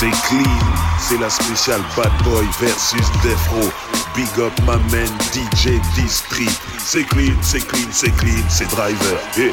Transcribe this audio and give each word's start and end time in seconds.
C'est 0.00 0.08
clean, 0.28 0.58
c'est 0.98 1.18
la 1.18 1.28
spéciale 1.28 1.82
Bad 1.94 2.10
Boy 2.24 2.48
versus 2.58 3.06
Defro. 3.22 3.60
Big 4.16 4.30
up 4.38 4.58
my 4.60 4.78
man 4.90 5.12
DJ 5.30 5.78
D-Street. 5.94 6.48
C'est 6.78 7.04
clean, 7.04 7.36
c'est 7.42 7.60
clean, 7.60 7.86
c'est 7.90 8.10
clean, 8.16 8.42
c'est 8.48 8.66
driver. 8.70 9.20
I'm 9.36 9.44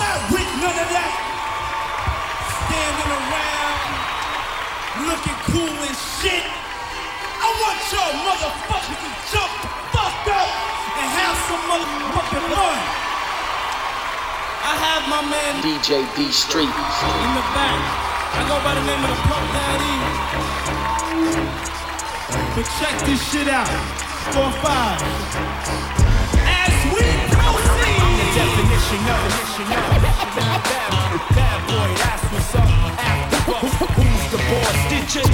not 0.00 0.18
with 0.32 0.50
none 0.58 0.74
of 0.74 0.88
that. 0.90 1.14
Standing 2.66 3.10
around, 3.22 3.86
looking 5.06 5.38
cool 5.54 5.70
and 5.86 5.94
shit. 6.18 6.42
I 7.38 7.46
want 7.62 7.78
y'all 7.94 8.18
motherfuckers 8.26 8.98
to 8.98 9.10
jump 9.30 9.52
the 9.62 9.70
fuck 9.94 10.26
up 10.34 10.50
and 10.98 11.06
have 11.22 11.38
some 11.46 11.62
motherfucking 11.70 12.50
fun. 12.50 12.82
I 14.66 14.74
have 14.74 15.06
my 15.08 15.22
man 15.22 15.62
DJ 15.62 16.02
D 16.16 16.32
Street 16.32 16.66
in 16.66 17.30
the 17.38 17.46
back. 17.54 18.13
I 18.36 18.42
go 18.48 18.58
by 18.66 18.74
the 18.74 18.82
name 18.82 18.98
of 18.98 19.10
the 19.14 19.18
Puff 19.30 19.44
Daddy. 19.54 19.94
But 22.54 22.66
check 22.78 22.94
this 23.06 23.22
shit 23.30 23.48
out. 23.48 23.68
Four 24.34 24.50
five. 24.58 24.98
As 26.42 26.74
we 26.90 27.06
proceed. 27.30 28.02
The 28.18 28.26
definition 28.34 29.00
of 29.06 29.22
bad, 30.66 31.14
bad 31.30 31.60
boy. 31.68 31.90
That's 32.02 32.24
what's 32.32 32.54
up. 32.54 32.66
After 32.98 33.93
who's 34.44 34.50
the 34.50 34.50
boss? 34.50 34.76
Did 34.90 35.14
you 35.14 35.24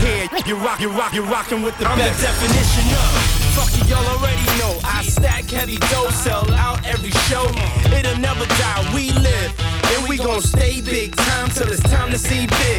here? 0.00 0.28
You 0.46 0.56
rock, 0.56 0.80
you 0.80 0.90
rock, 0.90 1.12
you 1.12 1.22
rocking 1.24 1.62
with 1.62 1.76
the 1.78 1.86
I'm 1.86 1.98
best. 1.98 2.20
the 2.20 2.26
definition 2.26 2.94
of. 2.94 3.38
Fuck 3.58 3.74
it, 3.74 3.88
y'all 3.88 4.06
already 4.16 4.44
know. 4.58 4.78
I 4.84 5.02
stack 5.02 5.50
heavy 5.50 5.76
dough, 5.90 6.10
sell 6.10 6.48
out 6.54 6.86
every 6.86 7.10
show. 7.28 7.44
It'll 7.92 8.18
never 8.18 8.46
die. 8.46 8.90
We 8.94 9.10
live. 9.12 9.52
And 9.96 10.08
we 10.08 10.16
gon' 10.16 10.42
stay 10.42 10.80
big 10.80 11.16
time 11.16 11.50
till 11.50 11.68
it's 11.68 11.82
time 11.82 12.10
to 12.10 12.18
see 12.18 12.46
big. 12.46 12.78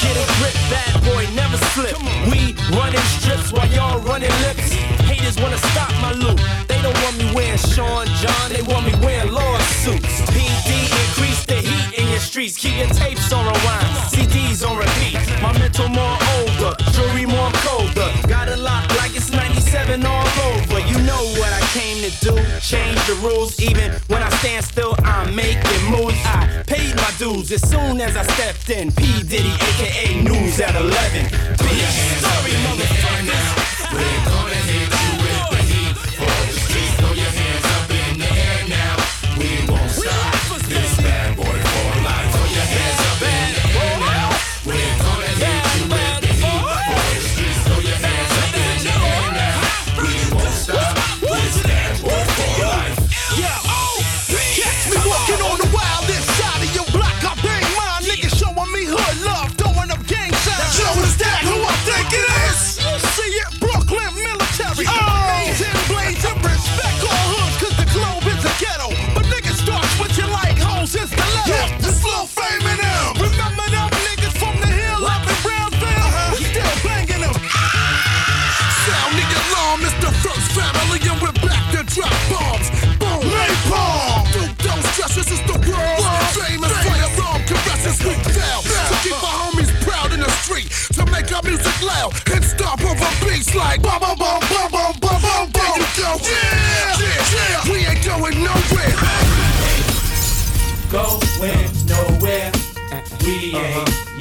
Get 0.00 0.16
a 0.16 0.26
grip, 0.38 0.54
bad 0.70 1.04
boy, 1.04 1.26
never 1.34 1.56
slip. 1.74 1.96
We 2.30 2.54
running 2.76 3.00
strips 3.18 3.52
while 3.52 3.68
y'all 3.68 4.00
running 4.00 4.32
lips. 4.46 4.72
Haters 5.04 5.36
wanna 5.40 5.58
stop 5.58 5.90
my 6.00 6.12
loot. 6.12 6.40
They 6.68 6.80
don't 6.82 6.96
want 7.02 7.18
me 7.18 7.32
wearing 7.34 7.58
Sean 7.58 8.06
John, 8.22 8.46
they 8.50 8.62
want 8.62 8.86
me 8.86 8.94
wearing 9.04 9.32
lawsuits. 9.32 10.22
PD 10.32 10.88
increase 11.02 11.44
the 11.44 11.56
heat 11.56 11.99
streets. 12.20 12.56
Keep 12.56 12.76
your 12.76 12.88
tapes 12.88 13.32
on 13.32 13.44
rewind, 13.46 13.86
CDs 14.12 14.66
on 14.66 14.76
repeat. 14.76 15.18
My 15.42 15.52
mental 15.58 15.88
more 15.88 16.18
older, 16.36 16.76
jewelry 16.92 17.26
more 17.26 17.50
colder. 17.64 18.10
Got 18.28 18.48
a 18.48 18.56
lock 18.56 18.88
like 18.96 19.16
it's 19.16 19.30
97 19.30 20.04
all 20.04 20.26
over. 20.48 20.80
You 20.80 20.98
know 21.02 21.22
what 21.40 21.52
I 21.52 21.60
came 21.72 21.98
to 22.04 22.10
do. 22.20 22.34
Change 22.60 22.98
the 23.06 23.18
rules, 23.22 23.60
even 23.60 23.92
when 24.08 24.22
I 24.22 24.30
stand 24.40 24.64
still, 24.64 24.94
I'm 25.04 25.34
making 25.34 25.82
moves. 25.90 26.20
I 26.24 26.62
paid 26.66 26.94
my 26.96 27.10
dues 27.18 27.50
as 27.52 27.62
soon 27.68 28.00
as 28.00 28.16
I 28.16 28.22
stepped 28.34 28.70
in. 28.70 28.92
P. 28.92 29.22
Diddy, 29.22 29.54
aka 29.68 30.22
News 30.22 30.60
at 30.60 30.74
11. 30.74 31.24
Big 31.58 31.86
story, 32.20 32.54
motherfuckers. 32.66 33.92
We're 33.92 34.24
gonna 34.26 34.54
hit 34.54 34.90
you 35.04 35.09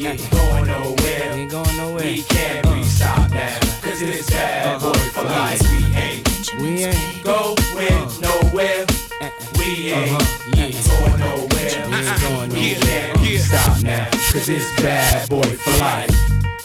ain't 0.07 0.31
going 0.31 0.65
nowhere. 0.65 1.33
Ain't 1.33 1.51
going 1.51 1.77
nowhere. 1.77 2.03
We 2.03 2.21
can't 2.23 2.63
be 2.63 2.81
uh. 2.81 2.83
stopped 2.83 3.33
now. 3.33 3.59
Cause 3.81 4.01
it's 4.01 4.29
bad 4.29 4.75
uh-huh. 4.75 4.91
boy 4.91 4.99
for 4.99 5.19
uh-huh. 5.21 5.39
life. 5.39 5.61
We 5.71 5.95
ain't 5.95 6.61
We 6.61 6.83
ain't. 6.85 7.23
going 7.23 7.57
uh. 7.57 8.11
nowhere. 8.21 8.85
We 9.57 9.91
uh-huh. 9.91 10.59
ain't 10.59 10.87
going 10.87 11.19
nowhere. 11.19 12.19
going 12.21 12.49
We 12.51 12.75
can't 12.75 13.19
be 13.21 13.37
stopped 13.37 13.83
now. 13.83 14.09
Cause 14.31 14.49
it's 14.49 14.81
bad 14.81 15.29
boy 15.29 15.41
for 15.43 15.77
life. 15.79 16.09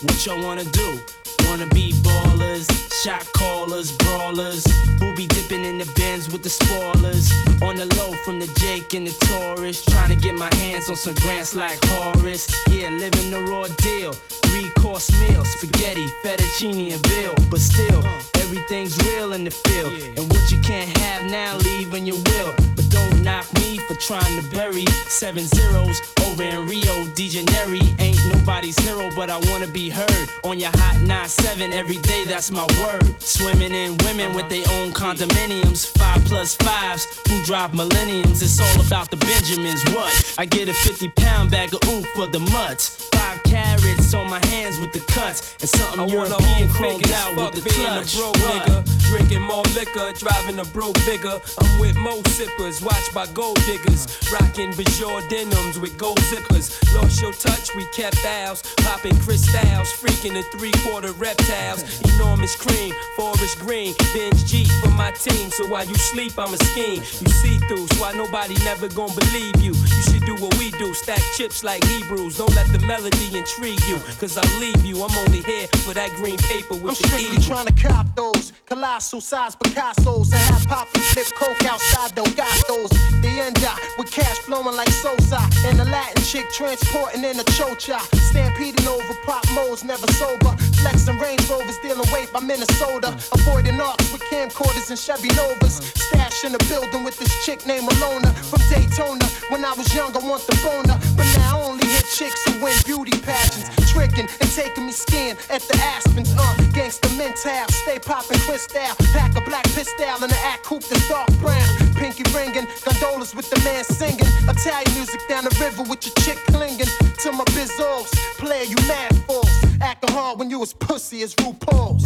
What 0.03 0.27
y'all 0.27 0.43
wanna 0.43 0.65
do? 0.65 1.01
Wanna 1.47 1.67
be 1.69 1.93
ballers, 1.93 2.67
shot 3.05 3.31
callers, 3.35 3.93
brawlers, 3.99 4.65
who 4.99 5.15
be 5.15 5.27
dipping 5.27 5.63
in 5.63 5.77
the 5.77 5.85
bins 5.95 6.33
with 6.33 6.43
the 6.43 6.49
spoilers. 6.49 7.31
On 7.61 7.77
the 7.77 7.85
low 7.97 8.13
from 8.25 8.41
the 8.41 8.47
Jake 8.61 8.95
and 8.95 9.07
the 9.07 9.13
Taurus, 9.27 9.85
trying 9.85 10.09
to 10.09 10.17
get 10.17 10.35
my 10.35 10.49
hands 10.55 10.89
on 10.89 10.97
some 10.97 11.15
grants 11.17 11.55
like 11.55 11.79
Horace. 11.85 12.49
Yeah, 12.71 12.89
living 12.89 13.31
the 13.31 13.43
raw 13.43 13.67
deal. 13.85 14.13
Three 14.47 14.71
course 14.79 15.11
meal, 15.21 15.45
spaghetti, 15.45 16.07
fettuccine, 16.23 16.95
and 16.95 17.07
veal. 17.07 17.35
But 17.51 17.61
still, 17.61 18.03
everything's 18.37 18.97
real 19.05 19.35
in 19.35 19.45
the 19.45 19.51
field. 19.51 19.93
And 20.17 20.31
what 20.33 20.51
you 20.51 20.59
can't 20.61 20.89
have 20.99 21.31
now, 21.31 21.59
leave 21.59 21.93
when 21.93 22.07
you 22.07 22.15
will. 22.15 22.74
Don't 22.95 23.23
knock 23.25 23.47
me 23.55 23.79
for 23.87 23.97
trying 23.97 24.41
to 24.41 24.49
bury 24.51 24.87
seven 25.09 25.45
zeros 25.47 26.01
over 26.27 26.45
in 26.45 26.69
Rio 26.69 27.07
de 27.15 27.29
Janeiro. 27.29 27.83
Ain't 27.99 28.21
nobody's 28.33 28.79
hero, 28.79 29.11
but 29.17 29.29
I 29.31 29.39
wanna 29.51 29.67
be 29.67 29.91
heard 29.91 30.29
on 30.45 30.61
your 30.61 30.71
hot 30.75 30.97
9-7 31.03 31.73
every 31.73 31.99
day. 31.99 32.25
That's 32.25 32.51
my 32.53 32.67
word. 32.81 33.21
Swimming 33.21 33.75
in 33.75 33.97
women 34.07 34.35
with 34.35 34.49
their 34.49 34.65
own 34.77 34.93
condominiums, 34.93 35.87
five 35.99 36.25
plus 36.27 36.55
fives 36.57 37.07
who 37.29 37.43
drive 37.43 37.75
millenniums. 37.75 38.43
It's 38.43 38.61
all 38.61 38.87
about 38.87 39.11
the 39.11 39.17
Benjamins. 39.17 39.83
What? 39.95 40.35
I 40.39 40.47
get 40.47 40.69
a 40.69 40.75
50 40.75 41.09
pound 41.17 41.51
bag 41.51 41.75
of 41.75 41.81
oof 41.89 42.07
for 42.15 42.27
the 42.29 42.41
mutts. 42.41 43.09
Five 43.13 43.43
carrots 43.43 44.15
on 44.15 44.31
my 44.31 44.45
hands 44.47 44.79
with 44.79 44.93
the 44.93 45.01
cuts, 45.13 45.57
and 45.61 45.69
something 45.69 46.01
I 46.01 46.07
European 46.07 46.69
chromed 46.69 47.11
out 47.13 47.35
with 47.37 47.65
the 47.65 47.69
being 47.69 47.87
a 47.87 48.05
clutch. 48.05 48.17
broke 48.17 48.37
nigga. 48.37 48.95
Drinking 49.09 49.43
more 49.43 49.63
liquor, 49.75 50.13
driving 50.19 50.59
a 50.59 50.65
broke 50.65 50.97
bigger. 51.05 51.41
I'm 51.61 51.81
with 51.81 51.97
mo 51.97 52.23
sippers, 52.37 52.83
watched 52.85 53.13
by 53.15 53.27
gold 53.29 53.57
diggers. 53.67 54.07
Rocking 54.33 54.73
Bajor 54.73 55.27
denims 55.29 55.79
with 55.79 55.97
gold 55.99 56.19
zippers. 56.31 56.71
Lost 56.95 57.21
your 57.21 57.33
touch, 57.33 57.75
we 57.75 57.85
kept 57.87 58.25
ours. 58.25 58.63
Popping 58.79 59.19
crystals, 59.19 59.93
freaking 59.93 60.35
the 60.35 60.43
three 60.57 60.73
quarter 60.85 61.13
reptiles. 61.13 61.83
Enormous 62.15 62.55
cream, 62.57 62.95
forest 63.17 63.59
green. 63.61 63.95
Binge 64.13 64.45
G 64.47 64.65
for 64.83 64.91
my 64.91 65.11
team, 65.13 65.51
so 65.51 65.67
while 65.67 65.87
you 65.87 65.95
sleep, 65.95 66.39
I'm 66.39 66.53
a 66.53 66.59
scheme. 66.59 67.01
You 67.21 67.31
see 67.41 67.59
through, 67.67 67.87
so 67.89 68.03
why 68.03 68.13
nobody 68.13 68.55
never 68.65 68.89
gonna 68.89 69.15
believe 69.15 69.57
you. 69.61 69.73
You 69.73 70.03
should 70.03 70.25
do 70.25 70.35
what 70.37 70.57
we 70.59 70.71
do, 70.73 70.93
stack 70.95 71.23
chips 71.37 71.65
like 71.65 71.83
Hebrews. 71.85 72.39
Don't 72.39 72.55
let 72.55 72.71
the 72.73 72.81
melody 72.87 73.37
intrigue 73.37 73.83
you, 73.89 73.99
cause 74.19 74.37
I'll 74.37 74.61
leave 74.61 74.85
you. 74.85 75.03
I'm 75.03 75.17
only 75.27 75.43
here 75.43 75.67
for 75.85 75.95
that 75.95 76.11
green 76.17 76.39
paper 76.39 76.75
with 76.75 76.83
I'm 76.83 76.89
the 76.89 77.09
strictly 77.09 77.39
trying 77.43 77.67
to 77.67 77.75
cop 77.75 78.15
those 78.15 78.53
colossal 78.67 79.21
size 79.21 79.57
Picassos 79.57 80.33
and 80.33 80.43
have 80.53 80.67
poppy 80.67 81.01
flip 81.01 81.27
coke 81.37 81.65
outside 81.65 82.15
those 82.15 82.35
gatos. 82.67 82.91
The 83.21 83.29
end 83.41 83.65
up 83.65 83.79
with 83.99 84.11
cash 84.11 84.39
flowing 84.41 84.77
like 84.77 84.89
Sosa 84.91 85.41
and 85.67 85.81
a 85.81 85.85
Latin 85.85 86.23
chick 86.23 86.47
transporting 86.53 87.25
in 87.25 87.39
a 87.39 87.45
chocha. 87.45 87.99
Stampeding 88.31 88.87
over 88.87 89.15
pop 89.25 89.45
modes, 89.55 89.85
never 89.85 90.07
sober. 90.13 90.57
Flexing 90.81 91.19
Range 91.19 91.49
Rovers, 91.49 91.79
dealing 91.79 92.11
weight 92.13 92.33
by 92.33 92.41
Minnesota. 92.41 93.17
Avoiding 93.33 93.81
arcs 93.81 94.13
with 94.13 94.23
camcorders 94.31 94.91
and 94.91 94.99
Chevy 94.99 95.29
Novas. 95.35 95.77
Stash 95.95 96.45
in 96.45 96.53
the 96.53 96.63
building 96.69 97.05
with 97.05 97.19
this 97.19 97.33
chick 97.45 97.67
named 97.67 97.89
Alona 97.89 98.33
from 98.51 98.61
Daytona. 98.69 99.25
When 99.51 99.65
I 99.65 99.73
was 99.75 99.93
young, 99.95 100.15
I 100.17 100.21
want 100.21 100.47
the 100.47 100.57
boner, 100.63 100.99
but 101.17 101.27
now 101.39 101.63
only 101.63 101.87
chicks 102.13 102.45
who 102.45 102.63
win 102.63 102.77
beauty 102.85 103.17
pageants. 103.21 103.71
Tricking 103.93 104.29
and 104.41 104.51
taking 104.51 104.87
me 104.87 104.93
skiing 104.93 105.37
at 105.51 105.63
the 105.63 105.77
Aspens. 105.81 106.33
Uh, 106.37 106.55
gangsta 106.75 107.09
mental, 107.17 107.69
stay 107.69 107.99
popping 107.99 108.39
crystal. 108.41 108.83
Pack 109.13 109.37
a 109.37 109.41
black 109.41 109.65
pistol 109.75 110.05
and 110.05 110.25
an 110.25 110.39
act 110.45 110.65
coupe 110.65 110.85
that's 110.85 111.09
dark 111.09 111.31
brown. 111.41 111.67
pinky 111.95 112.25
ringing. 112.35 112.67
Gondolas 112.85 113.35
with 113.35 113.49
the 113.51 113.61
man 113.65 113.85
singing. 113.85 114.29
Italian 114.49 114.93
music 114.95 115.21
down 115.29 115.45
the 115.45 115.55
river 115.61 115.83
with 115.83 116.05
your 116.07 116.15
chick 116.25 116.39
clinging. 116.53 116.91
To 117.23 117.33
my 117.33 117.45
bizzos, 117.57 118.11
player, 118.39 118.65
you 118.65 118.77
mad 118.89 119.15
fools. 119.27 119.51
Acting 119.81 120.11
hard 120.13 120.39
when 120.39 120.51
you 120.51 120.63
as 120.63 120.73
pussy 120.73 121.23
as 121.23 121.35
RuPaul's. 121.37 122.05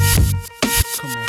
Come 0.99 1.11
on. 1.11 1.27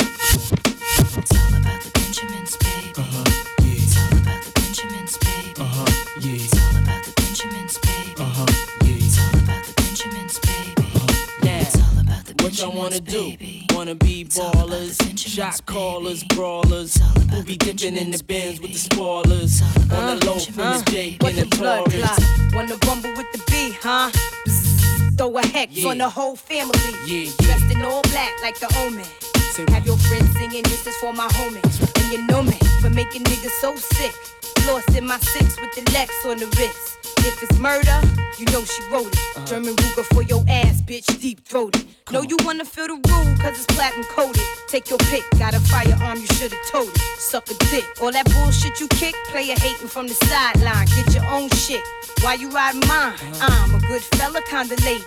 It's 1.18 1.32
all 1.32 1.54
about 1.58 1.80
the 1.82 1.90
Benjamins, 1.94 2.56
baby. 2.56 2.92
Uh-huh, 2.96 3.24
yeah. 3.62 3.82
It's 3.82 3.96
all 3.98 4.18
about 4.18 4.42
the 4.44 4.52
Benjamins, 4.60 5.18
baby. 5.18 5.60
Uh-huh, 5.60 6.20
yeah. 6.20 6.59
What 12.50 12.58
y'all 12.58 12.72
wanna 12.76 12.98
do? 12.98 13.36
Wanna 13.76 13.94
be 13.94 14.24
ballers, 14.24 15.16
shot 15.16 15.64
callers, 15.66 16.24
brawlers, 16.24 16.98
who 17.30 17.44
be 17.44 17.56
dipping 17.56 17.96
in 17.96 18.10
the 18.10 18.20
bins 18.24 18.60
with 18.60 18.72
the 18.72 18.78
spoilers. 18.78 19.62
On 19.92 20.18
the 20.18 20.26
low 20.26 20.36
from 20.40 20.56
the 20.56 20.90
Jake 20.90 21.22
and 21.22 21.36
the 21.38 21.46
Taurus. 21.56 22.52
Wanna 22.52 22.76
rumble 22.88 23.10
with 23.10 23.30
the 23.30 23.40
B, 23.48 23.72
huh? 23.80 24.10
Throw 25.16 25.38
a 25.38 25.46
hex 25.46 25.74
Yeah. 25.74 25.90
on 25.90 25.98
the 25.98 26.10
whole 26.10 26.34
family. 26.34 26.76
Yeah, 27.06 27.18
yeah. 27.18 27.30
Dressed 27.38 27.70
in 27.70 27.82
all 27.82 28.02
black 28.10 28.32
like 28.42 28.58
the 28.58 28.66
omen. 28.78 29.06
Have 29.50 29.84
your 29.84 29.98
friends 29.98 30.32
singing, 30.38 30.62
this 30.62 30.86
is 30.86 30.96
for 30.96 31.12
my 31.12 31.26
homies. 31.26 31.80
And 31.98 32.12
you 32.12 32.24
know 32.28 32.42
me 32.42 32.56
for 32.80 32.88
making 32.88 33.24
niggas 33.24 33.50
so 33.60 33.74
sick. 33.74 34.14
Lost 34.66 34.96
in 34.96 35.04
my 35.06 35.18
six 35.18 35.60
with 35.60 35.74
the 35.74 35.90
Lex 35.92 36.14
on 36.24 36.38
the 36.38 36.46
wrist. 36.56 36.98
If 37.26 37.42
it's 37.42 37.58
murder, 37.58 38.00
you 38.38 38.46
know 38.46 38.62
she 38.64 38.82
wrote 38.92 39.08
it. 39.08 39.18
Uh-huh. 39.36 39.46
German 39.46 39.74
Ruger 39.74 40.04
for 40.14 40.22
your 40.22 40.44
ass, 40.48 40.80
bitch, 40.82 41.20
deep 41.20 41.44
throated. 41.44 41.84
Know 42.12 42.22
you 42.22 42.36
wanna 42.44 42.64
feel 42.64 42.86
the 42.86 42.94
rule, 42.94 43.36
cause 43.38 43.58
it's 43.58 43.66
platinum 43.66 44.04
coated. 44.04 44.42
Take 44.68 44.88
your 44.88 44.98
pick, 45.10 45.24
got 45.38 45.54
a 45.54 45.60
firearm, 45.60 46.18
you 46.18 46.26
should've 46.38 46.58
told 46.70 46.88
it. 46.88 46.98
Suck 47.18 47.50
a 47.50 47.54
dick. 47.70 47.84
All 48.00 48.12
that 48.12 48.32
bullshit 48.32 48.78
you 48.78 48.86
kick, 48.88 49.16
player 49.28 49.56
hating 49.58 49.88
from 49.88 50.06
the 50.06 50.14
sideline. 50.14 50.86
Get 50.94 51.12
your 51.12 51.26
own 51.26 51.50
shit. 51.50 51.82
Why 52.22 52.34
you 52.34 52.48
riding 52.50 52.86
mine? 52.86 53.14
Uh-huh. 53.14 53.48
I'm 53.50 53.74
a 53.74 53.80
good 53.88 54.02
fella, 54.14 54.40
kinda 54.42 54.76
lady. 54.84 55.04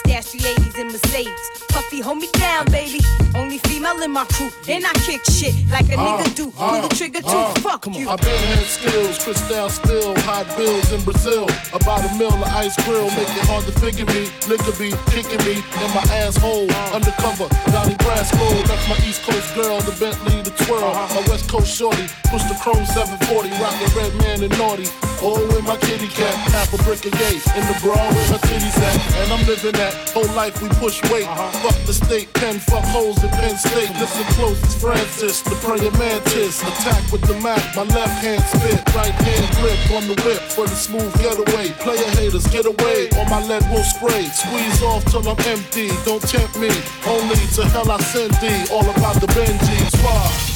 Stash 0.00 0.32
380s 0.32 0.78
in 0.78 0.86
Mercedes. 0.88 1.50
Puffy, 1.68 2.00
hold 2.00 2.18
me 2.18 2.28
down, 2.32 2.64
baby. 2.66 3.00
Only 3.34 3.58
female 3.58 4.00
in 4.02 4.10
my 4.10 4.24
crew. 4.24 4.50
Then 4.64 4.84
I 4.84 4.92
kick 5.04 5.24
shit 5.24 5.54
like 5.70 5.86
a 5.92 5.96
nigga 5.96 6.26
uh, 6.26 6.34
do. 6.34 6.52
Uh, 6.58 6.70
Pull 6.70 6.88
the 6.88 6.94
trigger 6.94 7.20
too. 7.20 7.28
Uh. 7.28 7.54
Fuck 7.60 7.86
you. 7.94 8.08
I 8.08 8.16
been 8.16 8.42
had 8.52 8.66
skills, 8.66 9.22
crystal 9.22 9.68
still, 9.68 10.14
hot 10.24 10.46
bills 10.56 10.90
in 10.92 11.02
Brazil. 11.04 11.44
About 11.72 12.04
a 12.04 12.10
mill 12.18 12.32
of 12.32 12.42
ice 12.56 12.76
grill, 12.84 13.08
make 13.12 13.28
it 13.28 13.46
hard 13.46 13.64
to 13.66 13.72
figure 13.78 14.06
me. 14.06 14.28
Liquor 14.48 14.72
be 14.80 14.90
kicking 15.12 15.42
me 15.44 15.60
in 15.60 15.90
my 15.94 16.04
asshole. 16.24 16.70
Undercover, 16.96 17.48
Donnie 17.70 17.98
Brasco. 18.00 18.46
That's 18.66 18.86
my 18.88 18.98
East 19.06 19.22
Coast 19.22 19.54
girl, 19.54 19.80
the 19.80 19.94
Bentley, 20.00 20.42
the 20.42 20.50
twirl. 20.64 20.94
My 20.94 21.22
West 21.28 21.48
Coast 21.48 21.70
shorty, 21.76 22.06
push 22.32 22.42
the 22.48 22.56
chrome 22.62 22.84
740, 22.86 23.50
rockin' 23.62 23.90
red 23.96 24.12
man 24.22 24.42
and 24.42 24.58
naughty. 24.58 24.88
Oh, 25.22 25.36
with 25.52 25.64
my 25.68 25.76
kitty 25.76 26.08
cat, 26.08 26.32
half 26.48 26.72
a 26.72 26.80
brick 26.84 27.04
of 27.04 27.12
gate 27.12 27.44
In 27.52 27.64
the 27.68 27.76
bra 27.84 28.08
with 28.08 28.28
her 28.32 28.40
titties 28.40 28.72
at, 28.80 28.96
and 29.20 29.32
I'm 29.32 29.44
living 29.44 29.76
that. 29.76 29.92
Whole 30.16 30.28
life 30.32 30.62
we 30.62 30.68
push 30.80 30.96
weight. 31.12 31.28
Uh-huh. 31.28 31.52
Fuck 31.60 31.76
the 31.84 31.92
state, 31.92 32.32
pen, 32.32 32.58
fuck 32.58 32.84
holes 32.88 33.22
in 33.22 33.28
Penn 33.36 33.56
State. 33.56 33.92
Listen 34.00 34.24
close, 34.40 34.56
it's 34.64 34.80
Francis, 34.80 35.42
the 35.42 35.56
praying 35.60 35.92
mantis. 36.00 36.62
Attack 36.62 37.12
with 37.12 37.20
the 37.28 37.36
Mac, 37.44 37.60
my 37.76 37.84
left 37.92 38.24
hand 38.24 38.40
spit, 38.48 38.80
right 38.96 39.12
hand 39.12 39.44
grip 39.60 39.80
on 39.92 40.08
the 40.08 40.16
whip 40.24 40.40
for 40.56 40.64
the 40.64 40.74
smooth 40.76 41.12
getaway. 41.20 41.68
Player 41.84 42.10
haters, 42.16 42.46
get 42.48 42.64
away, 42.64 43.12
or 43.20 43.28
my 43.28 43.44
lead 43.44 43.64
will 43.68 43.84
spray. 43.84 44.24
Squeeze 44.32 44.82
off 44.82 45.04
till 45.04 45.28
I'm 45.28 45.38
empty, 45.52 45.92
don't 46.08 46.24
tempt 46.24 46.56
me. 46.56 46.72
Only 47.04 47.36
to 47.60 47.68
hell 47.68 47.90
I 47.92 48.00
send 48.08 48.32
thee, 48.40 48.64
all 48.72 48.88
about 48.88 49.20
the 49.20 49.28
Benjis. 49.36 49.92
Why? 50.00 50.49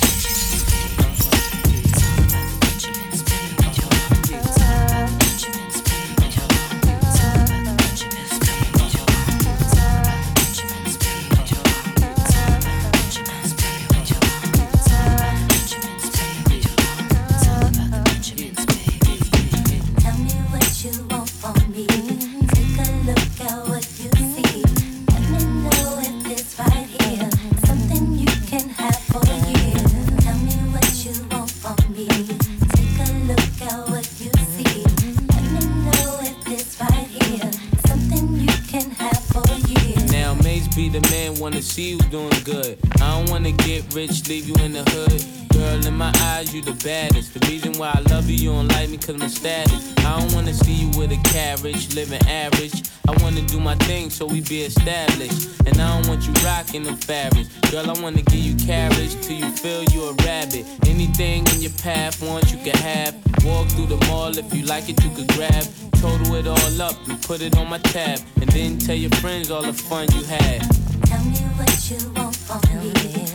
Rich, 43.95 44.29
leave 44.29 44.49
you 44.49 44.55
in 44.65 44.73
the 44.73 44.83
hood. 44.91 45.23
Girl, 45.53 45.87
in 45.87 45.97
my 45.97 46.13
eyes, 46.35 46.53
you 46.53 46.63
the 46.63 46.73
baddest. 46.85 47.33
The 47.35 47.47
reason 47.47 47.75
why 47.75 47.93
I 47.95 48.01
love 48.11 48.29
you, 48.29 48.37
you 48.37 48.51
don't 48.51 48.69
like 48.69 48.91
me 48.91 48.99
cause 48.99 49.17
my 49.17 49.29
status. 49.29 49.95
I 49.99 50.19
don't 50.19 50.35
wanna 50.35 50.53
see 50.53 50.73
you 50.73 50.89
with 50.99 51.13
a 51.13 51.21
carriage, 51.23 51.95
living 51.95 52.21
average. 52.27 52.83
I 53.07 53.13
wanna 53.23 53.43
do 53.43 53.61
my 53.61 53.77
thing 53.87 54.11
so 54.11 54.27
we 54.27 54.41
be 54.41 54.63
established. 54.63 55.61
And 55.67 55.81
I 55.81 55.95
don't 55.95 56.09
want 56.09 56.27
you 56.27 56.33
rocking 56.45 56.83
the 56.83 56.97
fabrics. 56.97 57.49
Girl, 57.71 57.89
I 57.89 57.95
wanna 58.03 58.23
give 58.23 58.43
you 58.43 58.57
carriage 58.67 59.15
till 59.23 59.37
you 59.37 59.51
feel 59.53 59.85
you 59.85 60.03
a 60.11 60.13
rabbit. 60.27 60.67
Anything 60.87 61.47
in 61.55 61.63
your 61.63 61.77
path, 61.83 62.21
want 62.21 62.51
you 62.51 62.59
can 62.59 62.77
have. 62.79 63.15
Walk 63.45 63.69
through 63.69 63.87
the 63.87 64.05
mall, 64.09 64.37
if 64.37 64.53
you 64.53 64.65
like 64.65 64.89
it, 64.89 65.03
you 65.05 65.11
could 65.11 65.29
grab. 65.35 65.65
Total 66.03 66.35
it 66.35 66.47
all 66.49 66.83
up 66.83 66.97
and 67.09 67.23
put 67.23 67.41
it 67.43 67.57
on 67.57 67.69
my 67.69 67.79
tab. 67.79 68.19
And 68.41 68.51
then 68.51 68.79
tell 68.79 68.97
your 68.97 69.15
friends 69.23 69.53
all 69.53 69.63
the 69.63 69.73
fun 69.73 70.09
you 70.13 70.25
had. 70.25 70.63
Tell 71.07 71.25
me 71.25 71.39
what 71.59 71.91
you 71.91 72.11
want 72.13 72.35
from 72.35 72.61
me. 72.81 73.34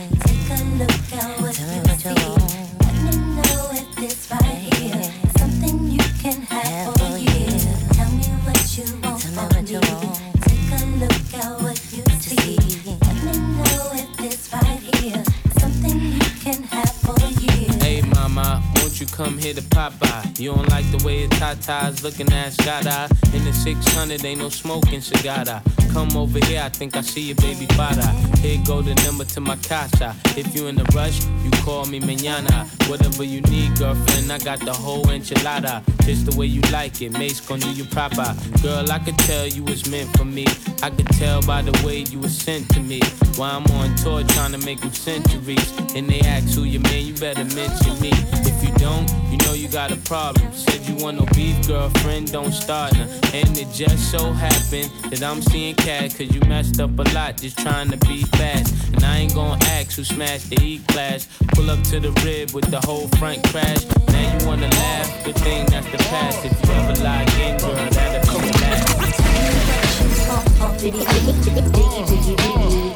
Looking 22.02 22.32
at 22.32 22.52
Scada. 22.52 23.08
In 23.34 23.44
the 23.44 23.52
600, 23.52 24.24
ain't 24.24 24.40
no 24.40 24.48
smoking 24.48 25.00
cigar. 25.00 25.79
Come 25.92 26.16
over 26.16 26.38
here, 26.46 26.62
I 26.62 26.68
think 26.68 26.96
I 26.96 27.00
see 27.00 27.22
your 27.22 27.36
baby 27.36 27.66
father. 27.74 28.06
Here 28.38 28.60
go 28.64 28.82
the 28.82 28.94
number 29.06 29.24
to 29.24 29.40
my 29.40 29.56
casa. 29.56 30.14
If 30.36 30.54
you 30.54 30.68
in 30.68 30.80
a 30.80 30.84
rush, 30.94 31.24
you 31.44 31.50
call 31.62 31.84
me 31.86 32.00
mañana. 32.00 32.66
Whatever 32.88 33.24
you 33.24 33.40
need, 33.42 33.78
girlfriend, 33.78 34.32
I 34.32 34.38
got 34.38 34.60
the 34.60 34.72
whole 34.72 35.04
enchilada. 35.06 35.82
Just 36.04 36.26
the 36.26 36.36
way 36.36 36.46
you 36.46 36.60
like 36.72 37.02
it, 37.02 37.12
Mase 37.12 37.40
gon' 37.40 37.60
do 37.60 37.70
you 37.72 37.84
proper. 37.84 38.34
Girl, 38.62 38.90
I 38.90 38.98
could 38.98 39.18
tell 39.18 39.46
you 39.46 39.64
was 39.64 39.88
meant 39.90 40.16
for 40.16 40.24
me. 40.24 40.46
I 40.82 40.90
could 40.90 41.08
tell 41.08 41.42
by 41.42 41.62
the 41.62 41.86
way 41.86 41.98
you 42.10 42.18
was 42.18 42.36
sent 42.36 42.68
to 42.74 42.80
me. 42.80 43.00
While 43.36 43.58
I'm 43.58 43.66
on 43.76 43.94
tour 43.96 44.22
trying 44.24 44.52
to 44.52 44.58
make 44.58 44.80
them 44.80 44.92
centuries. 44.92 45.70
And 45.94 46.08
they 46.08 46.20
ask 46.20 46.54
who 46.54 46.64
your 46.64 46.82
man, 46.82 47.04
you 47.06 47.14
better 47.14 47.44
mention 47.44 48.00
me. 48.00 48.10
If 48.12 48.64
you 48.64 48.72
don't, 48.74 49.10
you 49.30 49.38
know 49.38 49.54
you 49.54 49.68
got 49.68 49.92
a 49.92 49.96
problem. 49.96 50.52
Said 50.52 50.80
you 50.88 50.94
want 51.02 51.18
no 51.18 51.26
beef, 51.34 51.66
girlfriend, 51.66 52.32
don't 52.32 52.52
start 52.52 52.94
now. 52.94 53.08
And 53.32 53.56
it 53.56 53.70
just 53.72 54.10
so 54.10 54.32
happened 54.32 54.90
that 55.10 55.22
I'm 55.22 55.42
seeing 55.42 55.69
cat, 55.74 56.14
cause 56.16 56.34
you 56.34 56.40
messed 56.42 56.80
up 56.80 56.98
a 56.98 57.02
lot 57.14 57.36
just 57.36 57.58
trying 57.58 57.90
to 57.90 57.96
be 58.06 58.22
fast. 58.22 58.74
And 58.94 59.04
I 59.04 59.18
ain't 59.18 59.34
gonna 59.34 59.62
ask 59.66 59.96
who 59.96 60.04
smashed 60.04 60.50
the 60.50 60.62
E 60.62 60.78
class. 60.88 61.28
Pull 61.54 61.70
up 61.70 61.82
to 61.84 62.00
the 62.00 62.12
rib 62.24 62.52
with 62.52 62.70
the 62.70 62.80
whole 62.80 63.08
front 63.18 63.42
crash. 63.48 63.84
Now 64.08 64.38
you 64.38 64.46
wanna 64.46 64.68
laugh, 64.68 65.24
good 65.24 65.36
thing 65.36 65.66
that's 65.66 65.90
the 65.90 65.98
past. 65.98 66.44
If 66.44 66.52
you 66.52 66.72
ever 66.74 67.02
lie 67.02 67.22
again, 67.22 67.58
girl, 67.58 67.74
that'll 67.74 68.34
be 68.34 68.40
the 68.50 68.58
last. 68.60 68.90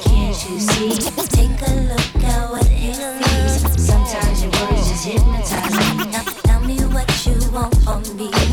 Can't 0.05 0.51
you 0.51 0.59
see? 0.61 0.91
Take 1.29 1.61
a 1.63 1.73
look 1.91 2.25
at 2.25 2.51
what 2.51 2.67
it 2.71 2.97
sees. 2.97 3.87
Sometimes 3.87 4.43
your 4.43 4.53
words 4.53 4.89
just 4.89 5.05
hypnotize 5.05 5.73
me. 5.73 6.11
Now 6.11 6.25
tell 6.45 6.61
me 6.61 6.77
what 6.95 7.09
you 7.27 7.37
want 7.51 7.75
from 7.85 8.17
me. 8.17 8.44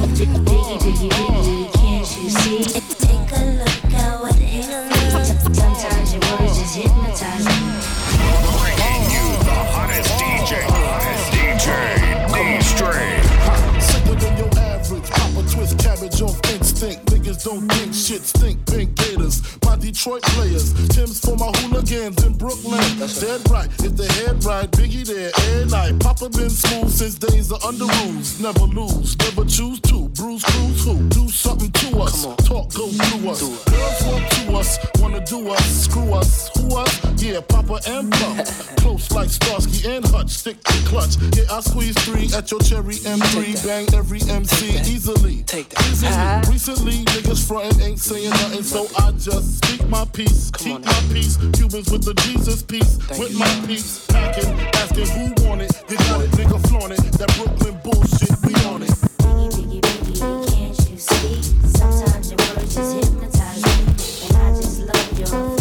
Niggas 17.42 17.44
don't 17.44 17.72
think 17.72 17.94
shit 17.94 18.22
stink. 18.22 18.66
Pink 18.66 18.96
Gators, 18.96 19.42
my 19.66 19.76
Detroit 19.76 20.22
players. 20.24 20.74
Tim's 20.90 21.20
for 21.20 21.36
my 21.38 21.52
hooligans 21.58 22.24
in 22.24 22.34
Brooklyn. 22.34 22.82
Dead 23.20 23.42
right, 23.50 23.68
if 23.84 23.96
the 23.96 24.08
head 24.14 24.44
right, 24.44 24.70
Biggie 24.72 25.06
there, 25.06 25.32
air 25.50 25.66
night. 25.66 26.00
Papa 26.00 26.30
been 26.30 26.50
smooth 26.50 26.90
Since 26.90 27.16
days 27.16 27.52
of 27.52 27.64
under 27.64 27.86
rules, 27.86 28.40
never 28.40 28.66
lose, 28.66 29.18
never 29.20 29.46
choose 29.46 29.80
to. 29.82 30.10
Bruise, 30.10 30.44
cruise, 30.44 30.86
who? 30.86 31.10
Do 31.10 31.30
something 31.30 31.72
to 31.72 32.00
us. 32.00 32.24
Talk, 32.48 32.74
go 32.74 32.88
through 32.88 33.30
us. 33.30 33.42
Girls 33.42 34.06
want 34.06 34.32
to 34.32 34.54
us, 34.58 34.80
wanna 35.00 35.26
do 35.26 35.50
us, 35.50 35.84
screw 35.84 36.14
us, 36.14 36.50
who 36.58 36.76
us? 36.78 37.22
Yeah, 37.22 37.42
Papa 37.42 37.80
and 37.88 38.12
Pump. 38.12 38.48
Close 39.22 39.40
like 39.40 39.62
Starsky 39.62 39.88
and 39.92 40.06
Hutch, 40.08 40.30
stick 40.30 40.64
to 40.64 40.74
clutch. 40.90 41.16
Yeah, 41.38 41.44
I 41.52 41.60
squeeze 41.62 41.96
three 42.06 42.34
at 42.34 42.50
your 42.50 42.60
cherry 42.60 42.96
M3, 42.96 43.66
bang 43.66 43.88
every 43.94 44.20
MC 44.22 44.80
easily. 44.92 45.44
Take 45.44 45.70
that. 45.70 45.86
Easily. 45.92 46.52
Recently, 46.52 47.06
niggas 47.06 47.48
frontin' 47.48 47.82
ain't 47.82 48.00
saying 48.00 48.32
nothing, 48.32 48.64
so 48.64 48.88
I 48.98 49.12
just 49.12 49.64
speak 49.64 49.88
my 49.90 50.06
peace, 50.06 50.50
keep 50.58 50.74
on 50.74 50.82
my 50.82 51.04
peace. 51.14 51.38
Cubans 51.38 51.92
with 51.92 52.04
the 52.04 52.16
Jesus 52.26 52.64
peace, 52.64 52.98
with 53.20 53.32
you. 53.34 53.40
my 53.40 53.64
peace. 53.68 54.08
Packing, 54.08 54.60
asking 54.82 55.08
who 55.08 55.48
want 55.48 55.62
it, 55.62 55.72
they 55.88 55.98
got 55.98 56.22
it, 56.22 56.32
nigga 56.32 56.68
flaunt 56.68 56.94
it. 56.94 57.02
That 57.20 57.30
Brooklyn 57.38 57.80
bullshit, 57.84 58.34
we 58.42 58.56
on 58.74 58.82
it. 58.82 58.90
Biggie, 59.22 59.52
biggie, 59.52 59.82
biggie, 59.82 60.50
can't 60.50 60.90
you 60.90 60.98
see? 60.98 61.42
Sometimes 61.78 62.32
your 62.32 62.40
words 62.56 62.74
just 62.74 62.96
hypnotize 62.96 63.62
me. 63.62 64.30
And 64.30 64.38
I 64.38 64.50
just 64.60 64.80
love 64.80 65.20
your 65.20 65.61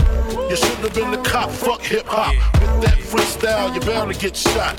You 0.51 0.57
should 0.57 0.79
have 0.79 0.93
been 0.93 1.11
the 1.11 1.17
cop, 1.23 1.49
fuck 1.49 1.81
hip 1.81 2.05
hop. 2.05 2.35
With 2.59 2.81
that 2.83 2.97
freestyle, 2.99 3.71
you're 3.71 3.85
bound 3.85 4.13
to 4.13 4.19
get 4.19 4.35
shot. 4.35 4.75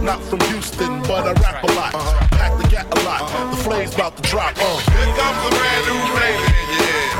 Not 0.00 0.22
from 0.22 0.38
Houston, 0.42 1.02
but 1.02 1.26
I 1.26 1.32
rap 1.42 1.64
a 1.64 1.72
lot. 1.74 1.92
Pack 2.38 2.56
the 2.62 2.68
gat 2.68 2.86
a 2.86 3.02
lot. 3.02 3.26
The 3.50 3.56
flame's 3.56 3.96
about 3.96 4.14
to 4.14 4.22
drop. 4.22 4.54
Uh. 4.54 4.78
Here 4.78 5.10
comes 5.18 5.42
a 5.42 5.50
brand 5.58 5.82
new 5.90 5.98
flavor 6.14 6.54
in 6.54 6.70
your 6.70 6.86
ear. 6.86 7.10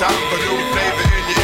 Time 0.00 0.22
for 0.32 0.38
new 0.48 0.64
flavor 0.72 1.04
in 1.12 1.24
your 1.28 1.39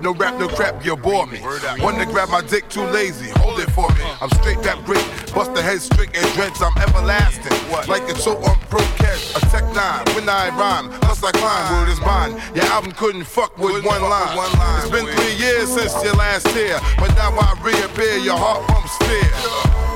no 0.00 0.14
rap, 0.14 0.38
no 0.38 0.48
crap, 0.48 0.84
you 0.84 0.96
bore 0.96 1.26
me. 1.26 1.38
One 1.80 1.98
to 1.98 2.06
grab 2.06 2.28
my 2.28 2.42
dick, 2.42 2.68
too 2.68 2.84
lazy, 2.84 3.30
hold 3.36 3.58
it 3.60 3.70
for 3.70 3.88
me. 3.90 4.04
I'm 4.20 4.30
straight 4.40 4.62
that 4.62 4.84
great, 4.84 5.04
bust 5.34 5.54
the 5.54 5.62
head 5.62 5.80
straight 5.80 6.16
and 6.16 6.26
dreads, 6.34 6.62
I'm 6.62 6.76
everlasting. 6.78 7.56
Like 7.88 8.02
it's 8.10 8.24
so 8.24 8.36
on 8.44 8.58
pro 8.70 8.80
cash, 8.96 9.34
a 9.36 9.40
tech 9.50 9.64
nine. 9.74 10.04
When 10.14 10.28
I 10.28 10.48
rhyme, 10.50 10.90
plus 11.00 11.22
I 11.22 11.32
climb, 11.32 11.72
word 11.72 11.92
is 11.92 12.00
mine. 12.00 12.40
Your 12.54 12.64
album 12.66 12.92
couldn't 12.92 13.24
fuck 13.24 13.56
with 13.58 13.84
one 13.84 14.02
line. 14.02 14.38
It's 14.80 14.90
been 14.90 15.06
three 15.06 15.34
years 15.34 15.72
since 15.72 15.92
your 16.04 16.14
last 16.14 16.46
tear, 16.46 16.78
but 16.98 17.14
now 17.16 17.30
I 17.30 17.58
reappear, 17.62 18.18
your 18.18 18.36
heart 18.36 18.66
pumps 18.68 18.96
fear. 19.06 19.30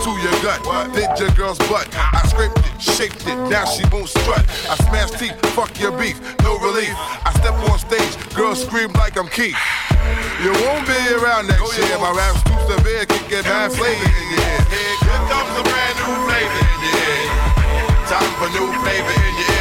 To 0.03 0.11
your 0.19 0.35
gut, 0.43 0.93
did 0.95 1.09
your 1.19 1.31
girl's 1.37 1.59
butt. 1.71 1.89
I 1.95 2.27
scraped 2.27 2.59
it, 2.59 2.83
shaped 2.83 3.27
it, 3.27 3.37
now 3.49 3.65
she 3.65 3.85
won't 3.93 4.09
strut. 4.09 4.45
I 4.69 4.75
smash 4.89 5.13
teeth, 5.13 5.39
fuck 5.55 5.79
your 5.79 5.93
beef, 5.97 6.19
no 6.43 6.59
relief. 6.59 6.93
I 6.97 7.33
step 7.39 7.55
on 7.71 7.79
stage, 7.79 8.35
girls 8.35 8.65
scream 8.65 8.93
like 8.95 9.17
I'm 9.17 9.29
Keith. 9.29 9.57
You 10.43 10.53
won't 10.67 10.87
be 10.87 10.99
around 11.15 11.47
next 11.47 11.63
oh, 11.63 11.79
year. 11.79 11.99
My 11.99 12.11
rap's 12.11 12.43
too 12.43 12.59
severe, 12.67 13.07
can 13.07 13.23
get 13.29 13.45
bad 13.45 13.73
flavor 13.73 13.95
in 13.95 14.27
your 14.31 14.43
ear. 14.43 14.61
Here 14.75 15.23
comes 15.31 15.55
a 15.55 15.63
brand 15.63 15.97
new 16.03 16.15
flavor 16.27 16.63
in 16.67 16.79
your 16.83 16.99
ear. 16.99 17.31
Time 18.11 18.33
for 18.39 18.49
new 18.51 18.69
flavor 18.83 19.15
in 19.15 19.35
your 19.39 19.47
ear. 19.47 19.52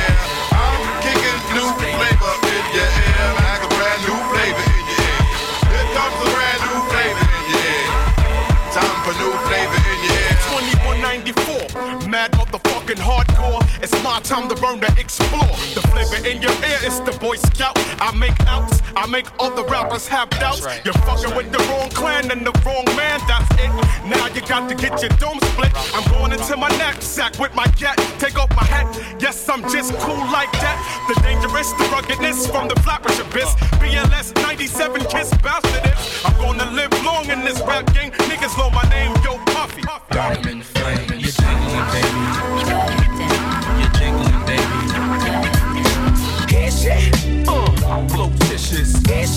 Motherfucking 12.92 13.02
hardcore. 13.02 13.84
It's 13.84 14.04
my 14.04 14.20
time 14.22 14.50
to 14.50 14.56
burn 14.56 14.80
to 14.82 15.00
explore. 15.00 15.48
The 15.74 15.82
flavor 15.92 16.28
in 16.28 16.42
your 16.42 16.52
ear 16.52 16.80
is 16.84 17.00
the 17.02 17.18
Boy 17.20 17.36
Scout. 17.36 17.78
I 18.02 18.14
make 18.16 18.40
outs, 18.48 18.82
I 18.96 19.08
make 19.08 19.28
other 19.40 19.64
rappers 19.64 20.08
have 20.08 20.30
doubts. 20.32 20.66
You're 20.84 20.94
fucking 21.06 21.36
with 21.36 21.52
the 21.52 21.60
wrong 21.70 21.90
clan 21.90 22.32
and 22.32 22.46
the 22.46 22.52
wrong 22.66 22.86
man, 22.96 23.20
that's 23.28 23.50
it. 23.56 23.72
Now 24.06 24.28
you 24.28 24.42
got 24.42 24.70
to 24.70 24.76
get 24.76 25.02
your 25.02 25.12
dome 25.18 25.40
split. 25.42 25.72
I'm 25.96 26.04
going 26.12 26.32
into 26.34 26.58
my 26.58 26.70
knapsack 26.78 27.40
with 27.40 27.54
my 27.56 27.68
gat. 27.78 27.98
Take 28.20 28.38
off 28.38 28.50
my 28.56 28.66
hat, 28.66 28.88
yes, 29.20 29.48
I'm 29.50 29.62
just 29.70 29.94
cool 30.00 30.24
like 30.32 30.52
that. 30.54 30.78
The 31.08 31.20
dangerous, 31.22 31.72
the 31.74 31.86
ruggedness 31.92 32.48
from 32.48 32.68
the 32.68 32.76
flappers 32.82 33.20
abyss. 33.20 33.54
BLS 33.82 34.36
97 34.42 35.06
kiss 35.06 35.34
bastard 35.42 35.86
is. 35.86 36.26
I'm 36.26 36.36
gonna 36.38 36.70
live 36.72 36.92
long 37.04 37.30
in 37.30 37.42
this 37.42 37.60
rap 37.62 37.92
game. 37.94 38.12
Niggas 38.12 38.58
know 38.58 38.70
my 38.70 38.84
name, 38.90 39.14
yo, 39.24 39.38
Puffy. 39.54 39.82
Diamond 40.10 40.66
flame, 40.66 41.20
you're 41.20 41.32
jingling, 41.32 41.86
baby. 41.92 42.61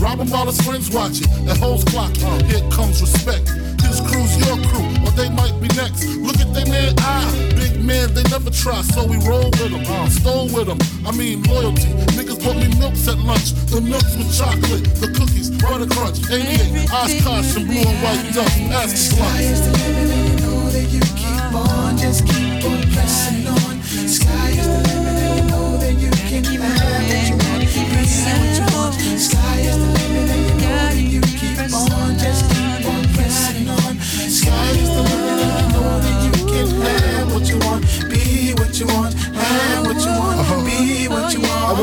Rob 0.00 0.20
him 0.20 0.30
while 0.30 0.46
his 0.46 0.60
friends 0.60 0.90
watching. 0.90 1.28
That 1.46 1.58
hoes 1.58 1.84
clocking. 1.84 2.42
Here 2.46 2.62
comes 2.70 3.00
respect. 3.00 3.48
His 3.82 4.00
crew's 4.00 4.34
your 4.46 4.58
crew, 4.68 4.86
or 5.04 5.12
they 5.12 5.28
might 5.30 5.54
be 5.60 5.68
next. 5.76 6.04
Look 6.18 6.40
at 6.40 6.52
they 6.54 6.64
man 6.70 6.94
eye. 6.98 7.52
Big 7.54 7.80
man, 7.80 8.12
they 8.14 8.22
never 8.24 8.50
try, 8.50 8.82
so 8.82 9.06
we 9.06 9.16
roll 9.26 9.50
with 9.58 9.70
them. 9.70 9.84
Stole 10.10 10.48
with 10.50 10.66
them. 10.66 10.78
I 11.06 11.12
mean, 11.12 11.42
loyalty. 11.44 11.92
Niggas 12.16 12.42
bought 12.42 12.56
me 12.56 12.68
milks 12.78 13.06
at 13.08 13.18
lunch. 13.18 13.52
The 13.70 13.80
milks 13.80 14.16
with 14.16 14.30
chocolate, 14.36 14.84
the 15.00 15.08
cookies, 15.08 15.50
butter 15.62 15.86
crunch, 15.86 16.18
88, 16.30 16.90
Oshkosh, 16.90 17.56
and 17.56 17.66
blue 17.66 17.84
and 17.84 17.98
white 18.02 18.34
dust. 18.34 18.58
Ask 18.72 18.90
the 18.90 19.16
Sky's 19.16 19.60
and 19.66 19.76
you 19.76 20.36
know 20.40 20.54
you 20.94 21.00
keep 21.00 21.54
on, 21.54 21.96
just 21.96 22.26
keep 22.26 22.64
on 22.64 22.82
pressing 22.92 23.46
on. 23.48 23.82
Sky 23.82 24.50
is 24.50 24.66
the 24.66 24.78
limit 24.88 25.16
and 25.22 25.38
you 25.38 25.44
know 25.50 25.76
that 25.78 25.94
you 25.94 26.10
can 26.10 26.44
have 26.44 27.03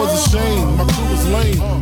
Was 0.01 0.27
ashamed, 0.27 0.77
my 0.77 0.85
crew 0.85 1.11
was 1.11 1.27
lame. 1.29 1.80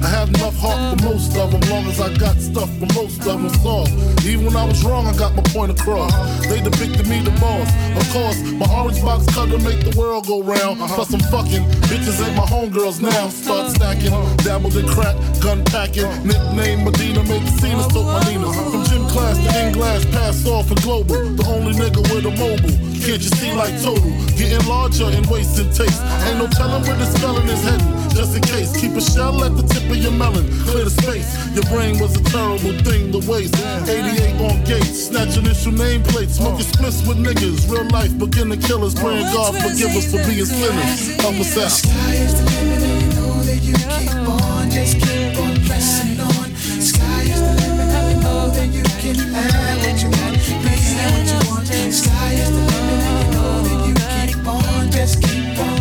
Enough 0.50 0.62
heart 0.62 1.00
for 1.00 1.06
most 1.06 1.38
of 1.38 1.52
them, 1.52 1.62
long 1.70 1.86
as 1.86 2.02
I 2.02 2.12
got 2.18 2.36
stuff 2.42 2.70
for 2.80 2.88
most 2.98 3.20
of 3.20 3.38
them 3.38 3.50
soft. 3.62 3.94
Even 4.26 4.46
when 4.46 4.56
I 4.56 4.66
was 4.66 4.84
wrong, 4.84 5.06
I 5.06 5.16
got 5.16 5.36
my 5.36 5.44
point 5.54 5.70
across. 5.70 6.12
They 6.48 6.60
depicted 6.60 7.08
me 7.08 7.22
the 7.22 7.30
boss. 7.38 7.70
Of 7.94 8.10
course, 8.10 8.42
my 8.58 8.66
orange 8.74 9.00
box 9.04 9.28
cutter 9.28 9.60
make 9.60 9.86
the 9.86 9.94
world 9.96 10.26
go 10.26 10.42
round. 10.42 10.82
Uh-huh. 10.82 10.96
Plus 10.96 11.14
I'm 11.14 11.20
fucking 11.30 11.62
bitches 11.86 12.18
ain't 12.26 12.36
my 12.36 12.50
homegirls 12.50 13.00
now. 13.00 13.30
Start 13.30 13.70
uh-huh. 13.70 13.94
stacking, 13.94 14.38
dabbled 14.44 14.76
in 14.76 14.88
crack, 14.88 15.16
gun 15.40 15.64
packing. 15.66 16.06
Uh-huh. 16.06 16.24
Nickname 16.26 16.84
Medina, 16.84 17.22
made 17.30 17.46
the 17.46 17.54
scene 17.62 17.78
took 17.94 18.10
my 18.10 18.24
Nina. 18.26 18.50
From 18.50 18.84
gym 18.90 19.06
class 19.06 19.38
to 19.38 19.68
in 19.68 19.74
glass, 19.74 20.04
pass 20.06 20.48
off 20.48 20.68
for 20.68 20.82
global. 20.82 21.30
The 21.38 21.46
only 21.46 21.78
nigga 21.78 22.02
with 22.10 22.26
a 22.26 22.34
mobile. 22.42 22.74
Can't 23.06 23.22
you 23.22 23.32
see 23.38 23.54
like 23.54 23.78
total? 23.82 24.10
Getting 24.34 24.66
larger 24.68 25.06
and 25.06 25.26
wasting 25.28 25.70
taste. 25.70 26.02
Ain't 26.26 26.38
no 26.42 26.48
telling 26.48 26.82
where 26.90 26.98
the 26.98 27.06
spelling 27.06 27.48
is 27.48 27.64
heading. 27.64 28.00
Just 28.14 28.36
in 28.36 28.44
case, 28.44 28.76
keep 28.76 28.92
a 28.92 29.02
shell 29.02 29.44
at 29.46 29.56
the 29.56 29.64
tip 29.64 29.90
of 29.90 29.98
your 29.98 30.12
melon. 30.12 30.39
Clear 30.70 30.86
the 30.86 30.92
space. 30.92 31.30
Your 31.56 31.66
brain 31.72 32.00
was 32.00 32.16
a 32.16 32.24
terrible 32.24 32.74
thing 32.86 33.12
to 33.12 33.20
waste. 33.30 33.56
88 33.88 34.40
on 34.42 34.64
gates, 34.64 35.08
snatch 35.08 35.38
initial 35.38 35.72
nameplates. 35.74 36.38
Smoking 36.40 36.66
splits 36.66 37.06
with 37.08 37.18
niggas. 37.18 37.70
Real 37.72 37.88
life 37.90 38.18
begin 38.18 38.50
to 38.50 38.58
kill 38.58 38.84
us. 38.86 38.94
Praying 38.94 39.26
God 39.34 39.56
forgive 39.56 39.96
us 39.96 40.12
for 40.12 40.22
being 40.28 40.46
sinners. 40.46 41.16
Help 41.22 41.36
us 41.36 41.58
out. 41.58 41.72
Sky 41.72 42.14
is 42.14 42.34
the 42.38 42.46
limit 42.52 42.82
and 42.84 43.02
you 43.02 43.10
know 43.18 43.44
that 43.44 43.62
you 43.64 43.74
keep 43.74 44.30
on, 44.30 44.70
just 44.70 44.96
keep 45.00 45.38
on 45.40 45.56
pressing 45.66 46.20
on. 46.20 46.48
Sky 46.56 47.22
is 47.24 47.42
the 47.42 47.54
limit 47.62 47.90
and 47.90 48.08
you 48.12 48.18
know 48.24 48.50
that 48.50 48.70
you 48.70 48.84
can 49.02 49.18
have 49.34 49.78
what 49.84 49.98
you 50.04 50.10
want, 50.10 50.36
be 50.64 50.74
what 51.00 51.28
you 51.28 51.40
want. 51.50 51.68
Sky 51.94 52.32
is 52.34 52.52
the 52.52 52.62
limit 52.72 53.02
and 53.10 53.18
you 53.20 53.32
know 53.36 53.54
that 53.66 53.80
you 53.88 53.94
keep 54.34 54.48
on, 54.48 54.92
just 54.92 55.24
keep 55.24 55.60
on 55.60 55.79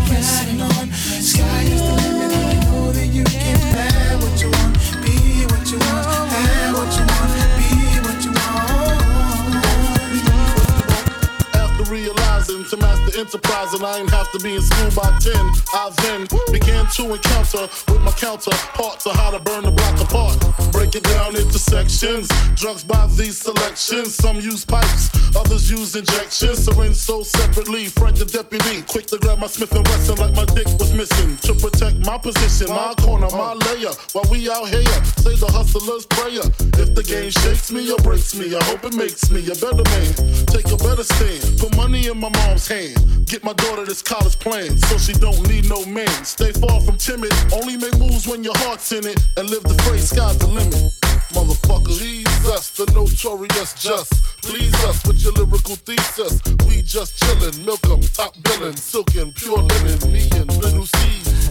enterprise 13.19 13.75
and 13.75 13.83
I 13.83 13.99
ain't 13.99 14.11
have 14.11 14.31
to 14.31 14.39
be 14.39 14.55
in 14.55 14.63
school 14.63 14.91
by 14.95 15.11
10, 15.19 15.35
I 15.75 15.91
then 16.03 16.29
began 16.53 16.87
to 16.95 17.15
encounter 17.15 17.67
with 17.91 18.01
my 18.03 18.13
counterparts 18.13 19.07
of 19.07 19.13
how 19.13 19.31
to 19.31 19.41
burn 19.41 19.65
the 19.65 19.73
block 19.73 19.99
apart. 20.01 20.39
Break 20.71 20.95
it 20.95 21.03
down 21.03 21.35
into 21.35 21.59
sections, 21.59 22.29
drugs 22.55 22.85
by 22.85 23.07
these 23.19 23.39
selections. 23.39 24.15
Some 24.15 24.37
use 24.37 24.65
pipes, 24.65 25.11
others 25.35 25.69
use 25.71 25.97
injections. 25.97 26.65
Syringe 26.65 26.95
sold 26.95 27.27
separately. 27.27 27.87
Frank 27.87 28.19
the 28.19 28.25
deputy, 28.25 28.83
quick 28.83 29.07
to 29.07 29.19
grab 29.19 29.39
my 29.39 29.49
Smith 29.49 29.73
and 29.73 29.87
Wesson 29.89 30.17
like 30.17 30.35
my 30.35 30.47
dick 30.55 30.67
was 30.79 30.95
missing. 30.95 31.37
To 31.49 31.55
protect 31.55 31.99
my 32.07 32.19
position, 32.19 32.69
my 32.69 32.95
corner, 33.03 33.29
my 33.33 33.55
layer. 33.67 33.93
While 34.13 34.31
we 34.31 34.49
out 34.49 34.69
here, 34.69 34.99
say 35.19 35.35
the 35.35 35.51
hustler's 35.51 36.07
prayer. 36.07 36.47
If 36.79 36.95
the 36.95 37.03
game 37.03 37.31
shakes 37.31 37.73
me 37.73 37.91
or 37.91 37.99
breaks 37.99 38.35
me, 38.37 38.55
I 38.55 38.63
hope 38.65 38.85
it 38.85 38.95
makes 38.95 39.31
me 39.31 39.43
a 39.51 39.57
better 39.59 39.83
man. 39.91 40.47
Take 40.47 40.71
a 40.71 40.77
better 40.79 41.03
stand, 41.03 41.59
put 41.59 41.77
money 41.77 42.07
in 42.07 42.19
my 42.19 42.31
mom's 42.31 42.69
hand. 42.69 43.08
Get 43.25 43.45
my 43.45 43.53
daughter 43.53 43.85
this 43.85 44.03
college 44.03 44.39
plan, 44.39 44.77
so 44.79 44.99
she 44.99 45.13
don't 45.13 45.49
need 45.49 45.69
no 45.69 45.85
man. 45.87 46.25
Stay 46.25 46.53
far 46.53 46.81
from 46.81 46.97
timid, 46.97 47.33
only 47.53 47.77
make 47.77 47.97
moves 47.99 48.27
when 48.27 48.45
your 48.45 48.57
heart's 48.59 48.93
in 48.93 49.07
it, 49.07 49.19
and 49.37 49.49
live 49.51 49.63
the 49.63 49.75
phrase 49.85 50.11
sky's 50.11 50.39
the 50.39 50.47
limit. 50.47 50.93
Motherfucker, 51.33 51.99
Jesus, 51.99 52.71
the 52.71 52.87
notorious 52.93 53.75
just. 53.75 54.13
Please 54.43 54.75
us 54.85 55.07
with 55.07 55.23
your 55.23 55.33
lyrical 55.33 55.77
thesis. 55.77 56.41
We 56.67 56.83
just 56.83 57.23
chillin', 57.23 57.65
milk 57.65 57.79
milk 57.87 57.99
'em, 57.99 58.09
top 58.15 58.35
billin', 58.43 58.77
silkin', 58.77 59.33
pure 59.33 59.63
linen, 59.63 60.13
me 60.13 60.29
and 60.33 60.51
little 60.57 60.87
C. 60.87 60.99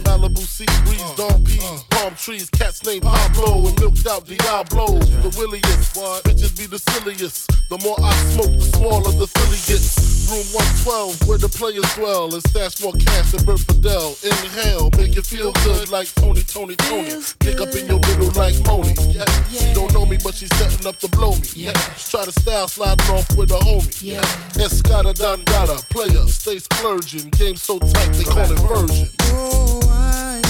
Malibu 0.02 0.44
sea 0.46 0.66
breeze, 0.84 1.14
dawn 1.16 1.44
peas, 1.44 1.84
palm 1.90 2.14
trees, 2.16 2.50
cats 2.50 2.84
named 2.84 3.02
Pablo 3.02 3.68
and 3.68 3.78
milked 3.80 4.06
out 4.06 4.26
Diablo. 4.26 4.98
The 5.22 5.34
williest, 5.38 5.94
bitches 6.24 6.56
be 6.58 6.66
the 6.66 6.78
silliest. 6.78 7.50
The 7.68 7.78
more 7.78 7.96
I 8.02 8.14
smoke, 8.32 8.58
the 8.58 8.76
smaller 8.76 9.12
the 9.12 9.26
silly 9.26 9.58
gets. 9.66 10.17
Room 10.28 10.44
112, 10.84 11.26
where 11.26 11.38
the 11.38 11.48
players 11.48 11.88
dwell, 11.94 12.28
and 12.34 12.42
stash 12.48 12.82
more 12.82 12.92
cash 12.92 13.32
than 13.32 13.44
Bert 13.46 13.60
Fidel. 13.60 14.14
Inhale, 14.22 14.90
make 14.98 15.14
you 15.14 15.22
feel 15.22 15.52
good 15.64 15.88
like 15.88 16.12
Tony, 16.16 16.42
Tony, 16.42 16.76
Tony. 16.76 17.16
Pick 17.40 17.60
up 17.60 17.72
in 17.74 17.88
your 17.88 17.98
middle 18.00 18.28
like 18.36 18.52
Moni. 18.66 18.92
Yeah. 19.08 19.24
She 19.48 19.72
don't 19.72 19.90
know 19.94 20.04
me, 20.04 20.18
but 20.22 20.34
she's 20.34 20.54
setting 20.56 20.86
up 20.86 20.98
to 20.98 21.08
blow 21.08 21.32
me. 21.32 21.48
Yeah. 21.56 21.72
Try 21.96 22.26
to 22.26 22.32
style 22.32 22.68
sliding 22.68 23.08
off 23.08 23.24
with 23.38 23.52
a 23.52 23.58
homie. 23.58 24.02
Yeah. 24.02 24.20
Escada 24.60 25.14
Dandada, 25.14 25.80
player, 25.88 26.26
stay 26.26 26.58
splurging. 26.58 27.30
Game 27.30 27.56
so 27.56 27.78
tight, 27.78 28.12
they 28.12 28.24
call 28.24 28.52
it 28.52 28.58
version. 28.68 29.08
Oh, 29.32 29.80
I 29.90 30.42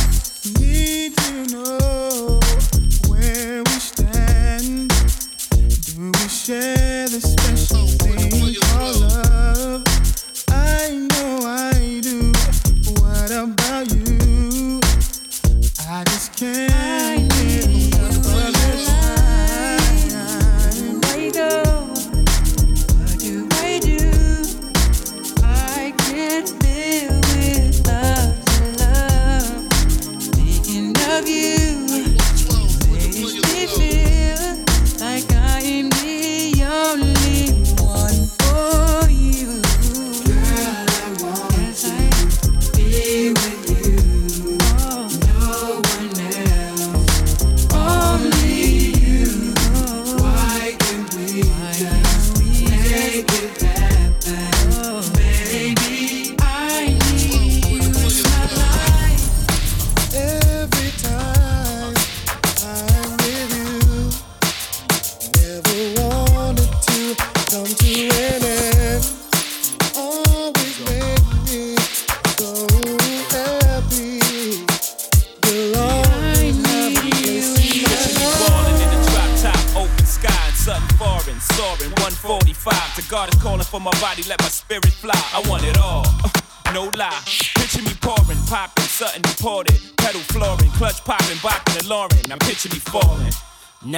need 0.58 1.16
to 1.16 1.46
know 1.54 2.40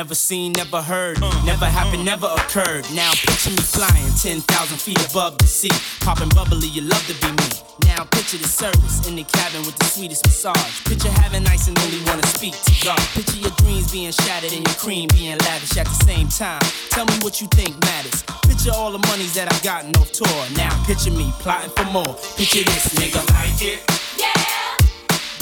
Never 0.00 0.14
seen, 0.14 0.54
never 0.54 0.80
heard, 0.80 1.20
never 1.44 1.66
happened, 1.66 2.06
never 2.06 2.26
occurred. 2.26 2.88
Now 2.94 3.10
picture 3.12 3.50
me 3.50 3.60
flying 3.60 4.08
10,000 4.16 4.80
feet 4.80 4.96
above 5.10 5.36
the 5.36 5.46
sea. 5.46 5.68
Popping 6.00 6.30
bubbly, 6.30 6.68
you 6.68 6.80
love 6.80 7.06
to 7.06 7.12
be 7.20 7.28
me. 7.28 7.48
Now 7.84 8.04
picture 8.04 8.38
the 8.38 8.48
service 8.48 9.06
in 9.06 9.14
the 9.16 9.24
cabin 9.24 9.60
with 9.66 9.76
the 9.76 9.84
sweetest 9.84 10.24
massage. 10.24 10.84
Picture 10.88 11.10
having 11.20 11.46
ice 11.48 11.68
and 11.68 11.78
only 11.80 12.00
wanna 12.06 12.26
speak 12.28 12.56
to 12.64 12.72
God. 12.82 12.98
Picture 13.12 13.44
your 13.44 13.52
dreams 13.60 13.92
being 13.92 14.10
shattered 14.10 14.54
and 14.54 14.66
your 14.66 14.76
cream 14.76 15.06
being 15.12 15.36
lavish 15.36 15.76
at 15.76 15.84
the 15.84 16.00
same 16.08 16.28
time. 16.28 16.64
Tell 16.88 17.04
me 17.04 17.12
what 17.20 17.42
you 17.42 17.46
think 17.48 17.76
matters. 17.84 18.24
Picture 18.48 18.72
all 18.72 18.92
the 18.92 19.04
monies 19.12 19.34
that 19.34 19.52
I've 19.52 19.62
gotten 19.62 19.94
off 20.00 20.12
tour. 20.12 20.40
Now 20.56 20.72
picture 20.86 21.12
me 21.12 21.30
plotting 21.44 21.76
for 21.76 21.84
more. 21.92 22.16
Picture 22.40 22.64
this 22.64 22.96
nigga 22.96 23.20
like 23.36 23.60
it. 23.60 23.84
Yeah. 24.16 24.32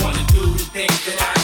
Wanna 0.03 0.27
do 0.35 0.51
the 0.51 0.66
things 0.75 0.99
that 1.07 1.23
I 1.23 1.38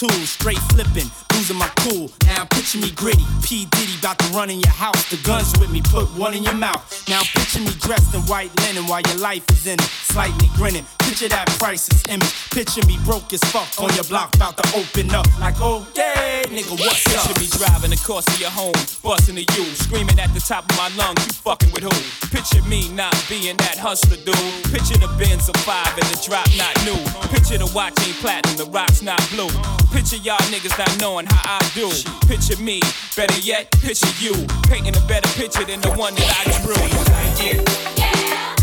tools, 0.00 0.30
straight 0.30 0.58
flipping, 0.72 1.04
losing 1.36 1.58
my 1.58 1.68
cool. 1.84 2.10
Now 2.24 2.46
picture 2.46 2.78
me 2.78 2.90
gritty, 2.92 3.24
P 3.42 3.66
Diddy 3.66 3.92
about 3.98 4.18
to 4.20 4.26
run 4.32 4.48
in 4.48 4.58
your 4.60 4.72
house. 4.72 5.10
The 5.10 5.18
guns 5.28 5.52
with 5.60 5.70
me, 5.70 5.82
put 5.82 6.08
one 6.16 6.32
in 6.32 6.42
your 6.42 6.54
mouth. 6.54 6.80
Now 7.06 7.20
picture 7.36 7.60
me 7.60 7.72
dressed 7.84 8.14
in 8.14 8.22
white 8.22 8.48
linen 8.64 8.86
while 8.88 9.02
your 9.02 9.18
life 9.18 9.44
is 9.50 9.66
in 9.66 9.74
it, 9.74 9.90
slightly 10.08 10.48
grinning. 10.56 10.86
Picture 11.00 11.28
that 11.28 11.48
priceless 11.60 12.02
image. 12.08 12.32
Picture 12.50 12.84
me 12.86 12.96
broke 13.04 13.30
as 13.34 13.44
fuck 13.52 13.68
on 13.76 13.92
your 13.94 14.04
block, 14.04 14.34
about 14.36 14.56
to 14.56 14.64
open 14.72 15.12
up. 15.14 15.26
Like, 15.38 15.56
oh 15.60 15.86
yeah, 15.94 16.48
nigga, 16.48 16.80
what's 16.80 17.04
up? 17.12 17.28
Picture 17.28 17.40
me 17.40 17.46
driving 17.60 17.92
across 17.92 18.24
to 18.24 18.40
your 18.40 18.50
home, 18.50 18.80
busting 19.04 19.36
to 19.36 19.44
you, 19.52 19.64
screaming 19.84 20.18
at 20.18 20.32
the 20.32 20.40
top 20.40 20.64
of 20.64 20.76
my 20.78 20.88
lungs, 20.96 21.20
you 21.26 21.32
fucking 21.44 21.72
with 21.72 21.84
who? 21.84 21.96
Picture 22.32 22.62
me 22.64 22.88
not 22.94 23.12
being 23.28 23.56
that 23.58 23.76
hustler 23.76 24.16
dude. 24.16 24.64
Picture 24.72 24.96
the 24.96 25.12
Benz 25.20 25.48
of 25.50 25.56
five 25.68 25.92
and 25.92 26.08
the 26.08 26.16
drop 26.24 26.48
not 26.56 26.72
new. 26.88 26.96
Picture 27.28 27.58
the 27.58 27.68
watch 27.74 27.92
ain't 28.06 28.16
platinum, 28.24 28.56
the 28.56 28.64
rock's 28.72 29.02
not 29.02 29.20
blue. 29.28 29.50
Picture 29.92 30.16
y'all 30.16 30.38
niggas 30.50 30.78
not 30.78 31.00
knowing 31.00 31.26
how 31.26 31.58
I 31.58 31.70
do. 31.74 31.90
Picture 32.26 32.60
me, 32.62 32.80
better 33.16 33.38
yet, 33.40 33.70
picture 33.82 34.06
you, 34.18 34.32
painting 34.68 34.96
a 34.96 35.06
better 35.06 35.28
picture 35.30 35.64
than 35.64 35.80
the 35.80 35.90
one 35.94 36.14
that 36.14 36.30
I 36.38 36.64
drew. 36.64 36.74
Wanna 36.74 38.59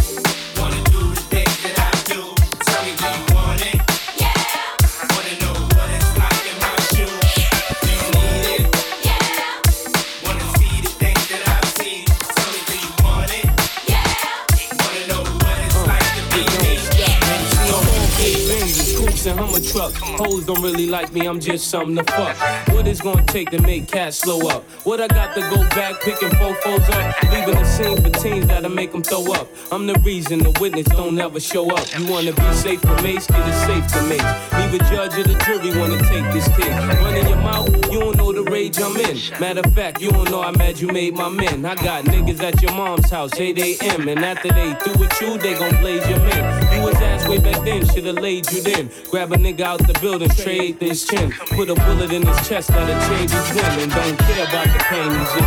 And 19.27 19.37
Hummer 19.37 19.59
truck. 19.59 19.93
Hoes 19.93 20.45
don't 20.45 20.61
really 20.61 20.87
like 20.87 21.11
me, 21.11 21.25
I'm 21.27 21.41
just 21.41 21.67
something 21.67 21.97
to 21.97 22.03
fuck. 22.13 22.37
What 22.69 22.87
it's 22.87 23.01
gonna 23.01 23.25
take 23.25 23.49
to 23.49 23.61
make 23.61 23.85
cats 23.87 24.19
slow 24.19 24.47
up? 24.47 24.63
What 24.85 25.01
I 25.01 25.07
got 25.07 25.35
to 25.35 25.41
go 25.41 25.67
back, 25.69 25.99
picking 26.01 26.29
fofos 26.29 26.89
up, 26.89 27.23
leaving 27.33 27.55
the 27.55 27.65
scene 27.65 28.01
for 28.01 28.09
teens 28.21 28.47
that'll 28.47 28.69
make 28.69 28.93
them 28.93 29.03
throw 29.03 29.33
up. 29.33 29.49
I'm 29.69 29.85
the 29.85 29.99
reason 29.99 30.39
the 30.39 30.57
witness 30.61 30.87
don't 30.87 31.19
ever 31.19 31.41
show 31.41 31.69
up. 31.75 31.85
You 31.99 32.07
wanna 32.09 32.31
be 32.31 32.53
safe 32.53 32.79
for 32.79 33.01
mace, 33.01 33.27
get 33.27 33.45
it 33.45 33.65
safe 33.65 33.87
to 33.93 34.03
mace. 34.03 34.47
A 34.67 34.79
judge 34.91 35.17
or 35.17 35.23
the 35.23 35.33
jury 35.45 35.77
wanna 35.79 35.97
take 35.97 36.25
this 36.33 36.47
kid. 36.55 36.69
Running 37.01 37.27
your 37.27 37.37
mouth, 37.37 37.69
you 37.91 37.99
don't 37.99 38.17
know 38.17 38.33
the 38.33 38.43
rage 38.43 38.79
I'm 38.79 38.97
in. 38.97 39.17
Matter 39.39 39.61
of 39.61 39.73
fact, 39.73 40.01
you 40.01 40.11
don't 40.11 40.29
know 40.29 40.41
I'm 40.41 40.57
mad 40.57 40.79
you 40.79 40.87
made 40.87 41.15
my 41.15 41.29
men. 41.29 41.65
I 41.65 41.75
got 41.75 42.03
niggas 42.03 42.41
at 42.43 42.61
your 42.61 42.73
mom's 42.73 43.09
house, 43.09 43.31
8 43.33 43.57
a.m. 43.57 44.07
And 44.09 44.23
after 44.25 44.49
they 44.49 44.73
through 44.75 44.99
with 44.99 45.21
you, 45.21 45.37
they 45.37 45.53
gon' 45.53 45.77
blaze 45.79 46.07
your 46.09 46.19
men. 46.19 46.75
You 46.75 46.83
was 46.83 46.95
ass 46.95 47.27
way 47.27 47.39
back 47.39 47.63
then, 47.63 47.87
should've 47.87 48.15
laid 48.15 48.51
you 48.51 48.61
then. 48.61 48.89
Grab 49.17 49.31
a 49.31 49.35
nigga 49.35 49.61
out 49.61 49.79
the 49.79 49.97
building, 49.99 50.29
trade 50.29 50.79
this 50.79 51.07
chin. 51.07 51.31
Put 51.55 51.71
a 51.71 51.73
bullet 51.73 52.13
in 52.13 52.23
his 52.23 52.47
chest, 52.47 52.67
that'll 52.67 52.93
change 53.09 53.31
his 53.31 53.49
win. 53.49 53.65
And 53.81 53.91
don't 53.91 54.15
care 54.15 54.45
about 54.45 54.67
the 54.67 54.77
pain 54.77 55.09
he's 55.09 55.33
in. 55.33 55.43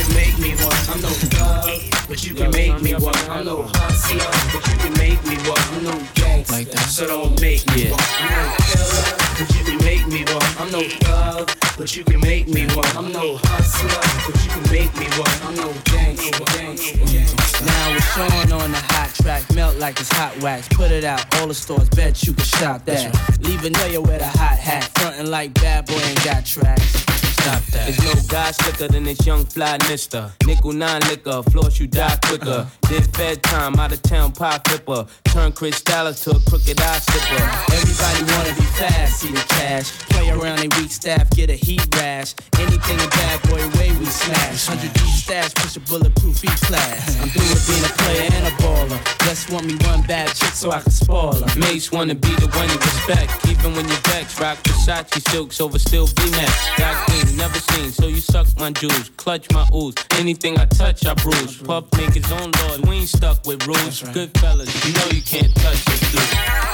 to 0.00 0.04
make 0.14 0.38
me 0.38 0.54
one. 0.64 0.72
I'm 0.88 1.02
no 1.02 1.10
thug, 1.10 2.08
but 2.08 2.24
you 2.24 2.34
can 2.34 2.50
make 2.50 2.80
me 2.80 2.94
one. 2.94 3.14
I'm 3.28 3.44
no 3.44 3.62
hustler, 3.74 4.24
but 4.54 4.66
you 4.72 4.76
can 4.78 4.92
make 4.96 5.22
me 5.26 5.36
one. 5.46 5.60
I'm 5.74 5.84
no 5.84 6.00
gangster, 6.14 6.78
so 6.78 7.06
don't 7.08 7.38
make 7.38 7.60
me 7.74 7.82
Yeah. 7.84 7.90
one. 7.90 8.00
I'm 8.20 8.32
no 8.40 8.48
killer, 8.64 9.04
but 9.36 9.48
you 9.54 9.64
can 9.68 9.78
make 9.84 10.06
me 10.08 10.24
one. 10.32 10.50
I'm 10.58 10.72
no 10.72 10.80
thug, 11.04 11.50
but 11.76 11.96
you 11.96 12.04
can 12.04 12.20
make 12.20 12.48
me 12.48 12.66
one. 12.74 12.86
I'm 12.96 13.12
no 13.12 13.36
hustler, 13.42 13.88
but 14.26 14.44
you 14.44 14.50
can 14.50 14.72
make 14.72 14.94
me 14.98 15.06
one. 15.18 15.38
I'm 15.42 15.54
no 15.56 15.72
gangster, 15.84 16.44
gangster, 16.56 16.98
gangster. 16.98 17.64
Now 17.64 17.94
it's 17.94 18.14
Sean 18.14 18.52
on 18.52 18.70
the 18.70 18.78
hot 18.78 19.14
track, 19.14 19.42
melt 19.54 19.76
like 19.78 19.98
it's 20.00 20.12
hot 20.12 20.36
wax. 20.42 20.68
Put 20.68 20.90
it 20.90 21.04
out, 21.04 21.22
all 21.40 21.48
the 21.48 21.54
stores, 21.54 21.88
bet 21.90 22.22
you 22.22 22.32
can 22.32 22.44
shop 22.44 22.84
that. 22.86 23.12
Leave 23.40 23.64
a 23.64 23.70
nigga 23.70 24.00
with 24.00 24.20
a 24.20 24.28
hot 24.28 24.58
hat, 24.58 24.84
frontin' 24.98 25.30
like 25.30 25.54
bad 25.54 25.86
boy 25.86 25.94
ain't 25.94 26.24
got 26.24 26.44
tracks. 26.44 27.13
Stop 27.44 27.62
that. 27.76 27.84
There's 27.84 28.00
no 28.00 28.14
guy 28.28 28.50
slicker 28.52 28.88
than 28.88 29.04
this 29.04 29.26
young 29.26 29.44
fly 29.44 29.76
mister. 29.90 30.32
Nickel 30.46 30.72
nine 30.72 31.02
liquor, 31.10 31.42
floss 31.50 31.78
you 31.78 31.86
die 31.86 32.16
quicker. 32.24 32.64
Uh-huh. 32.64 32.88
This 32.88 33.06
fed 33.08 33.42
time, 33.42 33.78
out 33.78 33.92
of 33.92 34.00
town 34.00 34.32
pie 34.32 34.58
flipper. 34.66 35.04
Turn 35.24 35.52
Chris 35.52 35.82
Dallas 35.82 36.24
to 36.24 36.30
a 36.30 36.40
crooked 36.48 36.80
eye 36.80 36.98
slipper. 37.00 37.44
Everybody 37.76 38.32
wanna 38.32 38.54
be 38.56 38.64
fast, 38.80 39.20
see 39.20 39.30
the 39.30 39.44
cash. 39.60 39.92
Play 40.08 40.30
around 40.30 40.56
they 40.56 40.68
weak 40.80 40.90
staff, 40.90 41.28
get 41.36 41.50
a 41.50 41.54
heat 41.54 41.84
rash. 41.96 42.34
Anything 42.58 42.98
a 43.00 43.08
bad 43.08 43.42
boy 43.50 43.60
way 43.76 43.92
we 43.98 44.06
smash. 44.06 44.66
100 44.66 44.94
deep 44.94 45.12
stash, 45.12 45.52
push 45.54 45.76
a 45.76 45.80
bulletproof 45.80 46.42
E 46.44 46.48
class. 46.64 47.20
I'm 47.20 47.28
through 47.28 47.44
with 47.52 47.68
being 47.68 47.84
a 47.84 47.92
player 48.00 48.28
and 48.32 48.46
a 48.46 48.56
baller. 48.62 49.18
Just 49.28 49.50
want 49.50 49.66
me 49.66 49.76
one 49.84 50.00
bad 50.06 50.28
chick 50.28 50.56
so 50.56 50.70
I 50.70 50.80
can 50.80 50.92
spoil 50.92 51.34
her. 51.34 51.60
Mase 51.60 51.92
wanna 51.92 52.14
be 52.14 52.32
the 52.36 52.48
one 52.56 52.70
you 52.70 52.78
respect. 52.78 53.44
Even 53.50 53.76
when 53.76 53.86
you 53.86 53.96
vex, 54.08 54.40
rock 54.40 54.56
Versace 54.64 55.20
silks 55.28 55.60
over 55.60 55.78
still 55.78 56.06
V-Max. 56.06 56.78
Got 56.78 56.96
never 57.36 57.58
seen, 57.58 57.90
so 57.90 58.06
you 58.06 58.20
suck 58.20 58.46
my 58.58 58.70
jewels. 58.70 59.10
Clutch 59.16 59.50
my 59.52 59.66
ooze. 59.74 59.94
Anything 60.18 60.58
I 60.58 60.66
touch, 60.66 61.06
I 61.06 61.14
bruise. 61.14 61.56
Puff 61.58 61.84
make 61.96 62.14
his 62.14 62.30
own 62.32 62.50
laws. 62.52 62.80
We 62.82 62.96
ain't 62.96 63.08
stuck 63.08 63.46
with 63.46 63.66
rules. 63.66 64.02
Good 64.02 64.36
fellas, 64.38 64.70
you 64.86 64.92
know 64.94 65.06
you 65.10 65.22
can't 65.22 65.54
touch 65.56 65.84
this 65.84 66.00
dude. 66.12 66.20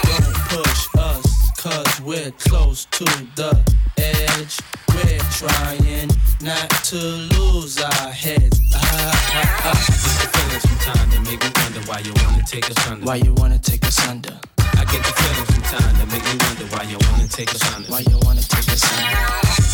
Don't 0.05 0.35
push 0.49 0.89
us, 0.99 1.51
cause 1.59 2.01
we're 2.03 2.31
close 2.33 2.87
to 2.87 3.05
the 3.37 3.53
edge. 3.99 4.59
We're 4.95 5.19
trying 5.41 6.11
not 6.43 6.71
to 6.71 6.97
lose 6.97 7.81
our 7.81 8.11
heads. 8.11 8.61
Ah, 8.75 8.81
ah, 8.83 9.61
ah. 9.65 9.87
It's 9.89 10.23
the 10.23 10.39
feelings 10.39 10.63
sometimes 10.63 11.15
that 11.15 11.23
make 11.25 11.41
me 11.43 11.51
wonder 11.63 11.81
why 11.89 11.99
you 12.01 12.13
wanna 12.25 12.45
take 12.47 12.71
us 12.71 12.89
under. 12.89 13.07
Why 13.07 13.17
you 13.17 13.35
wanna 13.35 13.59
take 13.59 13.87
us 13.87 14.07
under? 14.09 14.39
I 14.91 14.95
get 14.95 15.05
the 15.07 15.13
feeling 15.23 15.47
sometimes 15.47 15.99
that 16.03 16.09
make 16.11 16.25
me 16.27 16.35
wonder 16.43 16.67
why 16.75 16.83
you 16.83 16.99
wanna 16.99 17.29
take 17.29 17.55
us 17.55 17.63
under. 17.77 17.87
Why 17.93 18.01
you 18.11 18.19
wanna 18.27 18.43
take 18.43 18.67
us 18.75 18.83
under? 18.91 19.07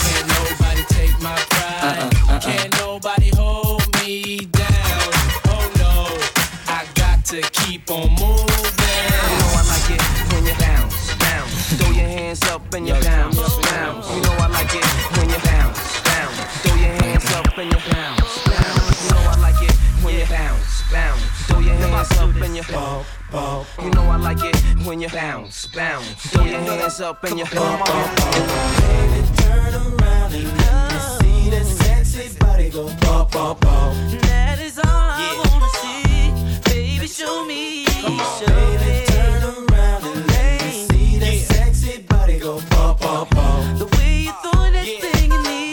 Can't 0.05 0.29
nobody 0.29 0.85
take 0.93 1.17
my 1.25 1.33
pride. 1.57 2.05
Uh-uh, 2.05 2.37
uh-uh. 2.37 2.41
Can't 2.45 2.73
nobody 2.77 3.31
hold 3.33 3.81
me 4.05 4.45
down. 4.53 5.09
Oh 5.49 5.65
no, 5.81 6.21
I 6.69 6.85
got 7.01 7.25
to 7.33 7.41
keep 7.65 7.89
on 7.91 8.13
moving. 8.21 8.45
You 8.45 9.41
know 9.41 9.57
I 9.57 9.65
like 9.73 9.89
it 9.97 10.05
when 10.37 10.45
you 10.45 10.53
bounce, 10.61 11.17
bounce. 11.17 11.81
Throw 11.81 11.97
your 11.97 12.13
hands 12.13 12.45
up 12.53 12.75
and 12.77 12.85
you 12.87 13.01
bounce, 13.01 13.41
bounce. 13.73 14.05
You 14.13 14.21
know 14.21 14.37
I 14.37 14.49
like 14.53 14.75
it 14.77 14.85
when 15.17 15.33
you 15.33 15.41
bounce, 15.49 15.81
bounce. 16.05 16.37
Throw 16.61 16.77
your 16.77 16.93
hands 16.93 17.25
up 17.33 17.57
and 17.57 17.73
you 17.73 17.81
bounce, 17.89 18.37
bounce. 18.53 19.01
You 19.01 19.17
know 19.17 19.25
I 19.33 19.37
like 19.41 19.63
it 19.65 19.77
when 20.05 20.13
you 20.13 20.29
bounce, 20.29 20.85
bounce. 20.93 21.25
Throw 21.49 21.61
your 21.65 21.73
hands 21.73 22.13
up 22.21 22.37
and 22.37 22.53
you 22.53 22.65
bump, 22.69 23.07
bump. 23.31 23.67
You 23.83 23.91
know 23.91 24.03
I 24.03 24.17
like 24.17 24.39
it 24.43 24.57
when 24.87 25.01
you 25.01 25.09
bounce, 25.09 25.67
bounce. 25.67 26.09
Throw 26.31 26.45
your 26.45 26.61
hands 26.61 27.01
up 27.01 27.25
and 27.25 27.39
you 27.39 27.45
bump, 27.47 27.85
bump, 27.85 28.17
bump. 28.17 29.37
Turn 29.37 29.75
around 29.75 30.35
and 30.35 30.49
let 30.59 30.93
me 30.93 30.99
see 31.19 31.51
that 31.51 31.67
sexy 31.67 32.39
body 32.39 32.71
go 32.71 32.87
bump, 33.01 33.33
bump, 33.33 33.61
bump. 33.61 33.97
That 34.23 34.59
is 34.61 34.79
all 34.79 34.87
I 34.87 35.33
wanna 35.45 35.69
see. 35.81 36.73
Baby, 36.73 37.07
show 37.07 37.45
me. 37.45 37.85
show 37.85 38.57
me. 38.83 39.05
Turn 39.07 39.43
around 39.43 40.05
and 40.05 40.27
let 40.27 40.63
me 40.65 40.87
see 40.91 41.19
that 41.19 41.39
sexy 41.55 42.03
body 42.03 42.39
go 42.39 42.61
bump, 42.71 43.01
bump, 43.01 43.31
bump. 43.31 43.79
The 43.79 43.87
way 43.97 44.23
you 44.27 44.33
throw 44.43 44.71
that 44.71 44.87
thing 45.01 45.33
in 45.33 45.43
me. 45.43 45.73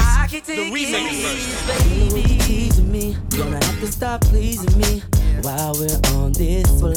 I 0.00 0.26
can 0.28 0.42
take 0.42 0.72
it. 0.72 2.12
Baby, 2.12 2.38
teasing 2.40 2.90
me. 2.90 3.16
Gonna 3.36 3.64
have 3.64 3.80
to 3.80 3.92
stop 3.92 4.20
pleasing 4.22 4.78
me 4.78 5.02
while 5.42 5.74
we're 5.74 6.00
on 6.16 6.32
this 6.32 6.66
floor. 6.78 6.94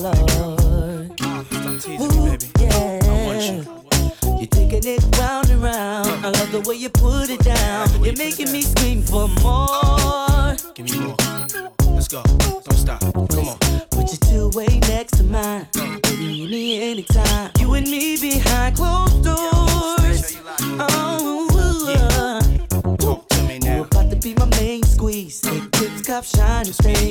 Ooh, 1.99 2.37
yeah. 2.59 3.63
You're 4.37 4.47
taking 4.47 4.83
it 4.85 5.03
round 5.17 5.49
and 5.49 5.61
round. 5.61 6.25
I 6.25 6.29
love 6.29 6.51
the 6.51 6.61
way 6.67 6.75
you 6.75 6.89
put 6.89 7.29
it 7.29 7.43
down. 7.43 7.89
You're 8.03 8.15
making 8.17 8.51
me 8.51 8.61
scream 8.61 9.01
for 9.01 9.27
more. 9.43 10.55
Give 10.73 10.85
me 10.89 10.99
more. 10.99 11.15
Let's 11.93 12.07
go. 12.07 12.23
Don't 12.23 12.73
stop. 12.73 13.01
Come 13.01 13.47
on. 13.49 13.57
Put 13.91 14.07
your 14.09 14.21
two 14.29 14.49
way 14.57 14.79
next 14.87 15.17
to 15.17 15.23
mine. 15.23 15.67
Baby, 16.03 16.47
me 16.49 16.91
anytime. 16.91 17.51
You 17.59 17.73
and 17.75 17.87
me 17.87 18.17
behind 18.19 18.75
closed 18.75 19.23
doors. 19.23 20.37
Oh, 20.79 21.47
Talk 22.99 23.27
to 23.29 23.43
me 23.43 23.59
now. 23.59 23.75
You're 23.75 23.85
about 23.85 24.09
to 24.09 24.15
be 24.15 24.33
my 24.35 24.45
main 24.59 24.83
squeeze. 24.83 25.41
Take 25.41 25.71
tips, 25.71 26.01
cop 26.01 26.23
shiny 26.23 26.71
things. 26.71 27.01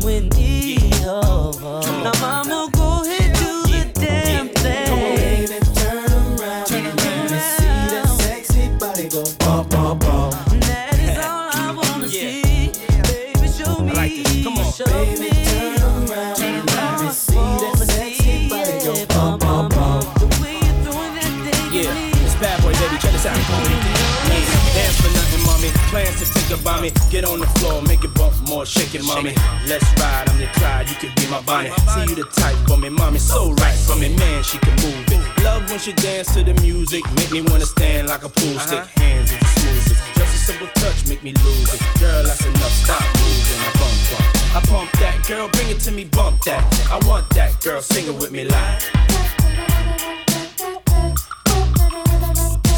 just 0.00 0.02
come 0.02 0.12
with 0.12 0.36
me. 0.36 0.78
Oh, 1.04 1.52
oh. 1.62 2.02
Now, 2.02 2.12
mama, 2.20 2.70
go 2.72 3.02
ahead, 3.02 3.34
do 3.36 3.62
the 3.62 3.90
damn 3.94 4.48
thing. 4.48 5.16
Baby, 5.16 5.64
turn 5.74 6.10
around 6.12 6.72
and 6.72 6.96
let 6.96 7.30
me 7.30 7.38
see 7.38 7.66
that 7.92 8.08
sexy 8.20 8.68
body 8.78 9.08
go 9.08 9.24
bump, 9.38 9.70
bump, 9.70 10.00
bump. 10.00 10.34
That 10.66 10.98
is 10.98 11.18
all 11.18 11.50
I 11.52 11.72
wanna 11.76 12.08
see. 12.08 12.72
Baby, 13.04 13.48
show 13.48 13.78
me. 13.80 14.42
Come 14.44 14.58
on. 14.58 14.72
Show 14.72 14.84
me. 15.20 15.30
Turn 15.30 15.82
around 16.10 16.40
and 16.42 16.66
let 16.66 17.00
me 17.02 17.08
see 17.10 17.34
that 17.36 17.76
sexy 17.78 18.48
body 18.48 18.78
go 18.84 19.06
bump, 19.14 19.40
bump, 19.42 19.74
bump. 19.74 20.04
The 20.18 20.26
way 20.42 20.54
you're 20.54 20.82
throwing 20.84 21.14
that 21.14 21.32
thing 21.44 21.72
Yeah, 21.72 21.90
in 21.90 22.12
me. 22.12 22.24
it's 22.26 22.34
bad 22.36 22.60
boy, 22.62 22.72
baby. 22.74 22.96
Check 22.98 23.12
this 23.12 23.26
out. 23.26 23.36
Yeah, 23.36 24.42
dance 24.74 25.00
for 25.00 25.10
nothing, 25.14 25.42
mommy. 25.46 25.70
Plans 25.90 26.18
to 26.20 26.26
think 26.26 26.60
about 26.60 26.82
me. 26.82 26.90
Get 27.10 27.24
on 27.24 27.38
the 27.40 27.46
floor, 27.58 27.80
make 27.82 28.02
it 28.04 28.12
bump 28.14 28.15
more, 28.56 28.64
shake 28.66 28.94
it, 28.94 29.04
mommy. 29.04 29.34
Let's 29.68 29.84
ride, 30.00 30.28
I'm 30.28 30.40
your 30.40 30.48
Clyde, 30.56 30.88
you 30.88 30.96
can 30.96 31.12
be 31.16 31.26
my 31.28 31.40
Bonnie. 31.42 31.70
See 31.92 32.08
you 32.08 32.16
the 32.16 32.28
type 32.32 32.56
for 32.66 32.78
me, 32.78 32.88
mommy. 32.88 33.18
So 33.18 33.52
right 33.52 33.76
for 33.76 33.96
me, 33.96 34.08
man. 34.16 34.42
She 34.42 34.58
can 34.58 34.74
move 34.84 35.04
it. 35.12 35.44
love 35.44 35.68
when 35.68 35.78
she 35.78 35.92
dance 35.92 36.32
to 36.34 36.42
the 36.42 36.54
music. 36.62 37.04
Make 37.16 37.30
me 37.32 37.42
wanna 37.42 37.66
stand 37.66 38.08
like 38.08 38.24
a 38.24 38.30
pool 38.30 38.58
stick. 38.58 38.80
Uh-huh. 38.80 39.00
Hands 39.02 39.30
is 39.30 39.38
the 39.38 39.46
smoothest. 39.46 40.00
Just 40.16 40.34
a 40.34 40.38
simple 40.48 40.68
touch 40.80 41.06
make 41.06 41.22
me 41.22 41.32
lose 41.44 41.74
it. 41.74 41.82
Girl, 42.00 42.22
that's 42.24 42.44
enough. 42.46 42.74
Stop 42.84 43.04
moving. 43.20 43.60
I 43.60 43.70
bump, 43.80 43.96
bump. 44.10 44.56
I 44.56 44.60
pump 44.70 44.90
that. 45.00 45.16
Girl, 45.28 45.48
bring 45.48 45.68
it 45.68 45.80
to 45.80 45.92
me. 45.92 46.04
Bump 46.04 46.42
that. 46.44 46.62
I 46.90 46.96
want 47.06 47.28
that. 47.30 47.60
Girl, 47.62 47.82
sing 47.82 48.06
it 48.06 48.14
with 48.14 48.32
me 48.32 48.44
live. 48.44 49.06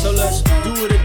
So 0.02 0.12
let's 0.12 0.42
do 0.42 0.72
it 0.86 0.92
again, 0.92 0.97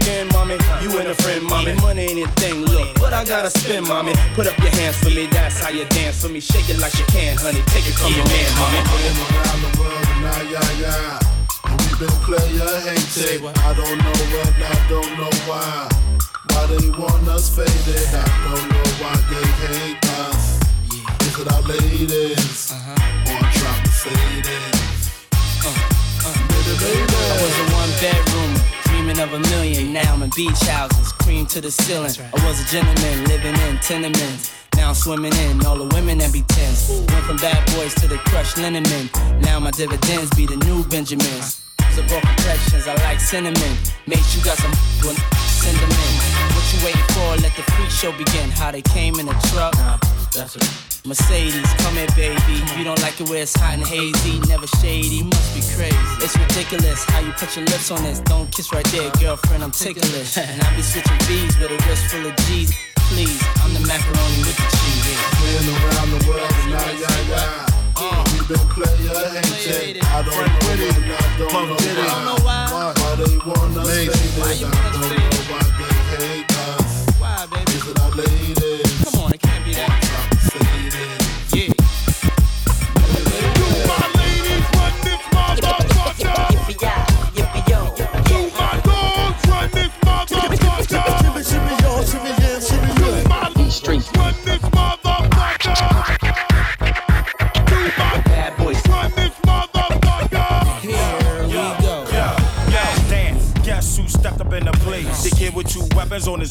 mommy. 0.44 0.58
You 0.82 0.98
and 0.98 1.08
a 1.08 1.14
friend, 1.14 1.42
mommy. 1.44 1.74
Money 1.74 2.02
ain't 2.02 2.28
a 2.28 2.30
thing, 2.40 2.64
look. 2.64 2.94
But 3.00 3.12
I 3.12 3.24
gotta 3.24 3.50
spend, 3.50 3.86
mommy. 3.88 4.12
Put 4.34 4.46
up 4.46 4.58
your 4.58 4.70
hands 4.70 4.96
for 4.98 5.10
me, 5.10 5.26
that's 5.26 5.60
how 5.60 5.70
you 5.70 5.84
dance 5.86 6.22
for 6.22 6.28
me. 6.28 6.40
Shake 6.40 6.68
it 6.68 6.78
like 6.78 6.94
you 6.98 7.04
can, 7.06 7.36
honey. 7.36 7.62
Take 7.72 7.86
it 7.88 7.94
from 7.94 8.12
your 8.12 8.26
man, 8.26 8.50
mommy. 8.58 8.80
Been 8.84 9.16
around 9.24 9.60
the 9.64 9.70
world 9.80 10.04
and 10.12 10.20
now, 10.22 10.42
yeah, 10.52 10.80
yeah. 10.80 11.18
We've 11.80 11.98
been 11.98 12.16
player 12.24 12.80
hated. 12.84 13.44
I 13.44 13.74
don't 13.74 13.98
know 13.98 14.16
what, 14.32 14.52
I 14.60 14.88
don't 14.88 15.12
know 15.18 15.32
why. 15.48 15.88
Why 16.50 16.66
they 16.66 16.90
want 16.90 17.28
us 17.28 17.48
faded. 17.48 18.08
I 18.12 18.26
don't 18.44 18.68
know 18.68 18.88
why 19.00 19.16
they 19.30 19.46
hate 19.64 20.04
us. 20.28 20.60
Is 21.24 21.38
it 21.40 21.48
our 21.52 21.62
ladies? 21.62 22.72
Or 22.72 23.40
drop 23.56 23.78
the 23.82 23.90
faded? 23.90 24.74
I 26.64 27.36
was 27.42 27.54
a 27.58 27.66
one 27.74 27.92
bedroom, 28.00 28.52
dreaming 29.04 29.22
of 29.22 29.32
a 29.34 29.38
million. 29.50 29.92
Now 29.92 30.14
I'm 30.14 30.22
in 30.22 30.30
beach 30.34 30.60
houses, 30.62 31.12
cream 31.12 31.46
to 31.46 31.60
the 31.60 31.70
ceiling. 31.70 32.10
I 32.32 32.46
was 32.46 32.60
a 32.60 32.66
gentleman 32.70 33.24
living 33.24 33.54
in 33.68 33.78
tenements. 33.78 34.52
Now 34.76 34.88
I'm 34.88 34.94
swimming 34.94 35.32
in 35.44 35.64
all 35.66 35.76
the 35.76 35.94
women 35.94 36.18
that 36.18 36.32
be 36.32 36.42
tens. 36.48 36.88
Went 36.88 37.24
from 37.26 37.36
bad 37.36 37.60
boys 37.74 37.94
to 37.96 38.08
the 38.08 38.16
crushed 38.16 38.56
linen 38.56 38.82
men. 38.84 39.10
Now 39.40 39.60
my 39.60 39.70
dividends 39.72 40.30
be 40.34 40.46
the 40.46 40.56
new 40.64 40.84
Benjamins. 40.84 41.60
all 41.78 42.20
complexions, 42.20 42.88
I 42.88 42.94
like 43.04 43.20
cinnamon. 43.20 43.76
Mate, 44.06 44.24
you 44.34 44.42
got 44.42 44.56
some 44.56 44.72
one, 45.04 45.16
send 45.60 45.76
them 45.76 45.90
in. 45.90 46.12
What 46.54 46.64
you 46.72 46.78
waiting 46.84 47.08
for? 47.12 47.28
Let 47.44 47.54
the 47.56 47.64
freak 47.76 47.90
show 47.90 48.12
begin. 48.12 48.50
How 48.50 48.70
they 48.70 48.82
came 48.82 49.18
in 49.20 49.28
a 49.28 49.36
truck. 49.52 49.74
Nah, 49.74 49.98
that's 50.32 50.56
it. 50.56 50.93
Mercedes, 51.06 51.68
come 51.84 51.96
here, 51.96 52.08
baby. 52.16 52.64
You 52.78 52.84
don't 52.84 53.00
like 53.02 53.20
it 53.20 53.28
where 53.28 53.42
it's 53.42 53.54
hot 53.54 53.74
and 53.74 53.84
hazy, 53.84 54.40
never 54.48 54.66
shady. 54.80 55.22
Must 55.22 55.52
be 55.52 55.60
crazy. 55.76 55.96
It's 56.24 56.32
ridiculous 56.32 57.04
how 57.04 57.20
you 57.20 57.30
put 57.32 57.54
your 57.56 57.66
lips 57.66 57.90
on 57.90 58.02
this. 58.02 58.20
Don't 58.20 58.50
kiss 58.50 58.72
right 58.72 58.86
there, 58.86 59.10
girlfriend. 59.20 59.62
I'm 59.62 59.70
ticklish. 59.70 60.38
and 60.38 60.62
I 60.62 60.74
be 60.74 60.80
switching 60.80 61.20
V's 61.28 61.58
with 61.60 61.76
a 61.76 61.78
wrist 61.84 62.08
full 62.08 62.24
of 62.24 62.34
G's. 62.48 62.72
Please, 63.12 63.36
I'm 63.60 63.74
the 63.76 63.84
macaroni 63.84 64.48
with 64.48 64.56
the 64.56 64.64
cheese. 64.80 65.20
Been 65.44 65.76
around 65.76 66.08
the 66.08 66.24
world 66.24 66.48
and 66.48 66.72
now, 66.72 66.88
yeah, 66.96 67.28
yeah. 67.28 67.68
Uh, 68.00 68.24
we've 68.32 68.48
been 68.48 68.64
player 68.72 68.88
hated. 69.44 70.02
I 70.08 70.24
don't 70.24 70.32
know 70.32 70.72
it. 70.72 70.88
I 70.88 71.36
don't 71.36 71.52
know 72.24 72.40
why. 72.40 72.64
Why 72.72 73.12
they 73.20 73.36
want 73.44 73.76
us 73.76 73.84
faded. 73.92 74.16
I 74.40 74.56
don't 74.56 75.04
know 75.04 75.52
why 75.52 75.68
they 75.68 75.92
hate 76.16 76.48
us. 76.48 76.83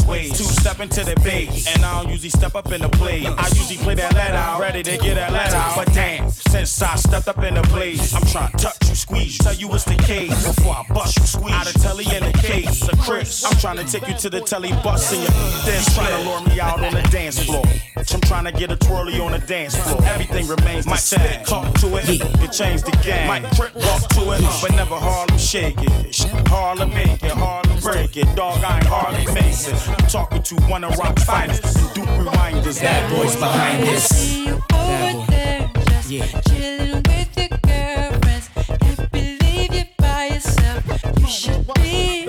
His. 0.02 0.32
Two 0.38 0.53
step 0.64 0.80
into 0.80 1.04
the 1.04 1.20
base. 1.22 1.68
And 1.68 1.84
I 1.84 2.02
don't 2.02 2.10
usually 2.10 2.30
step 2.30 2.56
up 2.56 2.72
in 2.72 2.82
the 2.82 2.90
place. 2.90 3.26
I 3.26 3.48
usually 3.50 3.78
play 3.78 3.96
that 3.96 4.14
let 4.14 4.32
out. 4.32 4.62
Ready 4.62 4.82
to 4.84 4.98
get 4.98 5.16
that 5.16 5.34
let 5.34 5.54
out. 5.54 5.76
But 5.76 5.94
damn, 5.94 6.30
since 6.30 6.82
I 6.82 6.96
stepped 6.96 7.28
up 7.28 7.44
in 7.44 7.56
the 7.56 7.64
place, 7.64 8.14
I'm 8.14 8.26
trying 8.28 8.52
to 8.52 8.58
touch 8.58 8.90
you, 8.90 8.96
squeeze 8.96 9.38
you. 9.38 9.44
Tell 9.44 9.54
you 9.54 9.74
it's 9.74 9.84
the 9.84 9.96
case. 9.96 10.32
Before 10.48 10.74
I 10.74 10.86
bust 10.94 11.18
you, 11.20 11.26
squeeze 11.26 11.54
Out 11.54 11.68
of 11.68 11.82
telly 11.82 12.06
in 12.16 12.24
the 12.24 12.38
case. 12.38 12.88
A 12.88 12.96
Chris. 12.96 13.44
I'm 13.44 13.58
trying 13.58 13.78
to 13.78 13.84
take 13.84 14.08
you 14.08 14.16
to 14.16 14.30
the 14.30 14.40
telly 14.40 14.72
bus 14.84 15.12
in 15.12 15.20
your 15.20 15.32
dance. 15.66 15.94
Trying 15.96 16.24
to 16.24 16.30
lure 16.30 16.42
me 16.48 16.60
out 16.62 16.82
on 16.82 16.94
the 16.94 17.02
dance 17.12 17.44
floor. 17.44 17.66
I'm 17.98 18.22
trying 18.22 18.46
to 18.46 18.52
get 18.52 18.72
a 18.72 18.78
twirly 18.78 19.20
on 19.20 19.34
the 19.34 19.40
dance 19.40 19.76
floor. 19.76 20.02
Everything 20.06 20.48
remains 20.48 20.86
the 20.86 20.96
same. 20.96 21.44
Talk 21.44 21.74
to 21.80 21.88
it, 21.98 22.06
it 22.08 22.52
changed 22.52 22.86
the 22.86 22.98
game. 23.04 23.28
Might 23.28 23.52
trip, 23.54 23.76
walk 23.76 24.08
to 24.16 24.32
it, 24.32 24.42
but 24.62 24.72
never 24.72 24.96
Harlem 24.96 25.38
shake 25.38 25.76
it. 25.80 26.16
Harlem 26.48 26.90
make 26.94 27.22
it, 27.24 27.32
Harlem 27.32 27.80
break 27.80 28.16
it. 28.16 28.34
Dog, 28.36 28.64
I 28.64 28.78
ain't 28.78 28.86
Harlem 28.86 29.36
face 29.36 29.68
it. 29.68 29.90
I'm 29.90 30.08
talking 30.08 30.44
to 30.44 30.53
one 30.70 30.84
of 30.84 30.98
rock 30.98 31.20
fighters 31.20 31.60
and 31.76 31.94
Duke 31.94 32.10
reminders. 32.18 32.80
Bad 32.80 33.10
boys 33.12 33.36
behind 33.36 33.84
this. 33.84 34.04
See 34.10 34.48
you 34.48 34.54
over 34.74 35.26
there, 35.32 35.72
just 35.88 36.10
chilling 36.50 37.04
with 37.08 37.38
your 37.38 37.50
girlfriends. 37.62 38.50
Can't 38.80 39.12
believe 39.12 39.74
you're 39.74 39.86
by 39.98 40.28
yourself. 40.28 40.84
You 41.20 41.28
should 41.28 41.74
be 41.76 42.23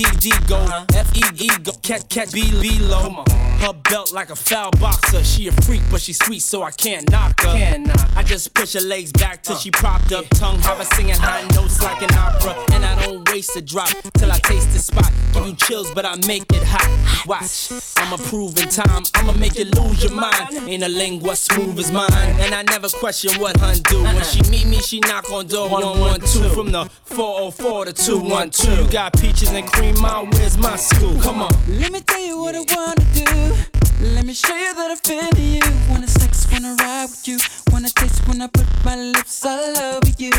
where 0.00 0.12
DD 0.12 0.48
go, 0.48 0.58
F 0.96 1.16
E 1.16 1.22
E 1.44 1.48
go, 1.62 1.72
cat 1.82 2.08
cat 2.08 2.32
B 2.32 2.50
B 2.60 2.78
low, 2.80 3.24
her 3.60 3.72
belt 3.72 3.79
like 4.20 4.28
a 4.28 4.36
foul 4.36 4.70
boxer. 4.72 5.24
She 5.24 5.48
a 5.48 5.52
freak, 5.64 5.80
but 5.90 6.02
she 6.02 6.12
sweet, 6.12 6.40
so 6.40 6.62
I 6.62 6.72
can't 6.72 7.10
knock 7.10 7.40
her. 7.40 7.54
I 8.14 8.22
just 8.22 8.52
push 8.52 8.74
her 8.74 8.80
legs 8.80 9.12
back 9.12 9.42
till 9.42 9.56
she 9.56 9.70
propped 9.70 10.12
up, 10.12 10.28
tongue 10.34 10.58
have 10.58 10.76
her 10.76 10.84
singing 10.94 11.14
high 11.14 11.40
notes 11.54 11.82
like 11.82 12.02
an 12.02 12.12
opera, 12.12 12.54
and 12.74 12.84
I 12.84 13.02
don't 13.02 13.26
waste 13.30 13.56
a 13.56 13.62
drop 13.62 13.88
till 14.18 14.30
I 14.30 14.36
taste 14.40 14.74
the 14.74 14.78
spot. 14.78 15.10
Give 15.32 15.46
you 15.46 15.54
chills, 15.54 15.90
but 15.94 16.04
I 16.04 16.16
make 16.26 16.44
it 16.52 16.62
hot. 16.62 17.26
Watch, 17.26 17.72
I'ma 17.96 18.18
prove 18.18 18.58
in 18.58 18.68
time. 18.68 19.04
I'ma 19.14 19.32
make 19.32 19.56
you 19.56 19.64
lose 19.64 20.04
your 20.04 20.12
mind. 20.12 20.68
Ain't 20.68 20.82
a 20.82 20.88
lingua 20.88 21.34
smooth 21.34 21.78
as 21.78 21.90
mine, 21.90 22.12
and 22.12 22.54
I 22.54 22.62
never 22.64 22.90
question 22.90 23.40
what 23.40 23.56
hun 23.56 23.76
do. 23.88 24.02
When 24.02 24.22
she 24.24 24.42
meet 24.50 24.66
me, 24.66 24.80
she 24.80 25.00
knock 25.00 25.32
on 25.32 25.46
door 25.46 25.70
one 25.70 25.98
one 25.98 26.20
two 26.20 26.46
from 26.50 26.72
the 26.72 26.84
404 27.04 27.86
to 27.86 27.92
212. 27.94 28.80
You 28.80 28.92
got 28.92 29.14
peaches 29.14 29.50
and 29.50 29.66
cream, 29.66 29.98
mom. 29.98 30.28
Where's 30.32 30.58
my 30.58 30.76
school? 30.76 31.18
Come 31.22 31.40
on. 31.40 31.52
Let 31.68 31.90
me 31.90 32.00
tell 32.00 32.20
you 32.20 32.38
what 32.38 32.54
I 32.54 32.60
wanna 32.60 33.04
do. 33.14 33.79
Let 34.02 34.24
me 34.24 34.32
show 34.32 34.56
you 34.56 34.72
that 34.72 34.90
I 34.90 34.96
feel 34.96 35.28
you. 35.38 35.60
Wanna 35.90 36.08
sex, 36.08 36.50
wanna 36.50 36.74
ride 36.80 37.10
with 37.10 37.28
you. 37.28 37.38
Wanna 37.70 37.90
taste 37.90 38.26
when 38.26 38.40
I 38.40 38.46
put 38.46 38.66
my 38.82 38.96
lips 38.96 39.44
all 39.44 39.76
over 39.76 40.08
you. 40.16 40.30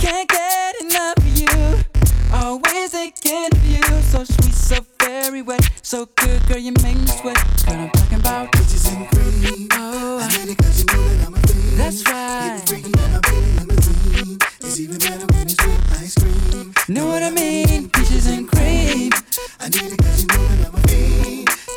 Can't 0.00 0.26
get 0.26 0.80
enough 0.80 1.18
of 1.18 1.36
you. 1.36 1.84
Always 2.32 2.92
thinking 2.92 3.48
of 3.52 3.66
you. 3.66 3.82
So 4.08 4.24
sweet, 4.24 4.54
so 4.54 4.76
very 4.98 5.42
wet. 5.42 5.68
So 5.82 6.08
good, 6.16 6.40
girl, 6.48 6.56
you 6.56 6.72
make 6.82 6.96
me 6.96 7.06
sweat. 7.06 7.36
Girl, 7.66 7.76
I'm 7.76 7.90
talking 7.90 8.18
about 8.18 8.50
bitches 8.52 8.88
and 8.96 9.06
cream. 9.10 9.68
Oh, 9.72 10.20
I 10.22 10.28
need 10.38 10.52
it 10.52 10.56
cause 10.56 10.80
you 10.80 10.86
know 10.86 11.08
that 11.08 11.26
I'm 11.26 11.34
a 11.34 11.38
fiend. 11.40 11.78
That's 11.78 12.08
right. 12.08 12.62
Getting 12.64 12.82
freaky 12.82 12.98
on 12.98 13.12
my 13.12 13.20
belly 13.20 13.52
limousine. 13.60 14.38
It's 14.62 14.80
even 14.80 14.98
better 14.98 15.26
when 15.26 15.42
it's 15.42 15.66
with 15.66 16.00
ice 16.00 16.14
cream. 16.14 16.72
Know 16.88 17.08
what 17.08 17.22
I 17.22 17.30
mean? 17.30 17.90
Peaches 17.90 18.26
and 18.26 18.48
cream. 18.48 19.12
I 19.60 19.68
need 19.68 19.92
it 19.92 19.98
cause 19.98 20.22
you 20.22 20.28
know 20.28 20.48
that 20.48 20.66
I'm 20.66 20.74
a 20.74 20.88
fiend. 20.88 21.29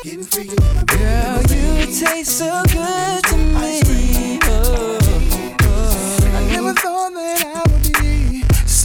Girl, 0.04 1.40
you 1.48 1.86
taste 1.86 2.36
so 2.36 2.62
good 2.64 3.24
to 3.24 3.36
me. 3.38 4.38
Oh, 4.42 4.98
oh. 5.00 5.56
oh. 5.62 6.30
I 6.34 6.46
never 6.52 6.74
thought 6.74 7.14
that 7.14 7.46
I 7.46 7.72
would 7.72 7.83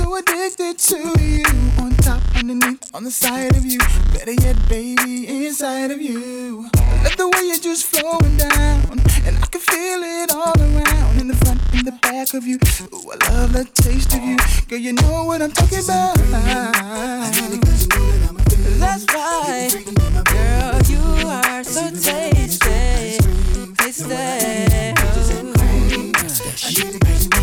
so 0.09 0.15
addicted 0.17 0.77
to 0.79 0.97
you. 1.21 1.43
On 1.79 1.91
top, 1.97 2.21
underneath, 2.35 2.95
on 2.95 3.03
the 3.03 3.11
side 3.11 3.55
of 3.55 3.65
you. 3.65 3.79
Better 4.13 4.33
yet, 4.33 4.55
baby, 4.67 5.45
inside 5.45 5.91
of 5.91 6.01
you. 6.01 6.69
I 6.75 7.03
love 7.03 7.17
the 7.17 7.29
way 7.29 7.43
you're 7.47 7.59
just 7.59 7.85
flowing 7.85 8.37
down. 8.37 8.99
And 9.25 9.37
I 9.37 9.45
can 9.51 9.61
feel 9.61 10.01
it 10.03 10.31
all 10.31 10.57
around. 10.59 11.19
In 11.19 11.27
the 11.27 11.35
front, 11.35 11.59
in 11.73 11.85
the 11.85 11.91
back 12.01 12.33
of 12.33 12.45
you. 12.45 12.57
Ooh, 12.93 13.11
I 13.11 13.17
love 13.31 13.53
the 13.53 13.65
taste 13.73 14.13
of 14.15 14.23
you. 14.23 14.37
Girl, 14.67 14.79
you 14.79 14.93
know 14.93 15.25
what 15.25 15.41
I'm 15.41 15.51
talking 15.51 15.83
about. 15.83 16.17
That's 18.79 19.05
right. 19.13 19.71
Girl, 20.25 20.81
you 20.93 21.27
are 21.27 21.63
so 21.63 21.89
tasty. 21.91 23.19
Tasty. 23.77 24.15
Oh, 26.71 27.38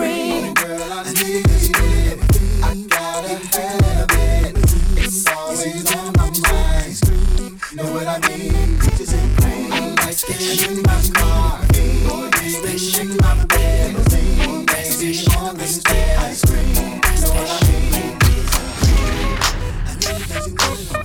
And 0.00 0.56
cream. 0.56 0.70
I 0.90 1.12
need 1.12 1.34
it 1.36 1.44
cause 1.48 1.66
you 1.66 1.72
know 1.72 1.80
that 2.06 2.18
I'm 2.62 2.86
a 2.88 2.88
fiend. 2.88 2.90
Gotta 2.90 3.34
have 3.84 4.10
it. 4.10 4.52
It's 4.96 5.26
always 5.26 5.86
on 5.94 6.12
my 6.16 6.30
mind. 6.48 6.96
Know 7.74 7.88
what 7.92 8.06
I 8.06 8.18
mean? 8.28 8.78
Peaches 8.78 9.12
and 9.12 9.30
cream. 9.38 9.94
Ice 9.98 10.22
cream 10.24 10.76
in 10.76 10.82
my 10.82 11.02
car. 11.14 11.66
Baby, 11.72 12.78
shake 12.78 13.14
my 13.20 13.44
bed. 13.46 13.96
Baby, 14.66 15.26
on 15.36 15.56
the 15.56 15.66
stairs. 15.66 16.18
Ice 16.18 16.42
cream. 16.44 16.74
Know 16.74 17.30
what 17.34 17.48
I 17.50 17.66
mean? 17.66 18.18
I 19.86 19.92
need 19.98 20.14
you 20.14 20.22
that 20.28 20.46
a. 20.46 20.98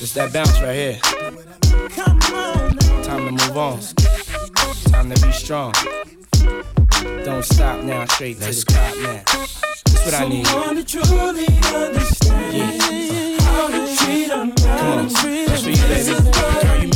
It's 0.00 0.12
that 0.14 0.28
bounce 0.32 0.60
right 0.60 0.74
here. 0.74 0.98
Time 3.02 3.24
to 3.26 3.30
move 3.32 3.56
on. 3.56 3.80
Time 4.94 5.10
to 5.10 5.26
be 5.26 5.32
strong. 5.32 5.72
Don't 7.24 7.44
stop 7.44 7.82
now, 7.82 8.04
straight 8.06 8.38
to 8.40 8.46
the 8.46 8.64
top 8.64 8.96
now. 9.02 9.22
That's 9.26 10.04
what 10.04 10.14
I 10.14 10.28
need. 10.28 10.46
Someone 10.46 10.76
to 10.76 10.84
truly 10.84 11.46
understand 11.74 13.40
how 13.42 13.66
to 13.68 13.96
treat 13.96 14.30
a 14.30 14.36
man. 14.36 14.54
Come 14.54 14.98
on, 14.98 15.08
that's 15.08 15.62
for 15.62 15.70
you, 15.70 15.76
baby. 15.88 16.14
Girl, 16.62 16.76
you 16.80 16.88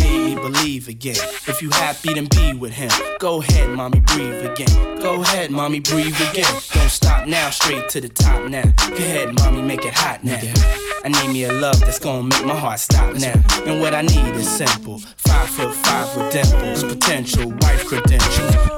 me 0.48 0.54
believe 0.54 0.88
again. 0.88 1.16
If 1.46 1.62
you 1.62 1.70
happy, 1.70 2.14
then 2.14 2.26
be 2.26 2.54
with 2.54 2.72
him. 2.72 2.90
Go 3.18 3.40
ahead, 3.40 3.70
mommy, 3.70 4.00
breathe 4.00 4.44
again. 4.44 5.00
Go 5.00 5.22
ahead, 5.22 5.50
mommy, 5.50 5.80
breathe 5.80 6.16
again. 6.30 6.52
Don't 6.72 6.90
stop 6.90 7.26
now, 7.26 7.50
straight 7.50 7.88
to 7.90 8.00
the 8.00 8.08
top 8.08 8.48
now. 8.48 8.62
Go 8.88 8.96
ahead, 8.96 9.34
mommy, 9.36 9.62
make 9.62 9.84
it 9.84 9.94
hot 9.94 10.24
now. 10.24 10.40
I 11.04 11.08
need 11.08 11.32
me 11.32 11.44
a 11.44 11.52
love 11.52 11.80
that's 11.80 11.98
gonna 11.98 12.24
make 12.24 12.44
my 12.44 12.54
heart 12.56 12.80
stop 12.80 13.14
now. 13.14 13.34
And 13.66 13.80
what 13.80 13.94
I 13.94 14.02
need 14.02 14.34
is 14.34 14.48
simple. 14.48 14.98
Five 14.98 15.48
foot 15.48 15.74
five 15.74 16.16
with 16.16 16.32
dimples, 16.32 16.84
potential 16.84 17.50
wife 17.60 17.84
credentials. 17.86 18.77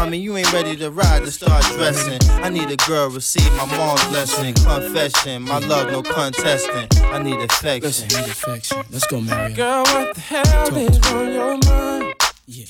Mommy, 0.00 0.16
you 0.16 0.34
ain't 0.34 0.50
ready 0.54 0.74
to 0.76 0.90
ride 0.90 1.24
to 1.24 1.30
start 1.30 1.62
dressing. 1.76 2.18
I 2.42 2.48
need 2.48 2.70
a 2.70 2.76
girl 2.88 3.10
receive 3.10 3.52
my 3.54 3.66
mom's 3.66 4.02
blessing. 4.06 4.54
Confession, 4.54 5.42
my 5.42 5.58
love, 5.58 5.92
no 5.92 6.02
contesting. 6.02 6.88
I 7.02 7.22
need 7.22 7.38
affection. 7.38 7.82
Listen, 7.82 8.08
need 8.08 8.30
affection. 8.30 8.82
Let's 8.90 9.06
go, 9.06 9.20
Mario. 9.20 9.54
Girl, 9.54 9.82
what 9.82 10.14
the 10.14 10.20
hell 10.22 10.74
is 10.74 10.98
on 11.12 11.32
your 11.34 11.58
mind? 11.58 12.14
Yeah. 12.46 12.64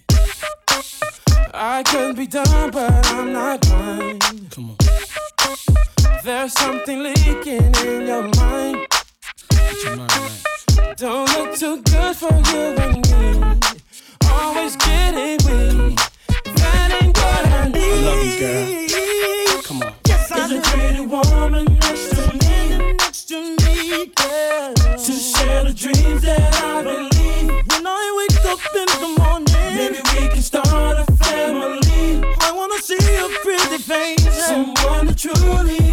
I 1.54 1.84
could 1.84 2.16
be 2.16 2.26
done, 2.26 2.72
but 2.72 3.06
I'm 3.06 3.32
not 3.32 3.60
blind. 3.60 4.50
Come 4.50 4.70
on. 4.70 4.76
There's 6.24 6.52
something 6.54 7.00
leaking 7.00 7.72
in 7.86 8.08
your 8.08 8.28
mind. 8.40 8.88
Don't 10.96 11.30
look 11.36 11.54
too 11.56 11.80
good 11.82 12.16
for 12.16 12.34
you 12.50 12.74
and 12.74 13.08
me. 13.08 13.80
Always 14.28 14.74
getting 14.74 15.38
weak. 15.46 16.09
That 18.00 18.16
ain't 18.16 18.16
what 18.16 18.16
I 18.16 18.16
love 18.16 18.24
you, 18.24 18.40
girl. 18.40 19.62
Come 19.62 19.82
on. 19.82 19.92
Yes, 20.06 20.32
I 20.32 20.44
Is 20.44 20.52
a 20.52 20.60
pretty 20.62 21.00
woman 21.00 21.64
next 21.80 22.08
to 22.16 22.32
me, 22.32 22.94
next 22.94 23.28
to 23.28 23.56
me, 23.60 24.06
girl. 24.16 24.74
To 24.74 25.12
share 25.12 25.64
the 25.64 25.74
dreams 25.74 26.22
that 26.22 26.54
I 26.62 26.82
believe. 26.82 27.48
When 27.68 27.86
I 27.86 28.04
wake 28.18 28.44
up 28.46 28.60
in 28.74 28.88
the 29.00 29.08
morning, 29.18 29.76
maybe 29.76 30.00
we 30.14 30.28
can 30.28 30.42
start 30.42 30.98
a 30.98 31.12
family. 31.16 32.24
I 32.40 32.52
wanna 32.52 32.78
see 32.78 32.96
your 33.12 33.28
pretty 33.42 33.78
face, 33.78 34.46
someone 34.46 35.06
to 35.08 35.14
truly 35.14 35.89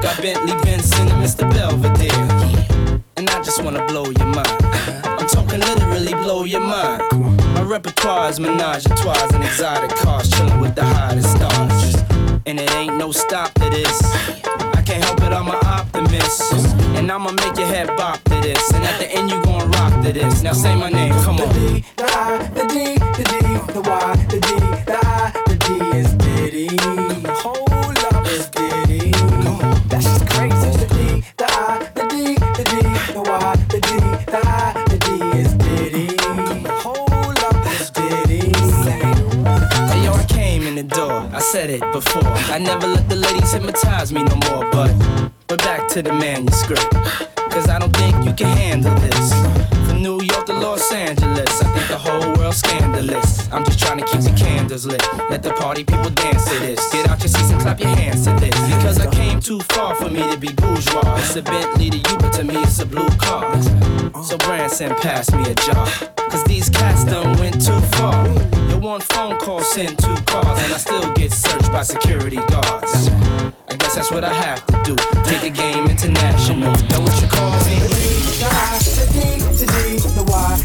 got 0.00 0.20
Bentley 0.22 0.52
Benson 0.62 1.08
and 1.08 1.22
Mr. 1.22 1.48
Belvedere. 1.50 3.02
And 3.16 3.28
I 3.30 3.42
just 3.42 3.62
wanna 3.62 3.84
blow 3.86 4.04
your 4.04 4.26
mind. 4.26 4.58
I'm 5.04 5.26
talking 5.26 5.60
literally 5.60 6.14
blow 6.14 6.44
your 6.44 6.60
mind. 6.60 7.02
My 7.54 7.62
repertoire 7.62 8.30
is 8.30 8.38
menage 8.38 8.86
a 8.86 8.90
trois 8.90 9.34
and 9.34 9.44
exotic 9.44 9.90
cars, 9.96 10.30
chilling 10.30 10.60
with 10.60 10.74
the 10.74 10.84
hottest 10.84 11.30
stars. 11.36 11.96
And 12.46 12.60
it 12.60 12.70
ain't 12.74 12.96
no 12.96 13.12
stop 13.12 13.52
to 13.54 13.70
this. 13.70 14.00
I 14.78 14.82
can't 14.86 15.02
help 15.02 15.20
it, 15.22 15.32
I'm 15.32 15.48
an 15.48 15.58
optimist. 15.64 16.52
And 16.96 17.10
I'ma 17.10 17.32
make 17.32 17.56
your 17.58 17.66
head 17.66 17.88
bop 17.96 18.22
to 18.24 18.40
this. 18.40 18.72
And 18.72 18.84
at 18.84 18.98
the 19.00 19.10
end, 19.10 19.30
you 19.30 19.42
gon' 19.42 19.70
rock 19.72 20.02
to 20.04 20.12
this. 20.12 20.42
Now 20.42 20.52
say 20.52 20.74
my 20.76 20.90
name, 20.90 21.12
come 21.24 21.40
on. 21.40 21.48
The 21.48 21.84
I, 21.98 22.38
the 22.54 22.64
D, 22.66 22.94
the 23.18 23.24
D, 23.30 23.72
the 23.72 23.80
Y, 23.80 24.26
the 24.30 24.40
D, 24.40 24.48
the 24.86 24.98
I, 25.02 25.32
the 25.46 25.56
D 25.56 25.98
is 25.98 26.12
Diddy. 26.14 27.07
Said 41.68 41.82
it 41.82 41.92
before. 41.92 42.22
I 42.24 42.58
never 42.58 42.86
let 42.86 43.08
the 43.08 43.16
ladies 43.16 43.52
hypnotize 43.52 44.12
me 44.12 44.22
no 44.22 44.36
more. 44.48 44.70
But 44.70 44.92
but 45.46 45.58
back 45.58 45.88
to 45.90 46.02
the 46.02 46.12
manuscript. 46.12 46.90
Cause 47.50 47.68
I 47.68 47.78
don't 47.78 47.94
think 47.96 48.24
you 48.24 48.32
can 48.32 48.56
handle 48.56 48.94
this. 48.96 49.57
Los 50.60 50.92
Angeles, 50.92 51.62
I 51.62 51.72
think 51.72 51.88
the 51.88 51.96
whole 51.96 52.34
world's 52.34 52.58
scandalous. 52.58 53.50
I'm 53.52 53.64
just 53.64 53.78
trying 53.78 53.98
to 53.98 54.06
keep 54.06 54.20
the 54.20 54.34
candles 54.36 54.86
lit. 54.86 55.02
Let 55.30 55.42
the 55.42 55.52
party 55.52 55.84
people 55.84 56.10
dance 56.10 56.44
to 56.50 56.58
this. 56.58 56.92
Get 56.92 57.08
out 57.08 57.20
your 57.20 57.28
seats 57.28 57.50
and 57.50 57.60
clap 57.60 57.80
your 57.80 57.88
hands 57.88 58.24
to 58.24 58.32
this. 58.34 58.54
Because 58.74 58.98
I 58.98 59.10
came 59.10 59.40
too 59.40 59.60
far 59.72 59.94
for 59.94 60.10
me 60.10 60.20
to 60.30 60.36
be 60.36 60.52
bourgeois. 60.52 61.16
It's 61.18 61.36
a 61.36 61.42
Bentley 61.42 61.90
to 61.90 61.96
you, 61.96 62.18
but 62.18 62.32
to 62.34 62.44
me 62.44 62.56
it's 62.56 62.78
a 62.80 62.86
blue 62.86 63.08
car. 63.18 63.60
So 64.22 64.36
Branson, 64.38 64.94
pass 64.96 65.32
me 65.32 65.48
a 65.48 65.54
jar. 65.54 65.86
Cause 66.28 66.44
these 66.44 66.68
cats 66.68 67.04
done 67.04 67.38
went 67.38 67.64
too 67.64 67.80
far. 67.96 68.26
Your 68.68 68.80
one 68.80 69.00
phone 69.00 69.38
call 69.38 69.60
sent 69.60 69.98
two 69.98 70.14
cars, 70.26 70.58
and 70.62 70.72
I 70.72 70.78
still 70.78 71.12
get 71.14 71.32
searched 71.32 71.72
by 71.72 71.82
security 71.82 72.36
guards. 72.36 73.08
I 73.68 73.76
guess 73.76 73.94
that's 73.94 74.10
what 74.10 74.24
I 74.24 74.32
have 74.32 74.64
to 74.66 74.82
do. 74.84 74.96
Take 75.24 75.42
the 75.42 75.50
game 75.50 75.86
international. 75.86 76.72
Know 76.90 77.00
what 77.00 77.22
you 77.22 77.28
call 77.28 77.52
me? 77.64 77.78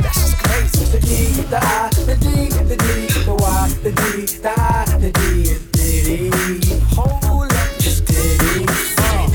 That's 0.00 0.14
just 0.14 0.38
crazy. 0.38 0.84
The 0.84 1.00
D, 1.00 1.42
the 1.42 1.58
I, 1.58 1.90
the 2.06 2.14
D, 2.14 2.48
the 2.62 2.76
D, 2.76 3.08
the 3.24 3.34
Y, 3.34 3.68
the 3.82 3.90
D, 3.90 4.26
the 4.38 4.54
I, 4.56 4.84
the 4.98 5.10
D 5.10 5.20
is 5.42 5.62
Diddy. 5.72 6.30
Hold 6.94 7.52
up, 7.52 7.68
it's 7.78 8.00
Diddy. 8.00 8.64
Uh. 8.98 9.26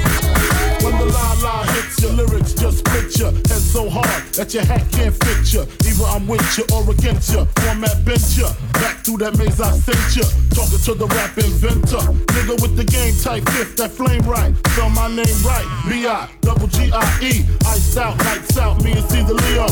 When 0.83 0.97
the 0.97 1.05
la 1.05 1.33
la 1.43 1.63
hits 1.63 2.01
your 2.01 2.13
lyrics, 2.13 2.53
just 2.53 2.85
picture 2.85 3.31
head 3.31 3.61
so 3.61 3.89
hard 3.89 4.23
that 4.43 4.53
your 4.53 4.65
hat 4.65 4.83
can't 4.91 5.15
fit 5.23 5.53
you. 5.53 5.63
Either 5.87 6.03
I'm 6.11 6.27
with 6.27 6.43
you 6.57 6.65
or 6.75 6.83
against 6.91 7.31
you. 7.31 7.45
Format 7.63 8.03
bent 8.03 8.35
you. 8.35 8.47
Back 8.73 8.99
through 8.99 9.23
that 9.23 9.37
maze 9.37 9.61
I 9.61 9.71
sent 9.71 10.15
you. 10.19 10.27
Talking 10.51 10.83
to 10.83 10.93
the 10.95 11.07
rap 11.07 11.37
inventor. 11.37 12.03
Nigga 12.35 12.59
with 12.59 12.75
the 12.75 12.83
game 12.83 13.15
type 13.23 13.47
fifth, 13.55 13.77
that 13.77 13.91
flame 13.91 14.23
right. 14.27 14.51
Spell 14.67 14.89
my 14.89 15.07
name 15.07 15.39
right. 15.47 15.63
B-I, 15.87 16.27
double 16.41 16.67
G-I-E. 16.67 17.45
Iced 17.65 17.97
out, 17.97 18.17
lights 18.25 18.57
out, 18.57 18.83
me 18.83 18.91
and 18.91 19.05
Caesar 19.09 19.33
Leo. 19.33 19.67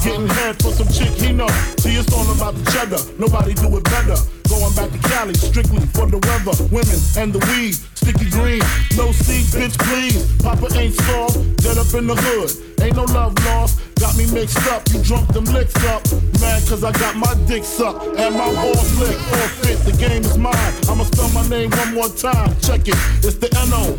Getting 0.00 0.28
head 0.28 0.56
for 0.62 0.72
some 0.72 0.88
chick 0.88 1.12
he 1.20 1.32
know. 1.32 1.48
See, 1.76 1.96
it's 1.96 2.12
all 2.12 2.24
about 2.32 2.54
the 2.56 2.64
cheddar. 2.72 3.02
Nobody 3.18 3.52
do 3.52 3.68
it 3.76 3.84
better. 3.84 4.16
Going 4.48 4.72
back 4.74 4.90
to 4.92 5.00
Cali, 5.10 5.34
strictly 5.34 5.84
for 5.92 6.06
the 6.06 6.22
weather, 6.22 6.54
women, 6.70 7.00
and 7.18 7.32
the 7.34 7.42
weed. 7.50 7.74
Sticky 7.98 8.30
green, 8.30 8.62
no 8.96 9.10
seeds, 9.10 9.50
bitch, 9.52 9.76
please. 9.90 10.22
Papa 10.40 10.70
ain't 10.78 10.94
soft, 10.94 11.34
dead 11.58 11.76
up 11.76 11.92
in 11.94 12.06
the 12.06 12.14
hood. 12.14 12.50
Ain't 12.80 12.94
no 12.94 13.02
love 13.10 13.34
lost, 13.44 13.80
got 13.98 14.05
me 14.14 14.30
mixed 14.30 14.66
up. 14.68 14.86
You 14.92 15.02
drunk 15.02 15.32
them 15.32 15.44
licks 15.46 15.74
up. 15.86 16.02
Mad 16.40 16.62
cause 16.68 16.84
I 16.84 16.92
got 16.92 17.16
my 17.16 17.34
dick 17.46 17.64
sucked 17.64 18.04
and 18.18 18.34
my 18.36 18.52
balls 18.52 18.98
licked. 18.98 19.20
Forfeit, 19.20 19.78
the 19.86 19.92
game 19.98 20.22
is 20.22 20.36
mine. 20.36 20.74
I'ma 20.88 21.04
spell 21.04 21.30
my 21.30 21.48
name 21.48 21.70
one 21.70 21.94
more 21.94 22.08
time. 22.08 22.54
Check 22.60 22.88
it, 22.88 22.96
it's 23.24 23.36
the 23.36 23.48
N-O-T-O-R-I-O-U-S. 23.66 23.98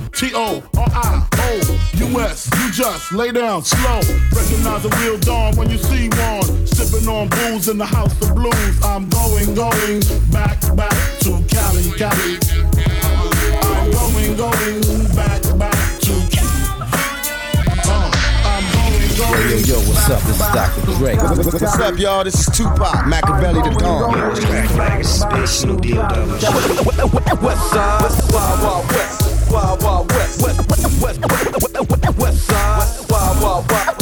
You 2.59 2.71
just 2.71 3.11
lay 3.11 3.31
down 3.31 3.63
slow. 3.63 4.01
Recognize 4.31 4.85
a 4.85 4.89
real 5.01 5.17
dawn 5.17 5.55
when 5.55 5.69
you 5.69 5.77
see 5.77 6.09
one. 6.09 6.67
Sipping 6.67 7.07
on 7.09 7.29
booze 7.29 7.67
in 7.67 7.77
the 7.77 7.85
house 7.85 8.13
of 8.21 8.35
blues. 8.35 8.83
I'm 8.83 9.09
going, 9.09 9.55
going 9.55 10.01
back, 10.31 10.59
back 10.75 10.93
to 11.21 11.43
Cali, 11.49 11.91
Cali. 11.97 12.37
I'm 13.61 13.91
going, 13.91 14.37
going 14.37 15.06
going, 19.37 19.49
going. 19.49 19.65
Yo, 19.65 19.75
yo, 19.75 19.87
what's 19.87 20.09
up? 20.09 20.21
This 20.23 20.35
is 20.35 20.47
Dr. 20.53 20.81
Dre. 20.97 21.15
What's 21.15 21.79
up, 21.79 21.97
y'all? 21.97 22.23
This 22.23 22.39
is 22.39 22.57
Tupac, 22.57 23.05
Makaveli 23.05 23.63
the 23.63 23.79
Dawn. 23.79 24.13
Black 24.13 24.69
flag 24.69 24.99
is 25.01 25.21
spit, 25.21 25.47
Snoop 25.47 25.81
deal 25.81 25.95
double. 25.95 26.27
West 27.45 27.69
side, 27.71 28.33
wild, 28.33 28.63
wild 28.63 28.91
west, 28.91 29.51
wild, 29.51 29.83
wild 29.83 30.11
west, 30.11 30.41
west, 30.41 30.59
west, 30.69 31.01
west, 31.01 32.17
west 32.17 33.96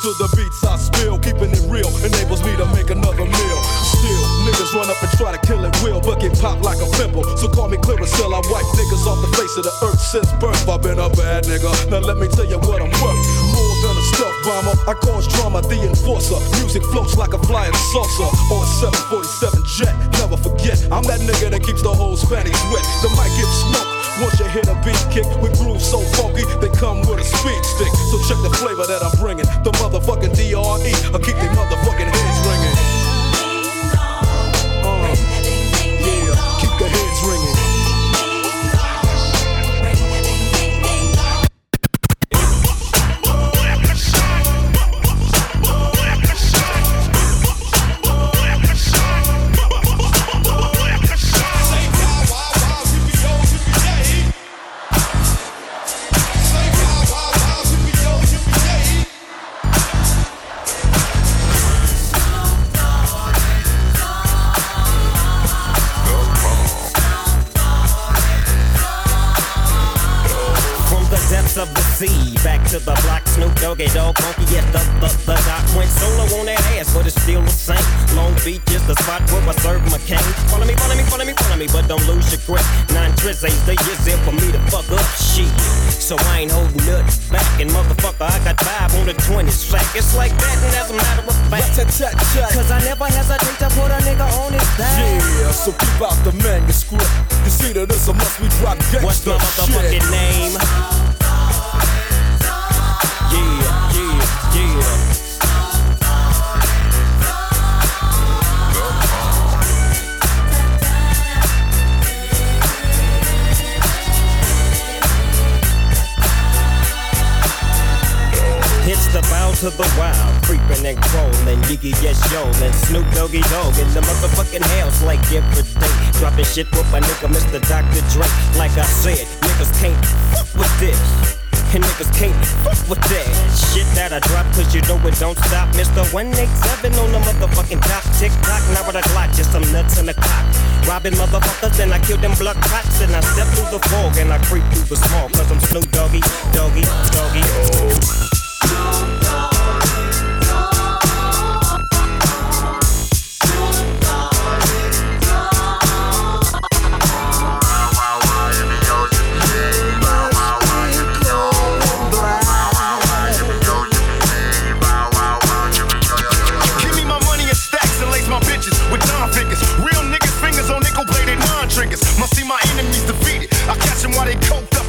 to 0.00 0.16
the 0.16 0.28
beats 0.32 0.64
I 0.64 0.80
spill, 0.80 1.20
keeping 1.20 1.52
it 1.52 1.60
real 1.68 1.88
enables 2.00 2.40
me 2.40 2.56
to 2.56 2.64
make 2.72 2.88
another 2.88 3.28
meal. 3.28 3.60
Still, 3.84 4.24
niggas 4.48 4.72
run 4.72 4.88
up 4.88 4.96
and 4.96 5.12
try 5.20 5.36
to 5.36 5.40
kill 5.44 5.60
it 5.64 5.76
real, 5.84 6.00
but 6.00 6.20
get 6.20 6.32
popped 6.40 6.64
like 6.64 6.80
a 6.80 6.88
pimple. 6.96 7.24
So 7.36 7.48
call 7.48 7.68
me 7.68 7.76
clear 7.76 8.00
as 8.00 8.12
hell. 8.16 8.32
I 8.32 8.40
wipe 8.48 8.64
niggas 8.80 9.04
off 9.04 9.20
the 9.20 9.32
face 9.36 9.54
of 9.60 9.64
the 9.68 9.74
earth 9.84 10.00
since 10.00 10.32
birth. 10.40 10.68
I've 10.68 10.80
been 10.80 10.98
a 10.98 11.12
bad 11.12 11.44
nigga. 11.44 11.68
Now 11.92 12.00
let 12.00 12.16
me 12.16 12.28
tell 12.32 12.48
you 12.48 12.56
what 12.64 12.80
I'm 12.80 12.88
worth. 12.96 13.20
More 13.52 13.74
than 13.84 13.94
a 14.00 14.04
stealth 14.16 14.40
bomber, 14.40 14.76
I 14.88 14.94
cause 15.04 15.28
drama, 15.28 15.60
the 15.68 15.76
enforcer. 15.84 16.40
Music 16.56 16.82
floats 16.88 17.18
like 17.20 17.34
a 17.34 17.40
flying 17.44 17.74
saucer. 17.92 18.29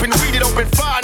open, 0.01 0.19
read 0.21 0.35
it 0.35 0.41
open, 0.41 0.65
fire 0.69 1.00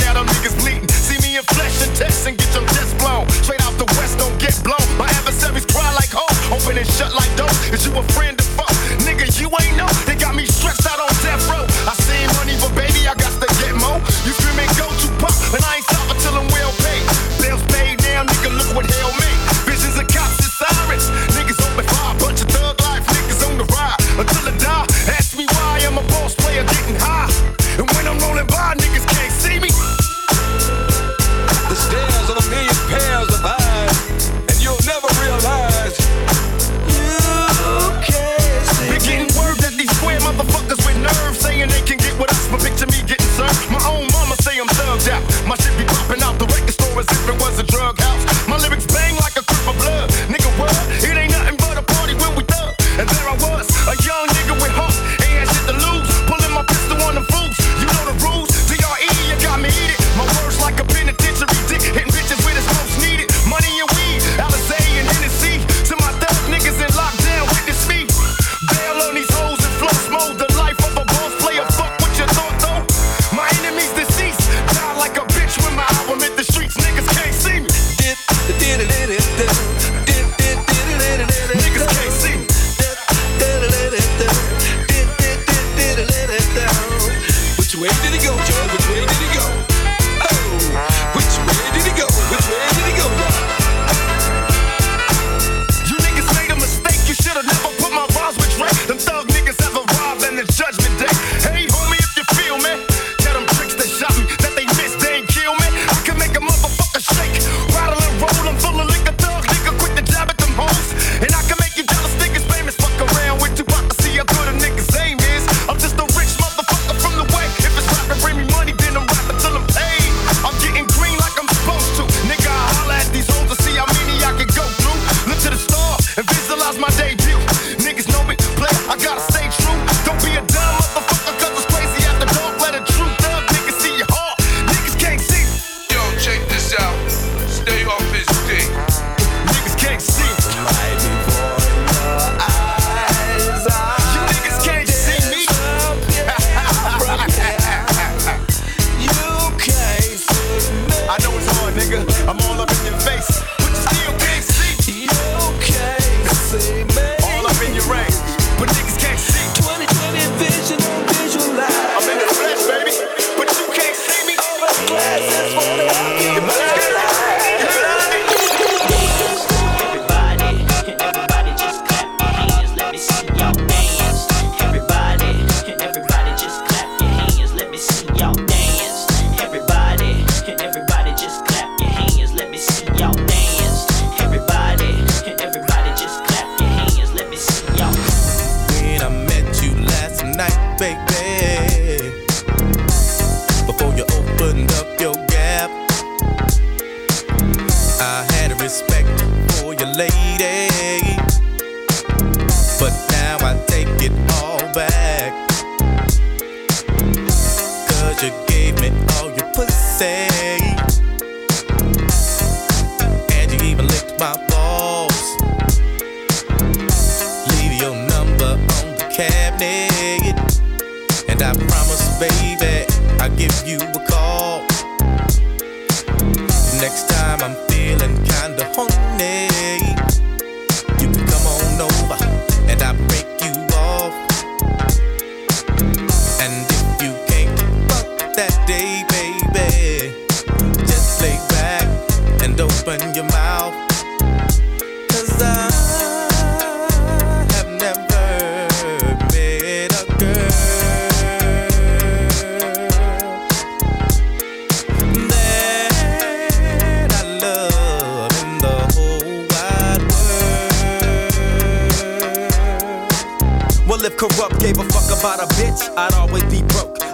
corrupt 264.17 264.59
gave 264.59 264.79
a 264.79 264.83
fuck 264.83 265.19
about 265.19 265.39
a 265.39 265.47
bitch, 265.53 265.95
I'd 265.95 266.13
always 266.13 266.43
be 266.45 266.63
broke. 266.63 266.96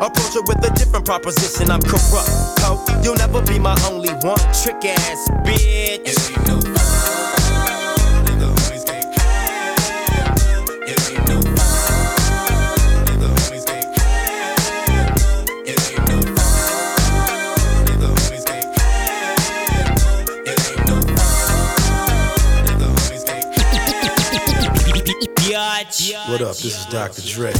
Approach 0.00 0.34
her 0.34 0.42
with 0.42 0.64
a 0.64 0.72
different 0.74 1.04
proposition. 1.04 1.70
I'm 1.70 1.80
corrupt, 1.80 2.28
ho. 2.60 2.84
You'll 3.02 3.16
never 3.16 3.42
be 3.42 3.58
my 3.58 3.76
only 3.90 4.12
one. 4.22 4.38
Trick 4.62 4.84
ass 4.84 5.28
bitch. 5.44 6.34
What 26.28 26.40
up? 26.42 26.56
This 26.56 26.78
is 26.78 26.86
Dr. 26.86 27.22
Dre. 27.22 27.52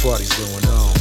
Party's 0.00 0.32
going 0.38 0.66
on. 0.68 0.95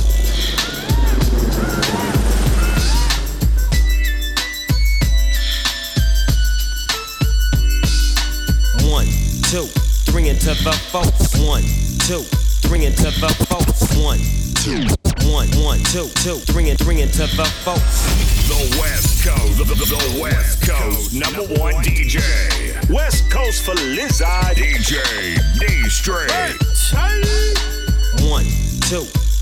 Two, 9.50 9.66
three 10.12 10.30
into 10.30 10.48
the 10.64 10.72
folks. 10.92 11.38
One, 11.40 11.64
two, 12.08 12.24
three 12.68 12.86
into 12.86 13.04
the 13.04 13.30
folks. 13.50 13.96
One, 13.98 14.20
two, 14.62 14.86
one, 15.32 15.48
one, 15.64 15.80
two, 15.92 16.08
two, 16.24 16.36
three 16.52 16.70
and 16.70 16.80
three 16.80 17.02
into 17.02 17.20
the 17.28 17.46
folks. 17.64 18.06
The 18.48 18.78
West 18.80 19.26
Coast, 19.26 19.58
the, 19.58 19.64
the- 19.64 19.76
the 19.76 20.22
West 20.22 20.62
Coast 20.68 21.14
number 21.14 21.42
one 21.60 21.76
DJ. 21.84 22.22
West 22.90 23.30
Coast 23.32 23.64
for 23.64 23.74
Lizard. 23.74 24.56
DJ 24.56 25.02
D 25.60 25.90
Stray. 25.90 26.28
One, 28.30 28.46
two, 28.90 29.06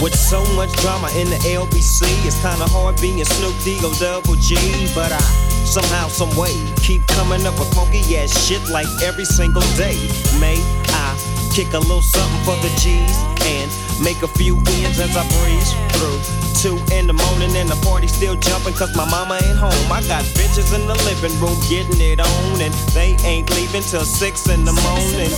With 0.00 0.14
so 0.14 0.42
much 0.54 0.72
drama 0.80 1.08
in 1.14 1.28
the 1.28 1.36
LBC, 1.44 2.08
it's 2.26 2.40
kinda 2.40 2.64
hard 2.72 2.98
being 3.02 3.22
Snoop 3.22 3.54
D-O 3.62 3.92
double 4.00 4.34
G. 4.36 4.56
But 4.94 5.12
I 5.12 5.20
somehow, 5.66 6.08
some 6.08 6.34
way, 6.36 6.56
keep 6.80 7.06
coming 7.06 7.44
up 7.44 7.58
with 7.58 7.74
funky 7.74 8.16
ass 8.16 8.32
shit 8.46 8.66
like 8.70 8.88
every 9.02 9.26
single 9.26 9.60
day. 9.76 9.98
May 10.40 10.56
I 10.88 11.14
kick 11.52 11.74
a 11.74 11.78
little 11.78 12.00
something 12.00 12.44
for 12.44 12.56
the 12.64 12.72
G's 12.80 13.16
and 13.44 13.89
make 14.00 14.22
a 14.22 14.28
few 14.28 14.56
ends 14.80 14.98
as 14.98 15.16
I 15.16 15.24
breeze 15.40 15.72
through. 15.96 16.20
Two 16.60 16.76
in 16.92 17.06
the 17.06 17.16
morning 17.16 17.56
and 17.56 17.68
the 17.68 17.78
party 17.84 18.06
still 18.06 18.36
jumping 18.36 18.74
cause 18.74 18.94
my 18.96 19.08
mama 19.08 19.40
ain't 19.40 19.56
home. 19.56 19.92
I 19.92 20.00
got 20.08 20.24
bitches 20.36 20.74
in 20.74 20.84
the 20.86 20.96
living 21.08 21.32
room 21.40 21.56
getting 21.68 22.00
it 22.00 22.20
on 22.20 22.60
and 22.60 22.72
they 22.92 23.16
ain't 23.24 23.48
leaving 23.56 23.82
till 23.82 24.04
six 24.04 24.48
in 24.48 24.64
the 24.64 24.76
morning. 24.84 25.32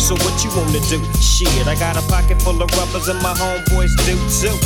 So 0.00 0.14
what 0.20 0.36
you 0.44 0.50
wanna 0.56 0.80
do? 0.88 1.00
Shit, 1.20 1.66
I 1.66 1.76
got 1.76 1.96
a 1.96 2.04
pocket 2.08 2.40
full 2.42 2.60
of 2.60 2.68
rubbers 2.76 3.08
and 3.08 3.20
my 3.22 3.32
homeboys 3.32 3.92
do 4.04 4.16
too. 4.28 4.56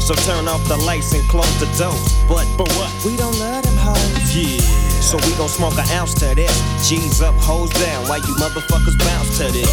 So 0.00 0.14
turn 0.24 0.48
off 0.48 0.64
the 0.68 0.76
lights 0.76 1.12
and 1.12 1.22
close 1.28 1.52
the 1.60 1.68
doors. 1.76 2.16
But 2.28 2.48
for 2.56 2.68
what? 2.76 2.92
We 3.04 3.16
don't 3.16 3.36
love 3.38 3.64
them 3.64 3.76
hoes. 3.76 4.36
Yeah. 4.36 4.60
So 5.04 5.16
we 5.24 5.32
gon' 5.36 5.48
smoke 5.48 5.76
an 5.76 5.88
ounce 5.92 6.14
to 6.20 6.34
this. 6.34 6.52
G's 6.88 7.20
up, 7.20 7.34
hoes 7.36 7.70
down. 7.70 8.08
Why 8.08 8.16
you 8.16 8.34
motherfuckers 8.40 8.96
bounce 8.98 9.38
to 9.38 9.52
this? 9.52 9.68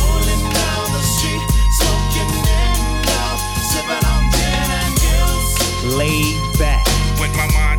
Laid 5.83 6.41
back. 6.57 6.85
With 7.19 7.35
my 7.37 7.47
mind 7.53 7.74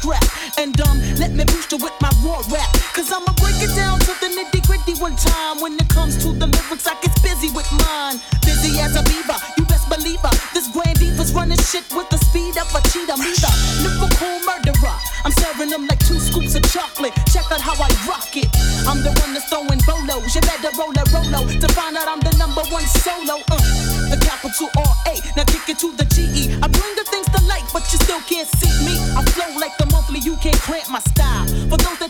strap. 0.00 0.24
And 0.56 0.78
um, 0.88 0.96
let 1.20 1.32
me 1.32 1.44
boost 1.44 1.72
it 1.72 1.80
with 1.82 1.94
my 2.00 2.10
raw 2.24 2.40
rap. 2.48 2.72
Cause 2.96 3.12
I'ma 3.12 3.32
break 3.36 3.60
it 3.60 3.72
down 3.76 4.00
to 4.00 4.12
the 4.20 4.28
nitty 4.32 4.64
gritty 4.66 4.96
one 5.00 5.16
time. 5.16 5.60
When 5.60 5.76
it 5.76 5.88
comes 5.88 6.16
to 6.24 6.32
the 6.32 6.48
lyrics, 6.48 6.86
I 6.88 6.96
get 7.00 7.12
busy 7.22 7.52
with 7.52 7.68
mine. 7.84 8.20
Busy 8.42 8.80
as 8.80 8.96
a 8.96 9.02
beaver, 9.04 9.36
you 9.56 9.64
best 9.68 9.88
believe 9.88 10.20
her. 10.20 10.32
This 10.56 10.68
grand 10.72 10.96
diva's 10.98 11.32
running 11.32 11.60
shit 11.60 11.84
with 11.92 12.08
the 12.08 12.18
speed 12.18 12.56
of 12.56 12.68
a 12.72 12.80
cheetah. 12.88 13.20
Me 13.20 13.30
the 13.36 13.52
lyrical 13.84 14.40
murderer. 14.48 14.96
I'm 15.24 15.32
serving 15.36 15.68
them 15.68 15.86
like 15.86 16.00
two 16.00 16.18
scoops 16.18 16.56
of 16.56 16.64
chocolate. 16.72 17.12
Check 17.28 17.44
out 17.52 17.60
how 17.60 17.76
I 17.76 17.88
rock 18.08 18.32
it. 18.36 18.48
I'm 18.88 19.04
the 19.04 19.12
one 19.20 19.36
that's 19.36 19.48
throwing 19.52 19.80
bolos. 19.84 20.32
You 20.34 20.40
better 20.40 20.72
roll 20.80 20.96
a 20.96 21.04
rolo 21.12 21.44
to 21.44 21.68
find 21.76 21.96
out 21.96 22.08
I'm 22.08 22.20
the 22.24 22.32
number 22.40 22.64
one 22.72 22.84
solo. 22.88 23.44
Uh, 23.52 23.60
the 24.08 24.16
capital 24.16 24.72
R 24.76 24.94
A. 25.12 25.14
Now 25.36 25.44
kick 25.44 25.68
it 25.68 25.78
to 25.84 25.92
the 25.92 26.04
G 26.08 26.24
E. 26.32 26.42
I 26.64 26.66
bring 26.68 26.94
the 26.96 27.04
things 27.04 27.28
to 27.36 27.40
light, 27.44 27.68
but 27.72 27.84
you 27.92 27.98
still 28.00 28.20
can't 28.24 28.48
see 28.56 28.72
me. 28.84 28.96
I 29.12 29.22
flow 29.36 29.52
like 29.60 29.76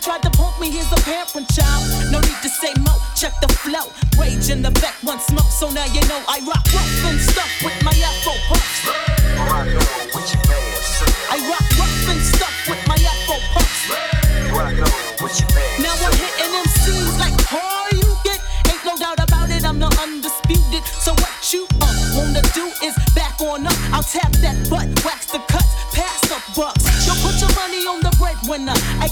tried 0.01 0.21
to 0.23 0.29
punk 0.31 0.59
me, 0.59 0.71
here's 0.71 0.91
a 0.91 1.01
parent 1.05 1.47
child. 1.53 1.85
No 2.11 2.19
need 2.19 2.41
to 2.41 2.49
say 2.49 2.73
mo. 2.81 2.97
Check 3.15 3.33
the 3.39 3.47
flow. 3.61 3.85
Rage 4.19 4.49
in 4.49 4.61
the 4.61 4.71
back, 4.81 4.95
one 5.03 5.19
smoke. 5.19 5.51
So 5.53 5.69
now 5.69 5.85
you 5.85 6.01
know 6.09 6.19
I 6.27 6.41
rock 6.41 6.65
rough 6.73 7.05
and 7.05 7.19
stuff 7.21 7.51
with 7.63 7.77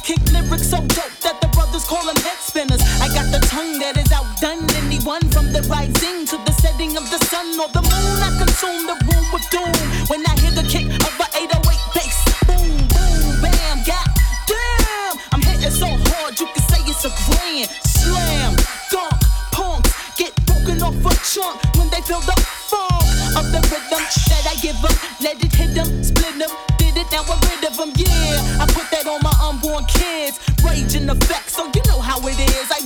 kick 0.04 0.20
lyrics 0.32 0.70
so 0.70 0.78
dope 0.96 1.16
that 1.24 1.42
the 1.42 1.48
brothers 1.50 1.86
call 1.86 2.06
them 2.06 2.16
head 2.24 2.40
spinners. 2.40 2.82
I 3.02 3.08
got 3.14 3.32
the 3.32 3.40
tongue 3.48 3.80
that 3.80 3.98
is 3.98 4.12
outdone 4.12 4.66
anyone 4.84 5.24
from 5.30 5.52
the 5.52 5.62
rising 5.68 6.26
to 6.28 6.38
the 6.46 6.54
setting 6.62 6.98
of 6.98 7.06
the 7.10 7.20
sun 7.26 7.60
or 7.60 7.70
the 7.70 7.84
moon. 7.84 8.18
I 8.24 8.32
consume 8.38 8.88
the 8.88 8.98
room 9.08 9.26
with 9.34 9.46
doom 9.50 9.76
when 10.08 10.26
I 10.26 10.34
hear 10.40 10.52
the 10.52 10.66
kick 10.68 10.88
of 10.88 11.14
a 11.20 11.28
808 11.36 11.80
bass. 11.96 12.18
Boom, 12.48 12.70
boom, 12.92 13.42
bam, 13.42 13.78
god 13.86 14.08
damn. 14.48 15.16
I'm 15.34 15.42
hitting 15.42 15.72
so 15.72 15.88
hard 15.88 16.40
you 16.40 16.48
can 16.48 16.64
say 16.70 16.82
it's 16.88 17.06
a 17.06 17.12
grand 17.28 17.70
slam. 17.84 18.56
Dunk, 18.92 19.16
punks 19.52 19.90
get 20.20 20.36
broken 20.46 20.84
off 20.84 21.00
a 21.00 21.14
chunk 21.24 21.56
when 21.78 21.90
they 21.90 22.02
feel 22.02 22.20
the 22.28 22.36
funk 22.68 23.08
of 23.40 23.46
the 23.56 23.62
rhythm 23.72 24.04
that 24.28 24.44
I 24.52 24.56
give 24.60 24.76
them. 24.82 24.96
Let 25.24 25.40
it 25.44 25.54
hit 25.56 25.74
them, 25.74 26.04
split 26.04 26.36
them, 26.38 26.52
did 26.78 26.98
it, 26.98 27.08
now 27.12 27.24
we're 27.24 27.40
rid 27.48 27.64
of 27.64 27.78
them. 27.78 27.92
Yeah, 27.96 28.60
I 28.60 28.66
put 28.68 28.92
that 28.92 29.08
on 29.08 29.24
my 29.24 29.32
unborn 29.50 29.86
kids. 29.86 30.40
Rage 30.64 30.96
in 30.96 31.10
effect, 31.10 31.50
so 31.50 31.66
you 31.74 31.82
know 31.88 32.00
how 32.00 32.20
it 32.28 32.40
is. 32.40 32.68
I 32.72 32.86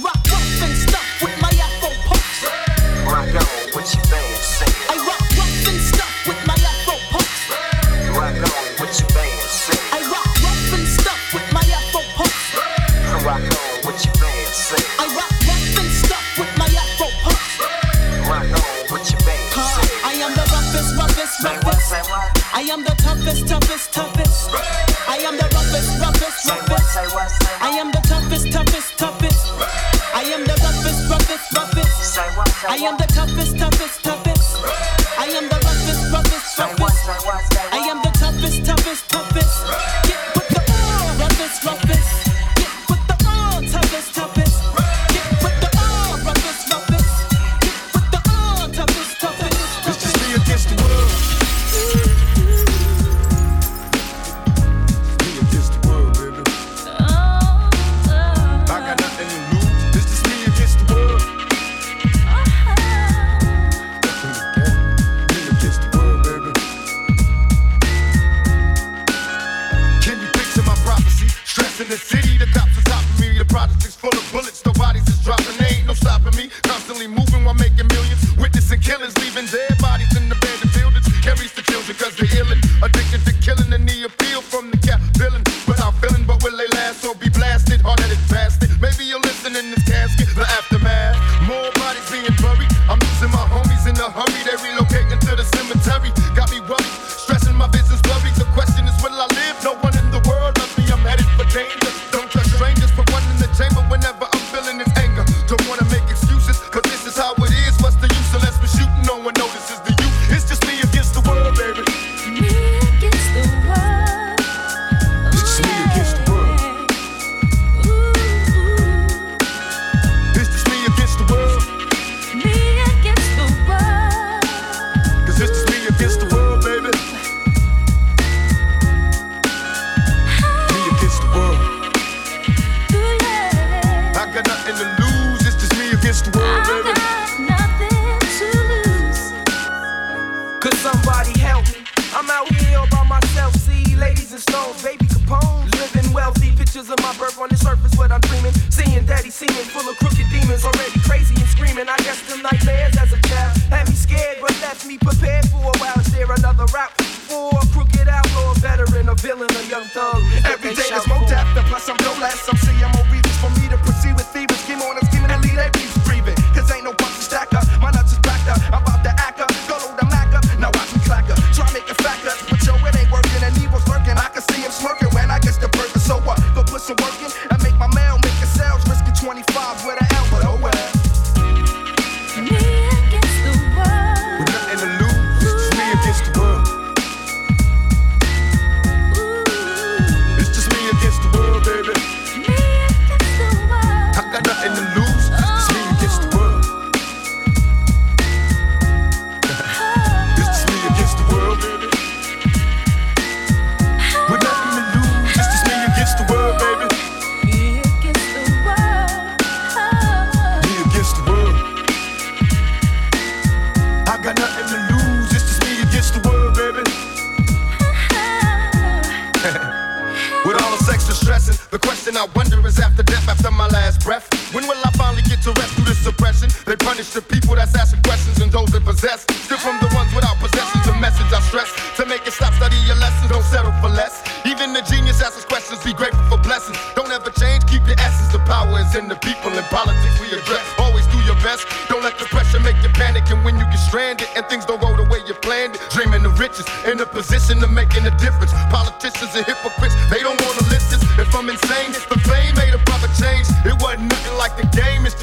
against 126.04 126.32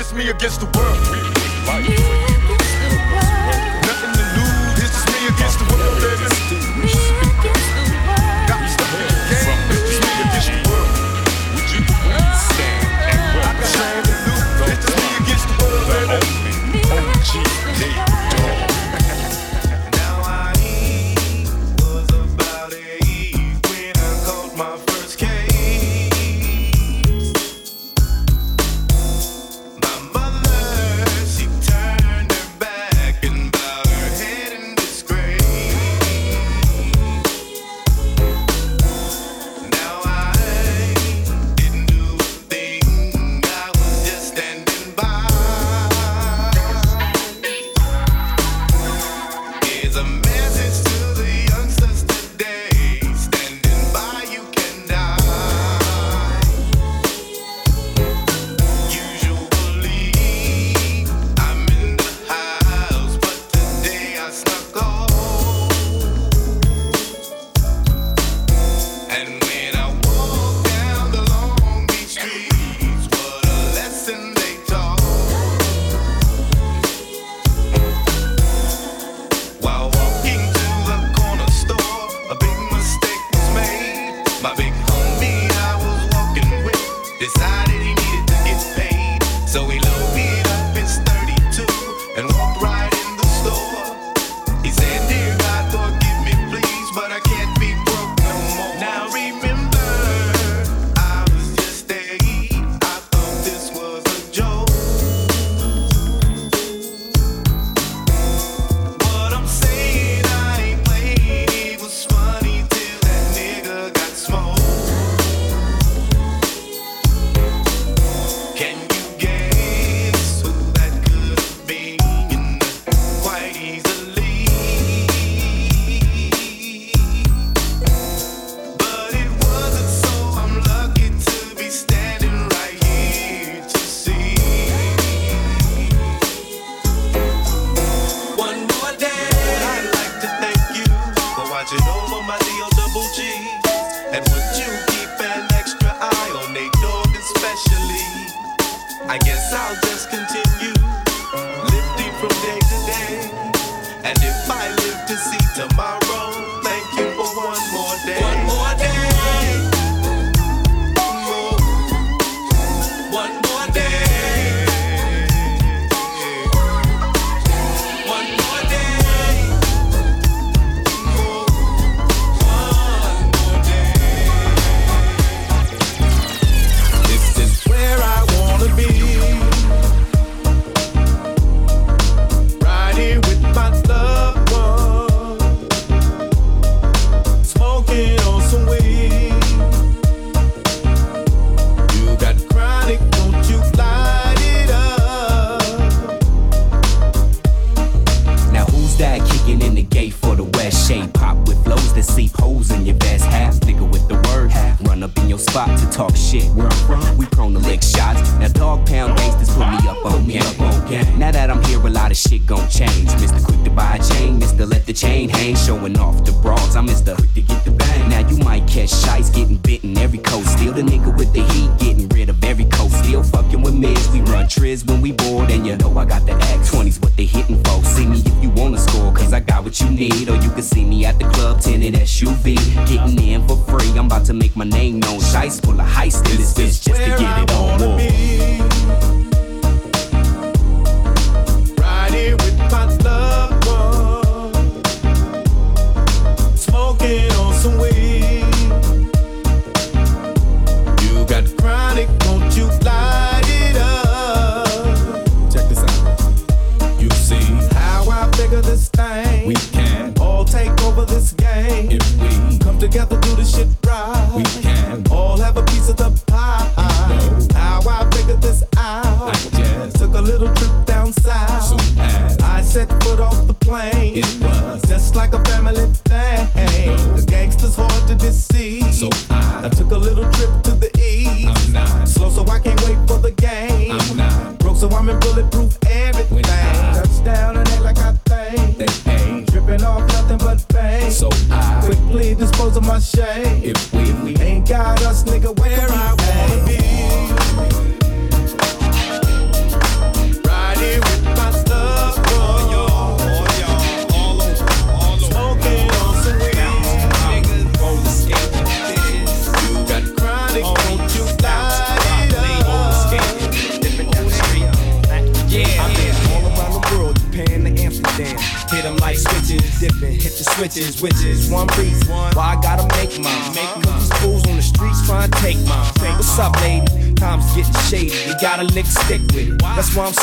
just 0.01 0.15
me 0.15 0.31
against 0.31 0.61
the 0.61 0.67
world. 0.79 2.30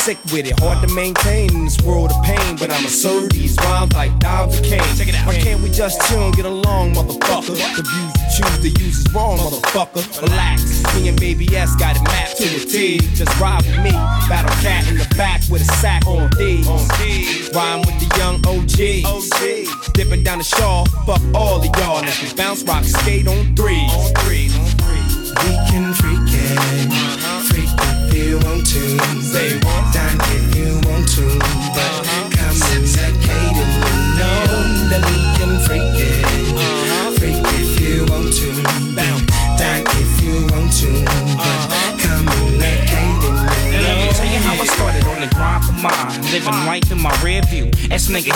sick 0.07 0.23
with 0.31 0.47
it. 0.47 0.57
Hard 0.61 0.87
to 0.87 0.95
maintain 0.95 1.53
in 1.53 1.65
this 1.65 1.81
world 1.81 2.11
of 2.11 2.23
pain, 2.23 2.55
but 2.55 2.71
I'ma 2.71 2.87
serve 2.87 3.29
these 3.31 3.57
rhymes 3.57 3.91
like 3.91 4.17
Diver 4.19 4.63
Kane. 4.63 4.79
Check 4.95 5.09
it 5.09 5.15
out. 5.15 5.27
Why 5.27 5.35
can't 5.35 5.61
we 5.61 5.69
just 5.69 5.99
chill 6.07 6.27
and 6.27 6.33
get 6.33 6.45
along, 6.45 6.93
motherfucker? 6.93 7.59
The 7.75 7.83
views 7.83 8.13
you 8.15 8.27
choose 8.37 8.59
to 8.63 8.69
use 8.83 8.97
is 9.03 9.13
wrong, 9.13 9.37
motherfucker. 9.37 10.03
Relax, 10.21 10.63
me 10.95 11.09
and 11.09 11.19
Baby 11.19 11.45
S 11.53 11.75
got 11.75 11.97
it 11.97 12.03
mapped 12.03 12.37
to 12.37 12.45
a 12.45 12.59
T. 12.59 12.99
Just 13.19 13.37
ride 13.37 13.65
with 13.67 13.83
me, 13.83 13.91
battle 14.31 14.55
cat 14.63 14.87
in 14.87 14.97
the 14.97 15.07
back 15.17 15.41
with 15.51 15.61
a 15.67 15.71
sack 15.83 16.07
on 16.07 16.29
D. 16.39 16.63
Rhyme 17.51 17.81
with 17.83 17.99
the 17.99 18.07
young 18.15 18.39
OG. 18.47 19.03
OG. 19.11 19.93
Dipping 19.93 20.23
down 20.23 20.37
the 20.37 20.45
shawl, 20.45 20.85
fuck 21.05 21.21
all 21.35 21.59
of 21.59 21.65
y'all. 21.79 21.99
Let's 21.99 22.31
bounce, 22.31 22.63
rock, 22.63 22.85
skate 22.85 23.27
on 23.27 23.53
three. 23.57 23.66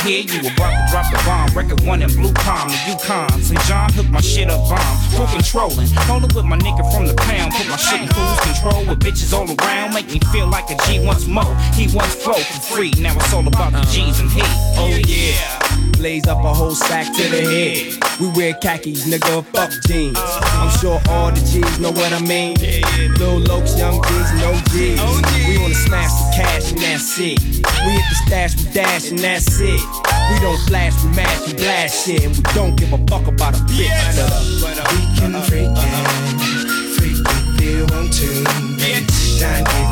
hear 0.04 0.22
you. 0.22 0.61
Record 1.56 1.82
one 1.86 2.02
in 2.02 2.10
blue 2.10 2.32
palm, 2.32 2.70
the 2.70 2.80
Yukon. 2.88 3.42
St. 3.42 3.60
John 3.68 3.92
hooked 3.92 4.10
my 4.10 4.22
shit 4.22 4.50
up 4.50 4.70
bomb. 4.70 4.98
Full 5.12 5.28
controlling. 5.28 5.88
Rolling 6.08 6.34
with 6.34 6.46
my 6.46 6.58
nigga 6.58 6.84
from 6.94 7.08
the 7.08 7.14
pound. 7.14 7.52
Put 7.54 7.68
my 7.68 7.76
shit 7.76 8.02
in 8.02 8.08
cruise 8.08 8.40
control 8.40 8.86
with 8.88 9.00
bitches 9.00 9.34
all 9.34 9.44
around. 9.44 9.94
Make 9.94 10.08
me 10.08 10.20
feel 10.32 10.48
like 10.48 10.70
a 10.72 10.78
G 10.88 11.06
once 11.06 11.28
more. 11.28 11.56
He 11.76 11.94
once 11.94 12.16
flow 12.16 12.40
for 12.40 12.62
free. 12.74 12.94
Now 13.00 13.16
it's 13.16 13.34
all 13.34 13.46
about 13.46 13.74
the 13.74 13.82
G's 13.92 14.20
and 14.22 14.32
heat. 14.32 14.44
Oh 14.80 14.88
yeah. 15.06 15.92
Blaze 15.98 16.26
up 16.28 16.44
a 16.44 16.54
whole 16.54 16.74
sack 16.74 17.14
to 17.16 17.24
the 17.30 17.42
head. 17.42 18.02
We 18.20 18.30
wear 18.30 18.54
khakis, 18.54 19.06
nigga, 19.06 19.44
fuck 19.54 19.72
jeans. 19.88 20.18
Uh-huh. 20.18 20.64
I'm 20.64 20.80
sure 20.80 21.02
all 21.10 21.32
the 21.32 21.42
G's 21.42 21.80
know 21.80 21.92
what 21.92 22.14
I 22.14 22.22
mean. 22.22 22.56
Lil 23.20 23.42
Lokes, 23.42 23.78
young 23.78 24.02
G's, 24.02 24.32
no 24.40 24.54
G's. 24.72 25.48
We 25.48 25.58
wanna 25.60 25.76
smash 25.76 26.12
the 26.12 26.32
cash 26.34 26.72
and 26.72 26.80
that's 26.80 27.20
it. 27.20 27.40
We 27.44 27.92
hit 27.92 28.06
the 28.10 28.16
stash, 28.26 28.56
we 28.56 28.72
dash 28.72 29.12
and 29.12 29.20
that's 29.20 29.60
it. 29.60 29.82
We 30.32 30.40
don't 30.40 30.58
slash, 30.58 31.04
we 31.04 31.10
mash, 31.12 31.48
we 31.48 31.54
blast 31.54 32.06
shit, 32.06 32.24
and 32.24 32.36
we 32.36 32.42
don't 32.54 32.76
give 32.78 32.94
a 32.94 32.98
fuck 33.08 33.28
about 33.28 33.54
a 33.54 33.60
bitch. 33.68 33.84
Yeah. 33.84 34.16
But, 34.62 34.78
uh, 34.78 34.82
uh, 34.82 34.88
we 34.92 35.20
can 35.20 35.36
uh, 35.36 35.40
uh 35.40 35.44
freak 35.44 35.68
uh, 35.68 35.74
it, 35.76 36.96
freak 36.96 37.20
it, 37.20 37.60
feel 37.60 37.84
on 37.94 38.10
tune. 38.10 38.46
Bitch. 38.80 39.40
Don't 39.42 39.66
give 39.68 39.91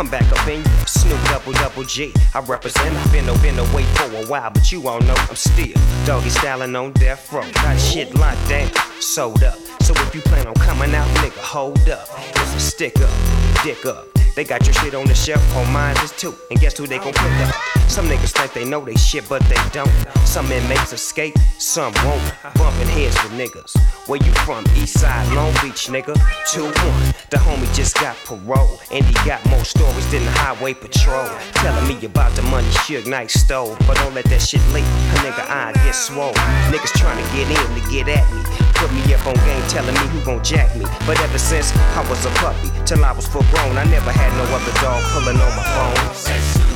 I'm 0.00 0.08
back 0.08 0.32
up 0.32 0.48
in 0.48 0.60
you. 0.60 0.86
Snoop 0.86 1.22
double 1.24 1.52
double 1.52 1.84
G. 1.84 2.14
I 2.34 2.40
represent. 2.40 2.96
I've 2.96 3.12
been, 3.12 3.26
been 3.42 3.58
away 3.58 3.82
for 3.82 4.04
a 4.16 4.24
while, 4.28 4.50
but 4.50 4.72
you 4.72 4.88
all 4.88 4.98
know 5.02 5.14
I'm 5.14 5.36
still 5.36 5.76
doggy 6.06 6.30
styling 6.30 6.74
on 6.74 6.92
death 6.92 7.30
row. 7.30 7.42
Got 7.52 7.78
shit 7.78 8.14
locked 8.14 8.48
down, 8.48 8.70
sold 9.00 9.44
up. 9.44 9.58
So 9.82 9.92
if 9.94 10.14
you 10.14 10.22
plan 10.22 10.46
on 10.46 10.54
coming 10.54 10.94
out, 10.94 11.06
nigga, 11.18 11.36
hold 11.36 11.86
up. 11.90 12.08
It's 12.16 12.54
a 12.54 12.60
stick 12.60 12.98
up, 12.98 13.62
dick 13.62 13.84
up. 13.84 14.19
They 14.40 14.44
got 14.44 14.64
your 14.64 14.72
shit 14.72 14.94
on 14.94 15.06
the 15.06 15.14
shelf, 15.14 15.54
on 15.54 15.70
mine 15.70 15.94
is 16.02 16.12
too. 16.12 16.34
And 16.50 16.58
guess 16.58 16.74
who 16.74 16.86
they 16.86 16.96
gon' 16.96 17.12
pick 17.12 17.46
up? 17.46 17.54
Some 17.90 18.08
niggas 18.08 18.32
think 18.32 18.54
they 18.54 18.64
know 18.64 18.82
they 18.82 18.94
shit, 18.94 19.28
but 19.28 19.42
they 19.50 19.60
don't. 19.70 19.92
Some 20.24 20.50
inmates 20.50 20.94
escape, 20.94 21.36
some 21.58 21.92
won't. 22.06 22.22
Bumping 22.54 22.88
heads 22.88 23.22
with 23.22 23.32
niggas. 23.32 23.76
Where 24.08 24.18
you 24.24 24.32
from? 24.46 24.64
East 24.76 24.98
side, 24.98 25.30
Long 25.34 25.52
Beach, 25.60 25.88
nigga. 25.92 26.14
2-1. 26.54 26.72
The 27.28 27.36
homie 27.36 27.68
just 27.74 27.96
got 27.96 28.16
parole. 28.24 28.80
And 28.90 29.04
he 29.04 29.12
got 29.28 29.44
more 29.50 29.62
stories 29.62 30.10
than 30.10 30.24
the 30.24 30.30
highway 30.30 30.72
patrol. 30.72 31.28
Telling 31.60 31.86
me 31.86 32.02
about 32.06 32.32
the 32.32 32.42
money 32.42 32.68
Suge 32.86 33.06
Knight 33.06 33.30
stole. 33.30 33.76
But 33.86 33.98
don't 33.98 34.14
let 34.14 34.24
that 34.26 34.40
shit 34.40 34.62
leak. 34.72 34.84
A 34.84 35.16
nigga 35.20 35.44
I 35.50 35.72
get 35.84 35.94
swole. 35.94 36.32
Niggas 36.72 36.96
trying 36.96 37.22
to 37.22 37.36
get 37.36 37.44
in 37.44 37.82
to 37.82 37.90
get 37.90 38.08
at 38.08 38.24
me. 38.32 38.40
Put 38.80 38.90
me 38.94 39.12
up 39.12 39.26
on 39.26 39.34
game 39.44 39.62
telling 39.68 39.92
me 39.92 40.00
who 40.08 40.24
gon' 40.24 40.42
jack 40.42 40.74
me. 40.76 40.86
But 41.06 41.20
ever 41.20 41.36
since 41.36 41.76
I 41.76 42.08
was 42.08 42.24
a 42.24 42.30
puppy, 42.40 42.70
till 42.86 43.04
I 43.04 43.12
was 43.12 43.26
full 43.28 43.44
grown, 43.52 43.76
I 43.76 43.84
never 43.84 44.10
had 44.10 44.29
no 44.36 44.44
other 44.54 44.72
dog 44.80 45.02
pulling 45.12 45.40
on 45.40 45.56
my 45.56 45.64
phone. 45.64 46.69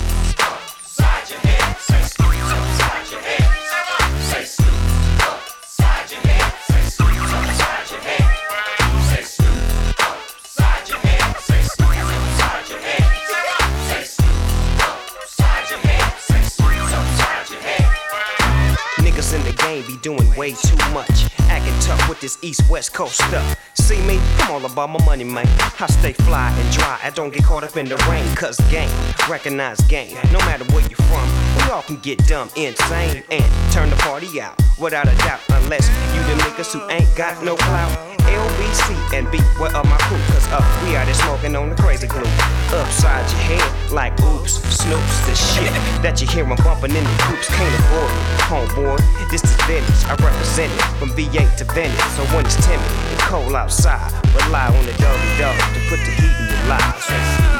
Game 19.75 19.87
be 19.89 19.97
doing 19.97 20.37
way 20.37 20.53
too 20.53 20.77
much. 20.93 21.27
Acting 21.51 21.75
tough 21.81 22.09
with 22.09 22.21
this 22.21 22.39
east 22.43 22.63
west 22.71 22.95
coast 22.95 23.17
stuff. 23.17 23.57
See 23.75 24.01
me? 24.03 24.21
I'm 24.39 24.53
all 24.53 24.65
about 24.65 24.89
my 24.91 25.05
money, 25.05 25.25
man. 25.25 25.49
I 25.81 25.87
stay 25.87 26.13
fly 26.13 26.51
and 26.57 26.73
dry. 26.73 27.01
I 27.03 27.11
don't 27.11 27.35
get 27.35 27.43
caught 27.43 27.65
up 27.65 27.77
in 27.77 27.87
the 27.87 27.97
rain. 28.09 28.25
Cause 28.37 28.57
game, 28.71 28.89
recognize 29.29 29.81
game. 29.89 30.17
No 30.33 30.39
matter 30.41 30.65
where 30.73 30.87
you're 30.87 31.07
from, 31.09 31.29
we 31.57 31.73
all 31.73 31.83
can 31.83 31.97
get 31.97 32.19
dumb, 32.29 32.49
insane, 32.55 33.25
and 33.33 33.73
turn 33.73 33.91
the 33.91 33.97
party 33.97 34.41
out. 34.41 34.55
Without 34.79 35.09
a 35.09 35.17
doubt, 35.19 35.41
unless 35.49 35.89
you 36.15 36.23
the 36.23 36.41
niggas 36.45 36.73
who 36.73 36.89
ain't 36.89 37.13
got 37.17 37.43
no 37.43 37.57
clout. 37.57 38.14
LBC 38.35 38.95
and 39.15 39.31
B, 39.31 39.39
where 39.59 39.75
are 39.75 39.85
my 39.85 39.99
crew? 40.07 40.19
Cause 40.35 40.47
up, 40.53 40.65
we 40.83 40.97
out 40.97 41.07
there 41.07 41.15
smoking 41.15 41.57
on 41.57 41.71
the 41.71 41.77
crazy 41.77 42.07
glue. 42.07 42.27
Upside 42.75 43.27
your 43.31 43.59
head, 43.59 43.93
like 43.93 44.13
oops, 44.23 44.59
snoops, 44.59 45.17
the 45.27 45.35
shit 45.35 45.73
that 46.03 46.21
you 46.21 46.27
hear 46.27 46.45
hear 46.45 46.53
'em 46.53 46.65
bumping 46.65 46.95
in 46.95 47.05
the 47.05 47.23
groups. 47.25 47.47
Can't 47.49 47.75
afford 47.81 48.11
it, 48.11 48.41
homeboy. 48.51 49.31
This 49.31 49.43
is 49.45 49.57
Venice, 49.67 50.05
I 50.05 50.15
represent 50.23 50.73
it 50.73 50.83
from 50.99 51.11
V8 51.11 51.57
to 51.57 51.65
Venice. 51.65 52.05
So 52.17 52.25
when 52.35 52.45
it's 52.45 52.57
timid 52.67 52.91
and 53.11 53.21
cold 53.21 53.55
outside, 53.55 54.13
rely 54.35 54.67
on 54.67 54.85
the 54.87 54.93
Doggy 54.93 55.31
Dogg 55.39 55.59
to 55.75 55.81
put 55.89 56.01
the 56.05 56.11
heat 56.11 56.35
in 56.41 56.47
your 56.49 56.65
lives. 56.69 57.54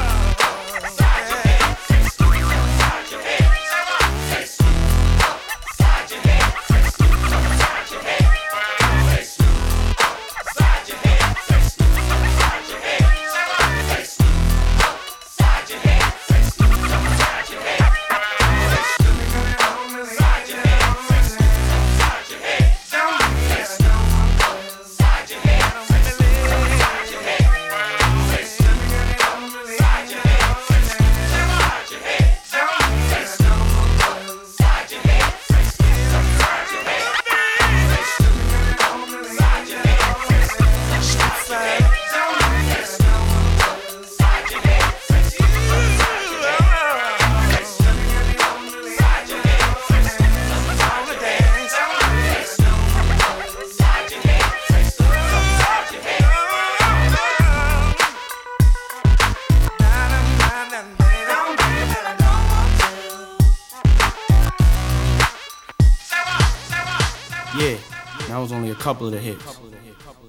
Couple 68.85 69.07
of 69.07 69.13
the 69.13 69.19
hits. 69.19 69.59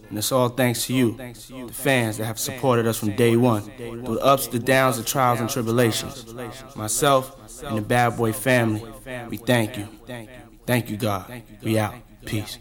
And 0.08 0.16
it's 0.16 0.32
all 0.32 0.48
thanks 0.48 0.86
to 0.86 0.94
you, 0.94 1.12
the 1.12 1.74
fans 1.74 2.16
that 2.16 2.24
have 2.24 2.38
supported 2.38 2.86
us 2.86 2.96
from 2.96 3.14
day 3.14 3.36
one, 3.36 3.60
through 3.60 4.14
the 4.14 4.24
ups, 4.24 4.46
the 4.48 4.58
downs, 4.58 4.96
the 4.96 5.04
trials, 5.04 5.40
and 5.40 5.50
tribulations. 5.50 6.32
Myself 6.74 7.62
and 7.62 7.76
the 7.76 7.82
Bad 7.82 8.16
Boy 8.16 8.32
family, 8.32 8.82
we 9.28 9.36
thank 9.36 9.76
you. 9.76 9.86
Thank 10.64 10.88
you, 10.88 10.96
God. 10.96 11.42
We 11.62 11.78
out. 11.78 11.96
Peace. 12.24 12.58